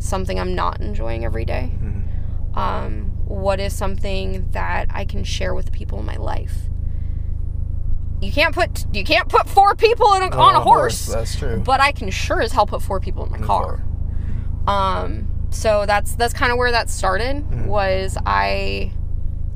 something 0.00 0.40
I'm 0.40 0.56
not 0.56 0.80
enjoying 0.80 1.24
every 1.24 1.44
day. 1.44 1.70
Mhm. 1.80 2.56
Um, 2.56 3.11
what 3.32 3.60
is 3.60 3.74
something 3.74 4.48
that 4.50 4.86
I 4.90 5.04
can 5.04 5.24
share 5.24 5.54
with 5.54 5.66
the 5.66 5.72
people 5.72 5.98
in 5.98 6.04
my 6.04 6.16
life? 6.16 6.54
You 8.20 8.30
can't 8.30 8.54
put 8.54 8.84
you 8.94 9.04
can't 9.04 9.28
put 9.28 9.48
four 9.48 9.74
people 9.74 10.12
in 10.14 10.22
a, 10.22 10.36
on 10.36 10.54
a 10.54 10.60
horse, 10.60 11.06
That's 11.06 11.34
true. 11.36 11.60
but 11.64 11.80
I 11.80 11.90
can 11.92 12.10
sure 12.10 12.40
as 12.40 12.52
hell 12.52 12.66
put 12.66 12.82
four 12.82 13.00
people 13.00 13.24
in 13.24 13.32
my 13.32 13.38
In 13.38 13.44
car. 13.44 13.82
Um, 14.66 15.28
so 15.50 15.86
that's 15.86 16.14
that's 16.14 16.32
kind 16.32 16.52
of 16.52 16.58
where 16.58 16.70
that 16.70 16.88
started. 16.88 17.44
Mhm. 17.44 17.66
Was 17.66 18.16
I 18.24 18.92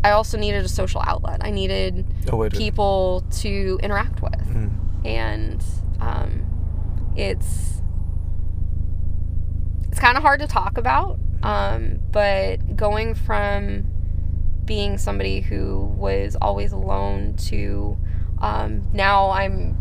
I 0.02 0.10
also 0.10 0.36
needed 0.36 0.64
a 0.64 0.68
social 0.68 1.00
outlet. 1.06 1.40
I 1.44 1.50
needed 1.50 2.06
Oh, 2.32 2.48
people 2.48 3.24
to 3.42 3.78
interact 3.82 4.20
with 4.22 4.32
Mhm. 4.32 4.70
and 5.06 5.64
um, 6.00 7.12
it's 7.16 7.80
it's 9.88 10.00
kind 10.00 10.16
of 10.16 10.22
hard 10.22 10.40
to 10.40 10.46
talk 10.46 10.76
about 10.76 11.18
um, 11.42 12.01
but 12.11 12.77
going 12.77 13.14
from 13.14 13.85
being 14.64 14.99
somebody 14.99 15.40
who 15.40 15.85
was 15.96 16.37
always 16.42 16.72
alone 16.72 17.35
to 17.37 17.96
um, 18.42 18.87
now 18.92 19.31
i'm 19.31 19.77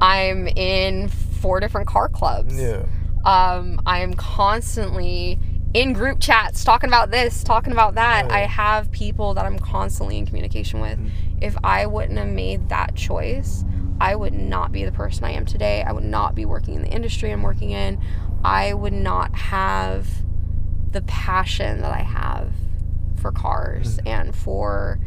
i'm 0.00 0.46
in 0.48 1.08
four 1.08 1.60
different 1.60 1.86
car 1.88 2.08
clubs 2.08 2.54
Yeah. 2.60 2.84
um, 3.24 3.80
I'm 3.86 4.14
constantly 4.14 5.38
in 5.72 5.92
group 5.92 6.18
chats 6.20 6.64
talking 6.64 6.88
about 6.90 7.12
this, 7.12 7.44
talking 7.44 7.72
about 7.72 7.94
that. 7.94 8.26
Yeah. 8.28 8.34
I 8.34 8.40
have 8.40 8.90
people 8.90 9.34
that 9.34 9.44
I'm 9.46 9.56
constantly 9.58 10.18
in 10.18 10.26
communication 10.26 10.80
with. 10.80 10.98
Mhm. 10.98 11.10
If 11.40 11.56
I 11.62 11.86
wouldn't 11.86 12.18
have 12.18 12.26
made 12.28 12.68
that 12.70 12.96
choice, 12.96 13.64
I 14.00 14.16
would 14.16 14.32
not 14.34 14.72
be 14.72 14.84
the 14.84 14.90
person 14.90 15.24
I 15.24 15.30
am 15.30 15.46
today. 15.46 15.84
I 15.86 15.92
would 15.92 16.02
not 16.04 16.34
be 16.34 16.44
working 16.44 16.74
in 16.74 16.82
the 16.82 16.88
industry 16.88 17.30
I'm 17.30 17.42
working 17.42 17.70
in. 17.70 17.98
I 18.42 18.72
would 18.74 18.92
not 18.92 19.32
have 19.36 20.08
the 20.92 21.02
passion 21.02 21.80
that 21.82 21.92
I 21.92 22.02
have 22.02 22.52
for 23.20 23.30
cars 23.32 23.98
and 24.06 24.34
for 24.34 24.98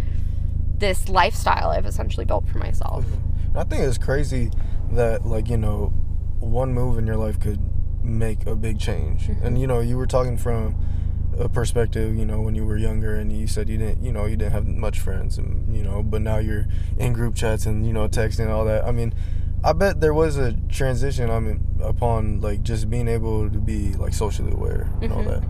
this 0.77 1.09
lifestyle 1.09 1.69
I've 1.69 1.85
essentially 1.85 2.25
built 2.25 2.47
for 2.47 2.57
myself. 2.59 3.05
I 3.55 3.63
think 3.63 3.83
it's 3.83 3.97
crazy 3.97 4.51
that 4.91 5.25
like 5.25 5.49
you 5.49 5.57
know, 5.57 5.87
one 6.39 6.73
move 6.73 6.97
in 6.97 7.07
your 7.07 7.17
life 7.17 7.39
could 7.39 7.59
make 8.03 8.45
a 8.45 8.55
big 8.55 8.79
change. 8.79 9.23
Mm-hmm. 9.27 9.45
And 9.45 9.59
you 9.59 9.67
know, 9.67 9.79
you 9.79 9.97
were 9.97 10.07
talking 10.07 10.37
from 10.37 10.75
a 11.37 11.49
perspective, 11.49 12.15
you 12.15 12.25
know, 12.25 12.41
when 12.41 12.53
you 12.53 12.65
were 12.65 12.77
younger, 12.77 13.15
and 13.15 13.31
you 13.31 13.47
said 13.47 13.67
you 13.69 13.77
didn't, 13.77 14.03
you 14.03 14.11
know, 14.11 14.25
you 14.25 14.35
didn't 14.35 14.51
have 14.51 14.67
much 14.67 14.99
friends, 14.99 15.37
and 15.37 15.75
you 15.75 15.83
know, 15.83 16.03
but 16.03 16.21
now 16.21 16.37
you're 16.37 16.67
in 16.97 17.13
group 17.13 17.33
chats 17.35 17.65
and 17.65 17.85
you 17.87 17.93
know, 17.93 18.07
texting 18.07 18.41
and 18.41 18.51
all 18.51 18.65
that. 18.65 18.83
I 18.85 18.91
mean, 18.91 19.13
I 19.63 19.73
bet 19.73 20.01
there 20.01 20.13
was 20.13 20.37
a 20.37 20.53
transition. 20.69 21.29
I 21.31 21.39
mean, 21.39 21.63
upon 21.81 22.41
like 22.41 22.61
just 22.63 22.89
being 22.89 23.07
able 23.07 23.49
to 23.49 23.57
be 23.59 23.93
like 23.93 24.13
socially 24.13 24.51
aware 24.51 24.89
and 25.01 25.11
all 25.13 25.23
Mhm. 25.23 25.27
that, 25.41 25.43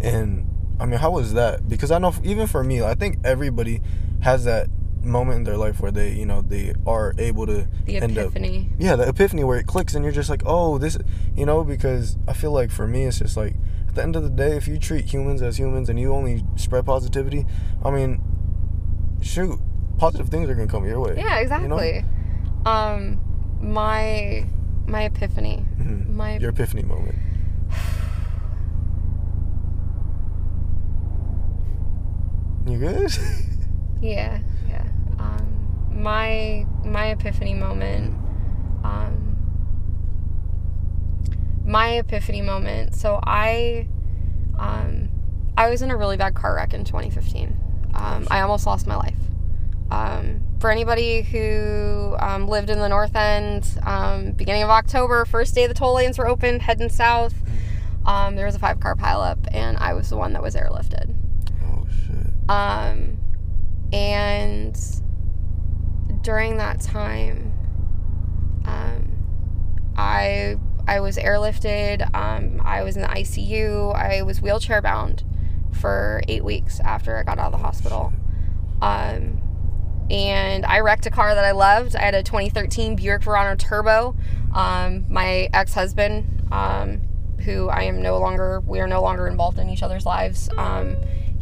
and 0.00 0.46
I 0.80 0.86
mean, 0.86 0.98
how 0.98 1.10
was 1.10 1.34
that? 1.34 1.68
Because 1.68 1.90
I 1.90 1.98
know 1.98 2.14
even 2.24 2.46
for 2.46 2.64
me, 2.64 2.82
I 2.82 2.94
think 2.94 3.18
everybody 3.24 3.82
has 4.22 4.44
that 4.44 4.68
moment 5.02 5.38
in 5.38 5.44
their 5.44 5.56
life 5.56 5.80
where 5.80 5.90
they, 5.90 6.12
you 6.12 6.26
know, 6.26 6.42
they 6.42 6.74
are 6.86 7.14
able 7.18 7.46
to 7.46 7.66
The 7.86 7.96
end 7.96 8.18
up 8.18 8.26
epiphany. 8.28 8.70
yeah, 8.78 8.96
the 8.96 9.08
epiphany 9.08 9.44
where 9.44 9.58
it 9.58 9.66
clicks 9.66 9.94
and 9.94 10.04
you're 10.04 10.12
just 10.12 10.28
like, 10.30 10.42
oh, 10.44 10.78
this, 10.78 10.98
you 11.34 11.46
know, 11.46 11.64
because 11.64 12.16
I 12.28 12.32
feel 12.34 12.52
like 12.52 12.70
for 12.70 12.86
me, 12.86 13.04
it's 13.04 13.18
just 13.18 13.36
like 13.36 13.54
at 13.88 13.94
the 13.94 14.02
end 14.02 14.14
of 14.16 14.22
the 14.22 14.30
day, 14.30 14.56
if 14.56 14.68
you 14.68 14.78
treat 14.78 15.06
humans 15.06 15.42
as 15.42 15.58
humans 15.58 15.88
and 15.88 15.98
you 15.98 16.12
only 16.12 16.44
spread 16.56 16.84
positivity, 16.86 17.46
I 17.84 17.90
mean, 17.90 18.20
shoot, 19.22 19.58
positive 19.98 20.28
things 20.28 20.48
are 20.50 20.54
gonna 20.54 20.66
come 20.66 20.84
your 20.86 21.00
way. 21.00 21.14
Yeah, 21.16 21.38
exactly. 21.40 22.04
Um, 22.66 23.20
my 23.62 24.44
my 24.86 25.02
epiphany. 25.04 25.64
Mhm. 25.78 26.08
My 26.10 26.36
Your 26.38 26.50
epiphany 26.50 26.82
moment. 26.82 27.16
You 32.66 32.78
good? 32.78 33.10
yeah, 34.00 34.40
yeah. 34.68 34.86
Um, 35.18 35.88
my 35.90 36.66
my 36.84 37.06
epiphany 37.06 37.54
moment. 37.54 38.14
Um, 38.84 39.30
my 41.70 41.98
epiphany 41.98 42.42
moment. 42.42 42.94
So 42.94 43.20
I, 43.22 43.86
um, 44.58 45.08
I 45.56 45.70
was 45.70 45.82
in 45.82 45.90
a 45.90 45.96
really 45.96 46.16
bad 46.16 46.34
car 46.34 46.56
wreck 46.56 46.74
in 46.74 46.84
2015. 46.84 47.56
Um, 47.94 48.26
I 48.30 48.40
almost 48.40 48.66
lost 48.66 48.86
my 48.86 48.96
life. 48.96 49.16
Um, 49.90 50.42
for 50.60 50.70
anybody 50.70 51.22
who 51.22 52.16
um, 52.18 52.46
lived 52.46 52.70
in 52.70 52.78
the 52.78 52.88
North 52.88 53.14
End, 53.14 53.66
um, 53.84 54.32
beginning 54.32 54.62
of 54.62 54.70
October, 54.70 55.24
first 55.24 55.54
day 55.54 55.66
the 55.66 55.74
toll 55.74 55.94
lanes 55.94 56.18
were 56.18 56.28
open, 56.28 56.60
heading 56.60 56.88
south. 56.88 57.34
Um, 58.04 58.36
there 58.36 58.46
was 58.46 58.54
a 58.54 58.58
five 58.58 58.80
car 58.80 58.94
pileup, 58.94 59.38
and 59.52 59.76
I 59.78 59.94
was 59.94 60.10
the 60.10 60.16
one 60.16 60.32
that 60.32 60.42
was 60.42 60.54
airlifted. 60.54 61.14
Um, 62.50 63.18
and 63.92 64.76
during 66.22 66.56
that 66.56 66.80
time, 66.80 67.52
um, 68.66 69.92
I 69.96 70.56
I 70.88 70.98
was 70.98 71.16
airlifted. 71.16 72.02
Um, 72.12 72.60
I 72.64 72.82
was 72.82 72.96
in 72.96 73.02
the 73.02 73.08
ICU. 73.08 73.94
I 73.94 74.22
was 74.22 74.42
wheelchair 74.42 74.82
bound 74.82 75.22
for 75.72 76.22
eight 76.26 76.44
weeks 76.44 76.80
after 76.80 77.16
I 77.16 77.22
got 77.22 77.38
out 77.38 77.46
of 77.46 77.52
the 77.52 77.58
hospital. 77.58 78.12
Um, 78.82 79.40
and 80.10 80.66
I 80.66 80.80
wrecked 80.80 81.06
a 81.06 81.10
car 81.10 81.32
that 81.36 81.44
I 81.44 81.52
loved. 81.52 81.94
I 81.94 82.02
had 82.02 82.16
a 82.16 82.24
2013 82.24 82.96
Buick 82.96 83.22
Verano 83.22 83.54
Turbo. 83.54 84.16
Um, 84.52 85.04
my 85.08 85.48
ex-husband, 85.52 86.48
um, 86.50 87.02
who 87.44 87.68
I 87.68 87.84
am 87.84 88.02
no 88.02 88.18
longer, 88.18 88.58
we 88.58 88.80
are 88.80 88.88
no 88.88 89.02
longer 89.02 89.28
involved 89.28 89.60
in 89.60 89.70
each 89.70 89.84
other's 89.84 90.04
lives. 90.04 90.48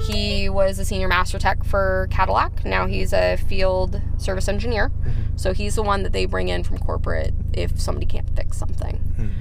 He 0.02 0.48
was 0.48 0.78
a 0.78 0.84
senior 0.84 1.08
master 1.08 1.38
tech 1.38 1.64
for 1.64 2.08
Cadillac. 2.10 2.64
Now 2.64 2.86
he's 2.86 3.12
a 3.12 3.36
field 3.36 4.00
service 4.16 4.48
engineer. 4.48 4.90
So 5.36 5.52
he's 5.52 5.76
the 5.76 5.82
one 5.82 6.02
that 6.02 6.12
they 6.12 6.26
bring 6.26 6.48
in 6.48 6.64
from 6.64 6.78
corporate 6.78 7.32
if 7.52 7.80
somebody 7.80 8.06
can't 8.06 8.28
fix 8.34 8.58
something. 8.58 9.32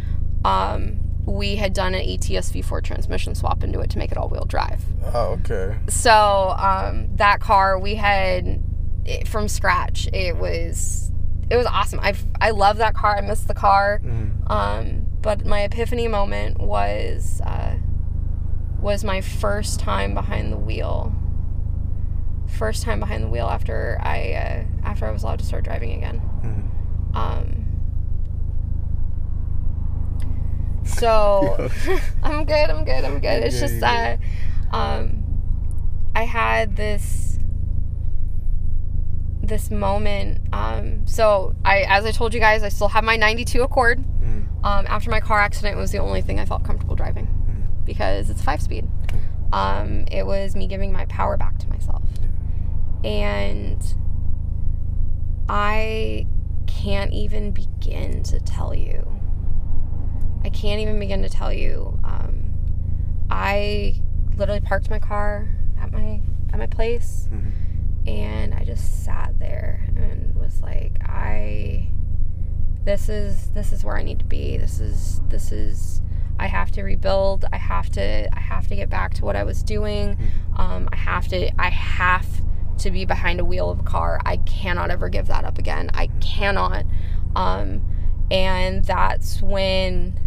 Um, 0.46 1.00
we 1.26 1.56
had 1.58 1.74
done 1.74 1.94
an 1.94 2.02
ATS 2.02 2.52
V4 2.52 2.84
transmission 2.84 3.36
swap 3.36 3.64
into 3.64 3.80
it 3.82 3.90
to 3.92 3.98
make 3.98 4.12
it 4.12 4.18
all 4.18 4.30
wheel 4.30 4.46
drive. 4.46 4.84
Oh, 5.14 5.40
okay. 5.40 5.78
So 5.90 6.56
um, 6.58 7.10
that 7.16 7.40
car 7.40 7.78
we 7.78 7.96
had 7.96 8.64
it 9.06 9.28
from 9.28 9.48
scratch. 9.48 10.08
It 10.14 10.38
was 10.38 11.12
it 11.50 11.58
was 11.58 11.66
awesome. 11.66 12.00
I 12.00 12.14
I 12.40 12.52
love 12.52 12.78
that 12.78 12.94
car. 12.94 13.18
I 13.18 13.22
miss 13.22 13.42
the 13.42 13.54
car. 13.54 14.02
Mm. 14.04 14.50
Um, 14.50 15.06
but 15.22 15.46
my 15.46 15.62
epiphany 15.62 16.08
moment 16.08 16.60
was 16.60 17.42
uh, 17.42 17.76
was 18.80 19.04
my 19.04 19.22
first 19.22 19.80
time 19.80 20.14
behind 20.14 20.52
the 20.52 20.58
wheel. 20.58 21.14
First 22.48 22.84
time 22.84 23.00
behind 23.00 23.24
the 23.24 23.28
wheel 23.28 23.48
after 23.48 23.98
I 24.02 24.34
uh, 24.34 24.64
after 24.88 25.06
I 25.06 25.12
was 25.12 25.24
allowed 25.24 25.40
to 25.40 25.46
start 25.46 25.64
driving 25.64 25.94
again. 25.94 26.22
Mm. 26.44 27.16
Um, 27.16 27.66
so 30.86 31.70
I'm 32.24 32.46
good. 32.46 32.70
I'm 32.70 32.86
good. 32.86 33.04
I'm 33.04 33.20
good. 33.20 33.44
It's 33.44 33.60
just 33.60 33.84
uh, 33.84 34.18
um, 34.72 35.24
I 36.16 36.24
had 36.24 36.76
this 36.76 37.40
this 39.42 39.70
moment. 39.72 40.42
Um, 40.54 41.06
so 41.08 41.56
I, 41.66 41.82
as 41.88 42.06
I 42.06 42.12
told 42.12 42.34
you 42.34 42.40
guys, 42.40 42.64
I 42.64 42.70
still 42.70 42.90
have 42.90 43.04
my 43.04 43.18
'92 43.18 43.62
Accord. 43.62 44.00
Mm. 44.00 44.48
Um, 44.64 44.86
after 44.88 45.10
my 45.10 45.20
car 45.20 45.40
accident, 45.40 45.78
it 45.78 45.80
was 45.80 45.92
the 45.92 46.00
only 46.00 46.22
thing 46.22 46.40
I 46.40 46.46
felt 46.46 46.64
comfortable 46.64 46.96
driving 46.96 47.37
because 47.88 48.30
it's 48.30 48.42
five 48.44 48.62
speed. 48.62 48.88
Um, 49.52 50.06
it 50.12 50.28
was 50.28 50.56
me 50.56 50.68
giving 50.68 50.92
my 50.92 51.06
power 51.06 51.38
back 51.38 51.58
to 51.60 51.68
myself, 51.70 52.04
and 53.04 53.82
I 55.50 56.28
can't 56.68 57.14
even 57.14 57.52
begin 57.52 58.24
to 58.24 58.40
tell 58.40 58.76
you. 58.76 59.08
I 60.44 60.50
can't 60.50 60.80
even 60.82 61.00
begin 61.00 61.24
to 61.24 61.30
tell 61.30 61.52
you. 61.52 62.00
Um, 62.04 62.54
I 63.30 63.96
literally 64.36 64.60
parked 64.62 64.90
my 64.90 65.00
car 65.00 65.48
at 65.80 65.92
my 65.92 66.22
at 66.54 66.60
my 66.60 66.68
place, 66.68 67.28
Mhm. 67.32 67.52
and 68.08 68.54
I 68.54 68.64
just 68.64 69.04
sat 69.04 69.40
there 69.40 69.88
and 69.96 70.36
was 70.36 70.62
like, 70.62 70.98
I. 71.04 71.88
This 72.84 73.10
is 73.10 73.50
this 73.52 73.74
is 73.74 73.84
where 73.84 73.98
I 73.98 74.04
need 74.04 74.20
to 74.20 74.26
be. 74.26 74.58
This 74.58 74.80
is 74.80 75.22
this 75.30 75.52
is. 75.52 76.02
I 76.40 76.48
have 76.48 76.72
to 76.72 76.84
rebuild. 76.84 77.46
I 77.52 77.58
have 77.58 77.90
to 77.92 78.36
I 78.36 78.40
have 78.40 78.68
to 78.68 78.76
get 78.76 78.90
back 78.90 79.14
to 79.16 79.26
what 79.26 79.36
I 79.36 79.44
was 79.44 79.64
doing. 79.64 80.18
Um, 80.56 80.90
I 80.92 80.96
have 80.96 81.28
to 81.30 81.52
I 81.60 81.70
have 81.70 82.28
to 82.80 82.92
be 82.92 83.06
behind 83.06 83.40
a 83.40 83.46
wheel 83.46 83.70
of 83.70 83.80
a 83.80 83.84
car. 83.84 84.20
I 84.26 84.38
cannot 84.38 84.92
ever 84.92 85.10
give 85.10 85.28
that 85.28 85.46
up 85.46 85.58
again. 85.58 85.90
I 85.94 86.08
cannot. 86.22 86.86
Um, 87.36 87.82
and 88.30 88.84
that's 88.84 89.42
when 89.42 90.20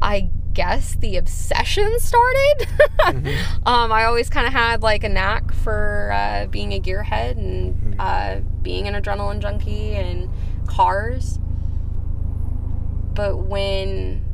I 0.00 0.30
guess 0.52 0.96
the 0.96 1.16
obsession 1.16 1.98
started. 1.98 2.66
um, 3.66 3.92
I 3.92 4.04
always 4.04 4.28
kind 4.28 4.46
of 4.46 4.52
had 4.52 4.82
like 4.82 5.04
a 5.04 5.08
knack 5.08 5.52
for 5.52 6.12
uh, 6.14 6.46
being 6.46 6.72
a 6.72 6.80
gearhead 6.80 7.32
and 7.32 7.96
uh, 7.98 8.40
being 8.62 8.88
an 8.88 9.00
adrenaline 9.00 9.40
junkie 9.40 9.92
and 9.92 10.28
cars. 10.66 11.38
But 13.14 13.38
when 13.38 14.24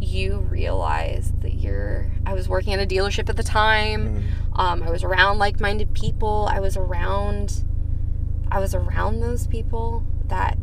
you 0.00 0.38
realize 0.38 1.32
that 1.40 1.54
you're, 1.54 2.10
I 2.24 2.34
was 2.34 2.48
working 2.48 2.74
at 2.74 2.80
a 2.80 2.86
dealership 2.86 3.28
at 3.28 3.36
the 3.36 3.42
time. 3.42 4.24
Um, 4.54 4.82
I 4.82 4.90
was 4.90 5.02
around 5.04 5.38
like-minded 5.38 5.94
people. 5.94 6.48
I 6.50 6.60
was 6.60 6.76
around, 6.76 7.64
I 8.50 8.60
was 8.60 8.74
around 8.74 9.20
those 9.20 9.46
people 9.46 10.04
that 10.28 10.58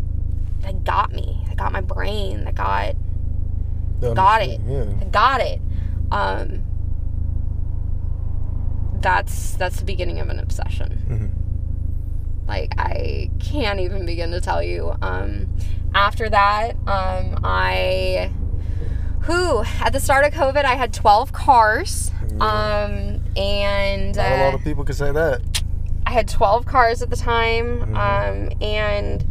that 0.62 0.84
got 0.86 1.12
me, 1.12 1.44
that 1.48 1.58
got 1.58 1.72
my 1.74 1.82
brain, 1.82 2.46
that 2.46 2.56
got 2.56 2.96
The 4.00 4.14
Got 4.14 4.42
understanding, 4.42 5.00
I 5.02 5.06
got 5.06 5.42
it. 5.42 5.62
Um, 6.12 6.64
that's 9.02 9.54
that's 9.56 9.78
the 9.80 9.86
beginning 9.86 10.20
of 10.20 10.30
an 10.30 10.40
obsession. 10.40 11.04
Yeah. 11.10 11.16
Mhm. 11.18 11.32
Like 12.48 12.74
I 12.78 13.30
can't 13.40 13.80
even 13.80 14.06
begin 14.06 14.32
to 14.32 14.40
tell 14.42 14.64
you. 14.64 14.94
Um, 15.02 15.48
after 15.94 16.30
that, 16.30 16.76
um, 16.88 17.40
I, 17.44 18.32
who 19.24 19.64
at 19.80 19.92
the 19.94 20.00
start 20.00 20.26
of 20.26 20.34
COVID, 20.34 20.66
I 20.66 20.76
had 20.76 20.94
twelve 20.94 21.32
cars. 21.32 22.12
Um, 22.40 23.22
and 23.38 24.16
Not 24.16 24.32
a 24.32 24.44
lot 24.44 24.54
uh, 24.54 24.58
of 24.58 24.64
people 24.64 24.84
can 24.84 24.96
say 24.96 25.12
that. 25.12 25.42
I 26.06 26.12
had 26.12 26.28
12 26.28 26.66
cars 26.66 27.02
at 27.02 27.10
the 27.10 27.16
time, 27.16 27.94
Mhm. 27.94 27.96
um, 28.52 28.58
and 28.62 29.24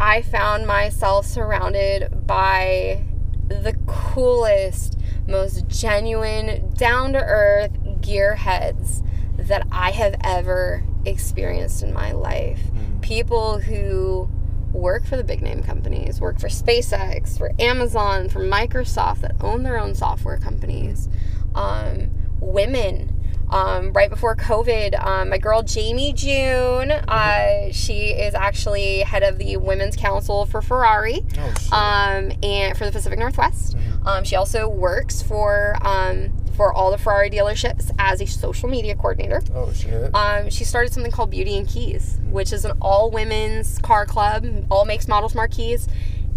I 0.00 0.22
found 0.22 0.66
myself 0.66 1.26
surrounded 1.26 2.26
by 2.26 3.02
the 3.48 3.74
coolest, 3.86 4.98
most 5.26 5.66
genuine, 5.68 6.70
down 6.76 7.12
to 7.14 7.18
earth 7.18 7.72
gearheads 8.00 9.02
that 9.36 9.66
I 9.72 9.90
have 9.90 10.16
ever 10.22 10.84
experienced 11.04 11.82
in 11.82 11.92
my 11.92 12.12
life. 12.12 12.60
People 13.00 13.58
who 13.60 14.28
work 14.72 15.04
for 15.04 15.16
the 15.16 15.24
big 15.24 15.42
name 15.42 15.62
companies, 15.62 16.20
work 16.20 16.38
for 16.40 16.48
SpaceX, 16.48 17.36
for 17.36 17.52
Amazon, 17.58 18.28
for 18.28 18.40
Microsoft, 18.40 19.20
that 19.20 19.34
own 19.40 19.62
their 19.62 19.78
own 19.78 19.94
software 19.94 20.38
companies. 20.38 21.08
Um, 21.54 22.10
women. 22.40 23.18
Um, 23.50 23.92
right 23.92 24.08
before 24.08 24.34
COVID, 24.34 24.98
um, 25.04 25.28
my 25.28 25.36
girl 25.36 25.62
Jamie 25.62 26.14
June, 26.14 26.90
uh, 26.90 27.70
she 27.70 28.06
is 28.08 28.34
actually 28.34 29.00
head 29.00 29.22
of 29.22 29.36
the 29.36 29.58
Women's 29.58 29.94
Council 29.94 30.46
for 30.46 30.62
Ferrari 30.62 31.22
Oh 31.36 31.76
um, 31.76 32.32
and 32.42 32.78
for 32.78 32.86
the 32.86 32.92
Pacific 32.92 33.18
Northwest. 33.18 33.76
Um, 34.06 34.24
she 34.24 34.36
also 34.36 34.68
works 34.68 35.20
for 35.20 35.76
um, 35.82 36.32
for 36.54 36.72
all 36.72 36.90
the 36.90 36.98
Ferrari 36.98 37.30
dealerships 37.30 37.90
as 37.98 38.20
a 38.20 38.26
social 38.26 38.68
media 38.68 38.94
coordinator. 38.94 39.40
oh 39.54 39.72
shit. 39.72 40.14
Um, 40.14 40.50
she 40.50 40.64
started 40.64 40.92
something 40.92 41.12
called 41.12 41.30
Beauty 41.30 41.56
and 41.56 41.66
Keys, 41.68 42.18
which 42.30 42.52
is 42.52 42.64
an 42.64 42.72
all 42.80 43.10
women's 43.10 43.78
car 43.78 44.04
club, 44.06 44.46
all 44.70 44.84
makes, 44.84 45.08
models, 45.08 45.34
marquees, 45.34 45.88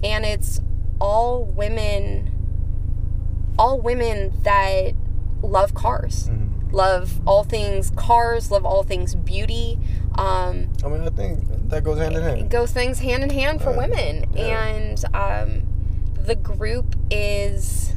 and 0.03 0.23
it's 0.25 0.61
all 1.01 1.43
women, 1.43 2.31
all 3.57 3.79
women 3.79 4.31
that 4.43 4.91
love 5.41 5.73
cars. 5.73 6.29
Mhm. 6.29 6.49
Love 6.71 7.21
all 7.25 7.43
things 7.43 7.91
cars, 7.95 8.51
love 8.51 8.65
all 8.65 8.83
things 8.83 9.15
beauty. 9.15 9.77
Um, 10.17 10.69
I 10.83 10.87
mean, 10.89 11.01
I 11.01 11.09
think 11.09 11.69
that 11.69 11.83
goes 11.83 11.99
hand 11.99 12.15
in 12.15 12.23
it 12.23 12.37
hand. 12.37 12.49
goes 12.49 12.71
things 12.71 12.99
hand 12.99 13.23
in 13.23 13.29
hand 13.29 13.61
for 13.61 13.69
Uh, 13.69 13.77
women. 13.77 14.25
yeah. 14.33 14.65
And 14.65 15.05
um, 15.13 15.63
the 16.25 16.35
group 16.35 16.95
is, 17.11 17.93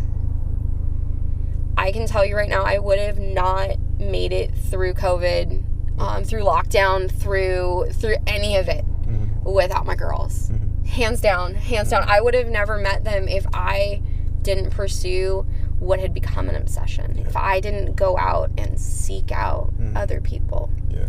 I 1.88 1.92
can 1.92 2.06
tell 2.06 2.22
you 2.24 2.36
right 2.36 2.50
now, 2.50 2.64
I 2.64 2.78
would 2.78 2.98
have 2.98 3.18
not 3.18 3.76
made 3.98 4.30
it 4.30 4.54
through 4.54 4.92
COVID, 4.92 5.64
um, 5.98 6.22
through 6.22 6.42
lockdown, 6.42 7.10
through 7.10 7.86
through 7.92 8.16
any 8.26 8.56
of 8.56 8.68
it 8.68 8.84
Mhm. 9.06 9.42
without 9.42 9.86
my 9.86 9.94
girls. 9.94 10.50
Mhm. 10.50 10.86
Hands 10.86 11.18
down, 11.18 11.54
hands 11.54 11.88
down. 11.88 12.04
I 12.06 12.20
would 12.20 12.34
have 12.34 12.48
never 12.48 12.76
met 12.76 13.04
them 13.04 13.26
if 13.26 13.46
I 13.54 14.02
didn't 14.42 14.68
pursue 14.70 15.46
what 15.78 15.98
had 15.98 16.12
become 16.12 16.50
an 16.50 16.56
obsession. 16.56 17.24
If 17.26 17.34
I 17.36 17.58
didn't 17.60 17.94
go 17.96 18.18
out 18.18 18.50
and 18.58 18.78
seek 18.78 19.32
out 19.32 19.72
Mhm. 19.80 19.96
other 19.96 20.20
people. 20.20 20.68
Yeah. 20.90 21.06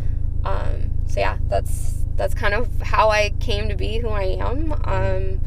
Um, 0.50 0.92
so 1.08 1.20
yeah, 1.20 1.38
that's 1.50 2.06
that's 2.16 2.34
kind 2.34 2.54
of 2.54 2.82
how 2.82 3.10
I 3.10 3.32
came 3.42 3.68
to 3.68 3.76
be 3.76 3.98
who 4.00 4.10
I 4.10 4.24
am. 4.40 4.74
Um, 4.86 5.42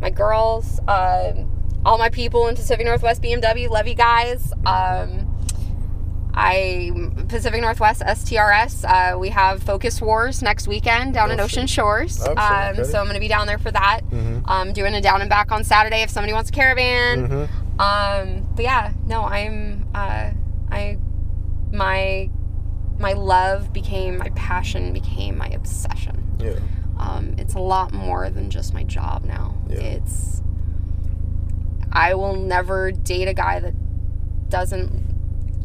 my 0.00 0.08
girls, 0.10 0.78
um, 0.88 1.46
all 1.84 1.98
my 1.98 2.10
people 2.10 2.48
in 2.48 2.54
Pacific 2.56 2.84
Northwest 2.84 3.22
BMW, 3.22 3.68
love 3.68 3.86
you 3.86 3.94
guys. 3.94 4.52
Um, 4.66 5.26
I 6.34 6.92
Pacific 7.28 7.60
Northwest 7.60 8.00
STRS. 8.02 8.84
Uh, 8.84 9.18
we 9.18 9.30
have 9.30 9.62
Focus 9.62 10.00
Wars 10.00 10.40
next 10.40 10.68
weekend 10.68 11.14
down 11.14 11.30
in 11.32 11.40
Ocean. 11.40 11.66
Shores. 11.66 12.22
Oh, 12.24 12.30
um, 12.36 12.78
okay. 12.78 12.84
so 12.84 12.98
I'm 12.98 13.04
going 13.04 13.14
to 13.14 13.20
be 13.20 13.28
down 13.28 13.46
there 13.48 13.58
for 13.58 13.72
that. 13.72 14.02
Mhm. 14.10 14.48
Um, 14.48 14.72
doing 14.72 14.94
a 14.94 15.00
down 15.00 15.20
and 15.20 15.28
back 15.28 15.50
on 15.50 15.64
Saturday 15.64 16.02
if 16.02 16.10
somebody 16.10 16.32
wants 16.32 16.50
a 16.50 16.52
caravan. 16.52 17.28
Mhm. 17.28 17.48
Um, 17.80 18.46
but 18.54 18.64
yeah, 18.64 18.92
no, 19.06 19.24
I'm 19.24 19.88
uh, 19.94 20.30
I 20.70 20.98
my 21.72 22.30
my 22.98 23.12
love 23.14 23.72
became 23.72 24.18
my 24.18 24.30
passion 24.36 24.92
became 24.92 25.36
my 25.36 25.48
obsession. 25.48 26.36
Yeah. 26.38 26.54
Um, 26.98 27.34
it's 27.38 27.54
a 27.54 27.60
lot 27.60 27.92
more 27.92 28.30
than 28.30 28.50
just 28.50 28.74
my 28.74 28.84
job 28.84 29.24
now. 29.24 29.54
Yeah. 29.68 29.78
It's 29.78 30.42
I 31.92 32.14
will 32.14 32.34
never 32.34 32.92
date 32.92 33.28
a 33.28 33.34
guy 33.34 33.60
that 33.60 33.74
doesn't 34.48 35.06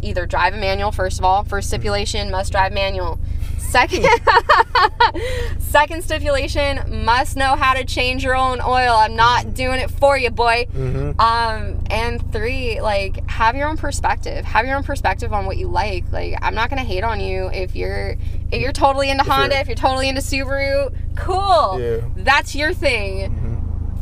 either 0.02 0.26
drive 0.26 0.54
a 0.54 0.58
manual 0.58 0.92
first 0.92 1.18
of 1.18 1.24
all 1.24 1.46
first 1.46 1.70
stipulation 1.70 2.30
must 2.30 2.52
drive 2.52 2.74
manual 2.74 3.18
second 3.58 4.06
second 5.60 6.04
stipulation 6.04 7.06
must 7.06 7.38
know 7.38 7.56
how 7.56 7.74
to 7.74 7.86
change 7.86 8.22
your 8.24 8.36
own 8.36 8.60
oil 8.62 8.94
i'm 8.98 9.16
not 9.16 9.54
doing 9.54 9.80
it 9.80 9.90
for 9.90 10.18
you 10.18 10.30
boy 10.30 10.66
Mhm. 10.74 11.18
um, 11.22 11.82
and 11.90 12.32
three, 12.34 12.82
like 12.82 13.28
have 13.30 13.56
your 13.56 13.68
own 13.70 13.78
perspective. 13.78 14.44
Have 14.46 14.66
your 14.66 14.76
own 14.76 14.84
perspective 14.84 15.32
on 15.32 15.46
what 15.46 15.58
you 15.58 15.68
like. 15.68 16.04
Like 16.12 16.36
I'm 16.42 16.56
not 16.56 16.70
gonna 16.70 16.84
hate 16.84 17.04
on 17.04 17.20
you 17.20 17.50
if 17.54 17.76
you're 17.76 18.16
if 18.52 18.60
you're 18.62 18.72
totally 18.72 19.10
into 19.12 19.24
Honda, 19.24 19.60
if 19.60 19.68
you're 19.68 19.76
totally 19.76 20.10
into 20.10 20.22
Subaru, 20.22 20.94
cool. 21.16 21.80
Yeah. 21.80 21.98
That's 22.18 22.56
your 22.56 22.74
thing. 22.74 23.30
Mhm. 23.32 23.53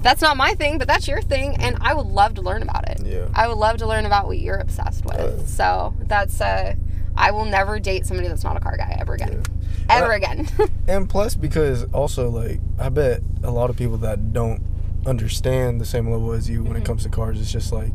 That's 0.01 0.21
not 0.21 0.35
my 0.37 0.53
thing, 0.55 0.77
but 0.77 0.87
that's 0.87 1.07
your 1.07 1.21
thing, 1.21 1.55
and 1.57 1.77
I 1.81 1.93
would 1.93 2.07
love 2.07 2.33
to 2.35 2.41
learn 2.41 2.63
about 2.63 2.89
it. 2.89 3.01
Yeah. 3.05 3.27
I 3.35 3.47
would 3.47 3.57
love 3.57 3.77
to 3.77 3.87
learn 3.87 4.05
about 4.05 4.25
what 4.27 4.39
you're 4.39 4.57
obsessed 4.57 5.05
with. 5.05 5.15
Uh. 5.19 5.45
so 5.45 5.93
that's 6.07 6.41
uh, 6.41 6.75
I 7.15 7.31
will 7.31 7.45
never 7.45 7.79
date 7.79 8.05
somebody 8.05 8.27
that's 8.27 8.43
not 8.43 8.57
a 8.57 8.59
car 8.59 8.77
guy 8.77 8.97
ever 8.99 9.13
again. 9.13 9.43
Yeah. 9.89 9.97
Ever 9.97 10.13
Uh, 10.13 10.17
again. 10.17 10.47
And 10.87 11.07
plus, 11.09 11.35
because 11.35 11.83
also, 11.93 12.29
like, 12.29 12.59
I 12.79 12.89
bet 12.89 13.21
a 13.43 13.51
lot 13.51 13.69
of 13.69 13.75
people 13.77 13.97
that 13.97 14.33
don't 14.33 14.61
understand 15.05 15.79
the 15.81 15.85
same 15.85 16.09
level 16.09 16.31
as 16.31 16.49
you 16.49 16.63
when 16.63 16.73
Mm-hmm. 16.73 16.81
it 16.81 16.85
comes 16.85 17.03
to 17.03 17.09
cars, 17.09 17.39
it's 17.39 17.51
just 17.51 17.71
like 17.71 17.91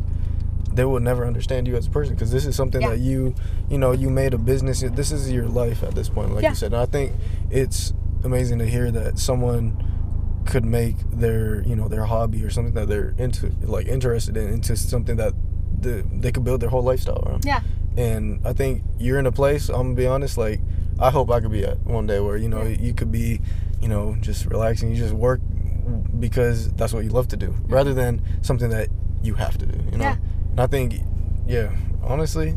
they 0.73 0.85
will 0.85 1.01
never 1.01 1.27
understand 1.27 1.67
you 1.67 1.75
as 1.77 1.87
a 1.87 1.91
person 1.91 2.15
because 2.15 2.31
this 2.31 2.45
is 2.45 2.55
something 2.55 2.83
Yeah. 2.83 2.91
that 2.91 2.99
you, 2.99 3.35
you 3.71 3.79
know, 3.79 3.93
you 3.93 4.11
made 4.11 4.35
a 4.35 4.39
business. 4.39 4.81
This 4.81 5.11
is 5.11 5.33
your 5.33 5.47
life 5.47 5.83
at 5.83 5.95
this 5.95 6.09
point, 6.09 6.35
like 6.35 6.43
Yeah. 6.43 6.51
you 6.51 6.55
said. 6.55 6.73
And 6.75 6.83
I 6.83 6.87
think 6.87 7.13
it's 7.51 7.95
amazing 8.25 8.59
to 8.59 8.67
hear 8.67 8.91
that 8.91 9.19
someone 9.19 9.83
could 10.47 10.65
make 10.65 10.97
their, 11.11 11.63
you 11.63 11.75
know, 11.77 11.89
their 11.89 12.05
hobby 12.05 12.43
or 12.45 12.51
something 12.51 12.75
that 12.75 12.89
they're 12.89 13.15
into, 13.19 13.53
like, 13.63 13.87
interested 13.87 14.37
in, 14.37 14.49
into 14.53 14.77
something 14.77 15.17
that 15.17 15.33
the, 15.81 16.05
they 16.13 16.33
could 16.33 16.45
build 16.45 16.61
their 16.61 16.71
whole 16.71 16.83
lifestyle 16.83 17.23
around. 17.27 17.45
yeah. 17.45 17.61
And 17.97 18.41
I 18.47 18.53
think 18.53 18.83
you're 18.99 19.19
in 19.19 19.27
a 19.27 19.33
place, 19.33 19.69
I'm 19.69 19.77
gonna 19.77 19.95
be 19.95 20.07
honest, 20.07 20.37
like 20.39 20.61
I 20.99 21.11
hope 21.11 21.31
I 21.31 21.41
could 21.41 21.51
be 21.53 21.65
at 21.65 21.79
one 21.81 22.07
day 22.07 22.21
where, 22.21 22.37
you 22.37 22.49
know, 22.49 22.63
Yeah. 22.63 22.77
you 22.81 22.93
could 22.95 23.11
be, 23.11 23.41
you 23.81 23.89
know, 23.89 24.17
just 24.21 24.47
relaxing, 24.47 24.91
you 24.91 24.97
just 24.97 25.15
work 25.15 25.41
because 26.19 26.73
that's 26.73 26.93
what 26.93 27.05
you 27.05 27.11
love 27.11 27.29
to 27.29 27.37
do. 27.37 27.55
Rather 27.69 27.95
than 27.95 28.23
something 28.43 28.71
that 28.71 28.89
you 29.23 29.35
have 29.35 29.57
to 29.59 29.67
do, 29.67 29.79
you 29.93 29.99
know? 29.99 30.05
Yeah. 30.05 30.17
And 30.51 30.61
I 30.61 30.67
think 30.67 30.95
yeah, 31.47 31.71
honestly, 32.03 32.57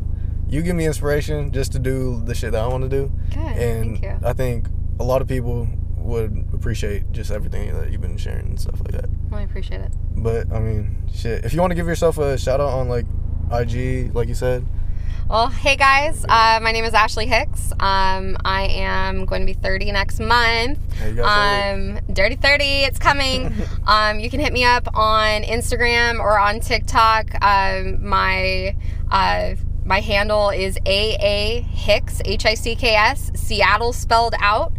you 0.50 0.62
give 0.64 0.76
me 0.76 0.86
inspiration 0.86 1.52
just 1.52 1.72
to 1.74 1.80
do 1.80 2.22
the 2.26 2.34
shit 2.34 2.52
that 2.54 2.62
I 2.64 2.68
want 2.68 2.84
to 2.84 2.90
do. 2.90 3.12
Good. 3.30 3.38
And 3.40 4.00
Thank 4.00 4.04
you. 4.04 4.28
I 4.28 4.34
think 4.34 4.68
a 5.00 5.04
lot 5.04 5.22
of 5.22 5.28
people 5.28 5.68
would 6.00 6.46
appreciate 6.54 7.12
just 7.12 7.32
everything 7.32 7.74
that 7.78 7.92
you've 7.92 8.02
been 8.02 8.18
sharing 8.18 8.48
and 8.48 8.60
stuff 8.60 8.80
like 8.80 8.92
that. 8.94 9.10
Well, 9.30 9.40
I 9.40 9.44
appreciate 9.44 9.82
it. 9.82 9.92
But 10.16 10.52
I 10.52 10.60
mean, 10.60 11.04
shit, 11.14 11.46
if 11.46 11.54
you 11.54 11.60
want 11.62 11.72
to 11.72 11.76
give 11.76 11.88
yourself 11.88 12.18
a 12.18 12.38
shout 12.38 12.60
out 12.60 12.70
on 12.70 12.90
like 12.90 13.06
IG, 13.52 14.14
like 14.16 14.28
you 14.28 14.36
said, 14.36 14.66
Well, 15.30 15.48
hey 15.48 15.76
guys, 15.76 16.26
uh, 16.28 16.60
my 16.62 16.72
name 16.72 16.86
is 16.86 16.94
Ashley 16.94 17.28
Hicks. 17.28 17.72
Um, 17.80 18.36
I 18.44 18.64
am 18.72 19.26
going 19.26 19.42
to 19.42 19.46
be 19.46 19.54
30 19.54 19.92
next 19.92 20.20
month. 20.20 20.80
Um, 21.24 22.00
Dirty 22.12 22.36
30, 22.36 22.64
it's 22.64 22.98
coming. 23.00 23.54
um, 23.88 24.20
you 24.20 24.30
can 24.30 24.40
hit 24.40 24.52
me 24.54 24.64
up 24.66 24.88
on 24.96 25.44
Instagram 25.44 26.20
or 26.20 26.40
on 26.40 26.60
TikTok. 26.60 27.36
Um, 27.44 28.08
my 28.08 28.76
uh, 29.12 29.56
my 29.86 30.02
handle 30.02 30.50
is 30.52 30.78
AA 30.86 31.62
Hicks, 31.62 32.22
H 32.26 32.46
I 32.46 32.54
C 32.54 32.76
K 32.76 32.96
S, 32.96 33.32
Seattle 33.36 33.92
spelled 33.94 34.36
out. 34.40 34.72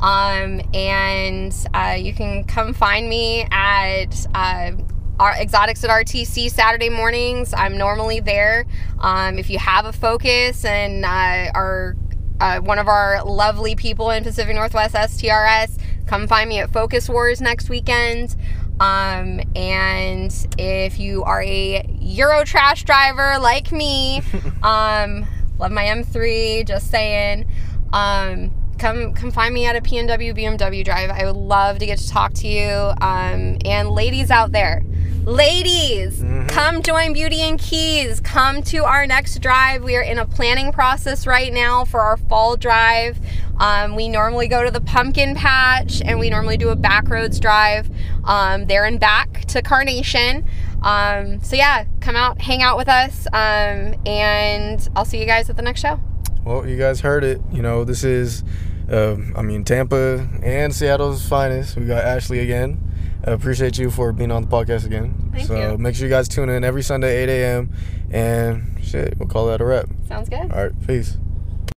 Um, 0.00 0.60
and 0.74 1.54
uh, 1.74 1.96
you 1.98 2.12
can 2.12 2.44
come 2.44 2.72
find 2.72 3.08
me 3.08 3.46
at 3.50 4.26
uh, 4.34 4.72
our 5.18 5.32
Exotics 5.32 5.82
at 5.84 5.90
RTC 5.90 6.50
Saturday 6.50 6.88
mornings. 6.88 7.52
I'm 7.52 7.76
normally 7.76 8.20
there. 8.20 8.66
Um, 9.00 9.38
if 9.38 9.50
you 9.50 9.58
have 9.58 9.84
a 9.86 9.92
focus 9.92 10.64
and 10.64 11.04
uh, 11.04 11.50
are 11.54 11.96
uh, 12.40 12.60
one 12.60 12.78
of 12.78 12.86
our 12.86 13.24
lovely 13.24 13.74
people 13.74 14.10
in 14.10 14.22
Pacific 14.22 14.54
Northwest 14.54 14.94
STRS, 14.94 15.78
come 16.06 16.28
find 16.28 16.48
me 16.48 16.60
at 16.60 16.72
Focus 16.72 17.08
Wars 17.08 17.40
next 17.40 17.68
weekend. 17.68 18.36
Um, 18.80 19.40
and 19.56 20.32
if 20.56 21.00
you 21.00 21.24
are 21.24 21.42
a 21.42 21.84
Euro 22.00 22.44
trash 22.44 22.84
driver 22.84 23.38
like 23.40 23.72
me, 23.72 24.22
um, 24.62 25.26
love 25.58 25.72
my 25.72 25.84
M3, 25.84 26.64
just 26.64 26.88
saying. 26.88 27.50
Um, 27.92 28.52
come 28.78 29.12
come 29.14 29.30
find 29.30 29.52
me 29.52 29.66
at 29.66 29.76
a 29.76 29.80
PNW 29.80 30.34
BMW 30.36 30.84
drive. 30.84 31.10
I 31.10 31.24
would 31.24 31.36
love 31.36 31.78
to 31.78 31.86
get 31.86 31.98
to 31.98 32.08
talk 32.08 32.32
to 32.34 32.48
you. 32.48 32.70
Um, 33.00 33.58
and 33.64 33.90
ladies 33.90 34.30
out 34.30 34.52
there, 34.52 34.82
ladies, 35.24 36.20
Mhm. 36.22 36.48
come 36.48 36.82
join 36.82 37.12
Beauty 37.12 37.40
and 37.42 37.58
Keys. 37.58 38.20
Come 38.20 38.62
to 38.64 38.84
our 38.84 39.06
next 39.06 39.40
drive. 39.40 39.82
We 39.84 39.96
are 39.96 40.02
in 40.02 40.18
a 40.18 40.24
planning 40.26 40.72
process 40.72 41.26
right 41.26 41.52
now 41.52 41.84
for 41.84 42.00
our 42.00 42.16
fall 42.16 42.56
drive. 42.56 43.18
Um, 43.60 43.96
we 43.96 44.08
normally 44.08 44.46
go 44.48 44.64
to 44.64 44.70
the 44.70 44.80
pumpkin 44.80 45.34
patch 45.34 46.00
and 46.04 46.18
we 46.18 46.30
normally 46.30 46.56
do 46.56 46.68
a 46.68 46.76
back 46.76 47.08
roads 47.08 47.40
drive 47.40 47.90
um, 48.24 48.66
there 48.66 48.84
and 48.84 49.00
back 49.00 49.44
to 49.46 49.62
Carnation. 49.62 50.44
Um, 50.82 51.40
so 51.42 51.56
yeah, 51.56 51.84
come 52.00 52.14
out, 52.14 52.40
hang 52.40 52.62
out 52.62 52.76
with 52.76 52.88
us, 52.88 53.26
um, 53.32 53.94
and 54.06 54.88
I'll 54.94 55.04
see 55.04 55.18
you 55.18 55.26
guys 55.26 55.50
at 55.50 55.56
the 55.56 55.62
next 55.62 55.80
show. 55.80 55.98
Well, 56.44 56.68
you 56.68 56.76
guys 56.78 57.00
heard 57.00 57.24
it. 57.24 57.40
You 57.52 57.62
know, 57.62 57.82
this 57.82 58.04
is, 58.04 58.44
um, 58.90 59.34
I 59.36 59.42
mean, 59.42 59.64
Tampa 59.64 60.26
and 60.42 60.74
Seattle's 60.74 61.26
finest. 61.26 61.76
We 61.76 61.86
got 61.86 62.04
Ashley 62.04 62.40
again. 62.40 62.84
I 63.24 63.32
appreciate 63.32 63.78
you 63.78 63.90
for 63.90 64.12
being 64.12 64.30
on 64.30 64.42
the 64.42 64.48
podcast 64.48 64.86
again. 64.86 65.30
Thank 65.32 65.48
so 65.48 65.72
you. 65.72 65.78
make 65.78 65.94
sure 65.94 66.06
you 66.06 66.10
guys 66.10 66.28
tune 66.28 66.48
in 66.48 66.64
every 66.64 66.82
Sunday, 66.82 67.24
8 67.24 67.28
a.m. 67.28 67.74
And 68.10 68.78
shit, 68.82 69.18
we'll 69.18 69.28
call 69.28 69.46
that 69.46 69.60
a 69.60 69.64
wrap. 69.64 69.88
Sounds 70.06 70.28
good. 70.28 70.50
All 70.50 70.64
right, 70.64 70.86
peace. 70.86 71.18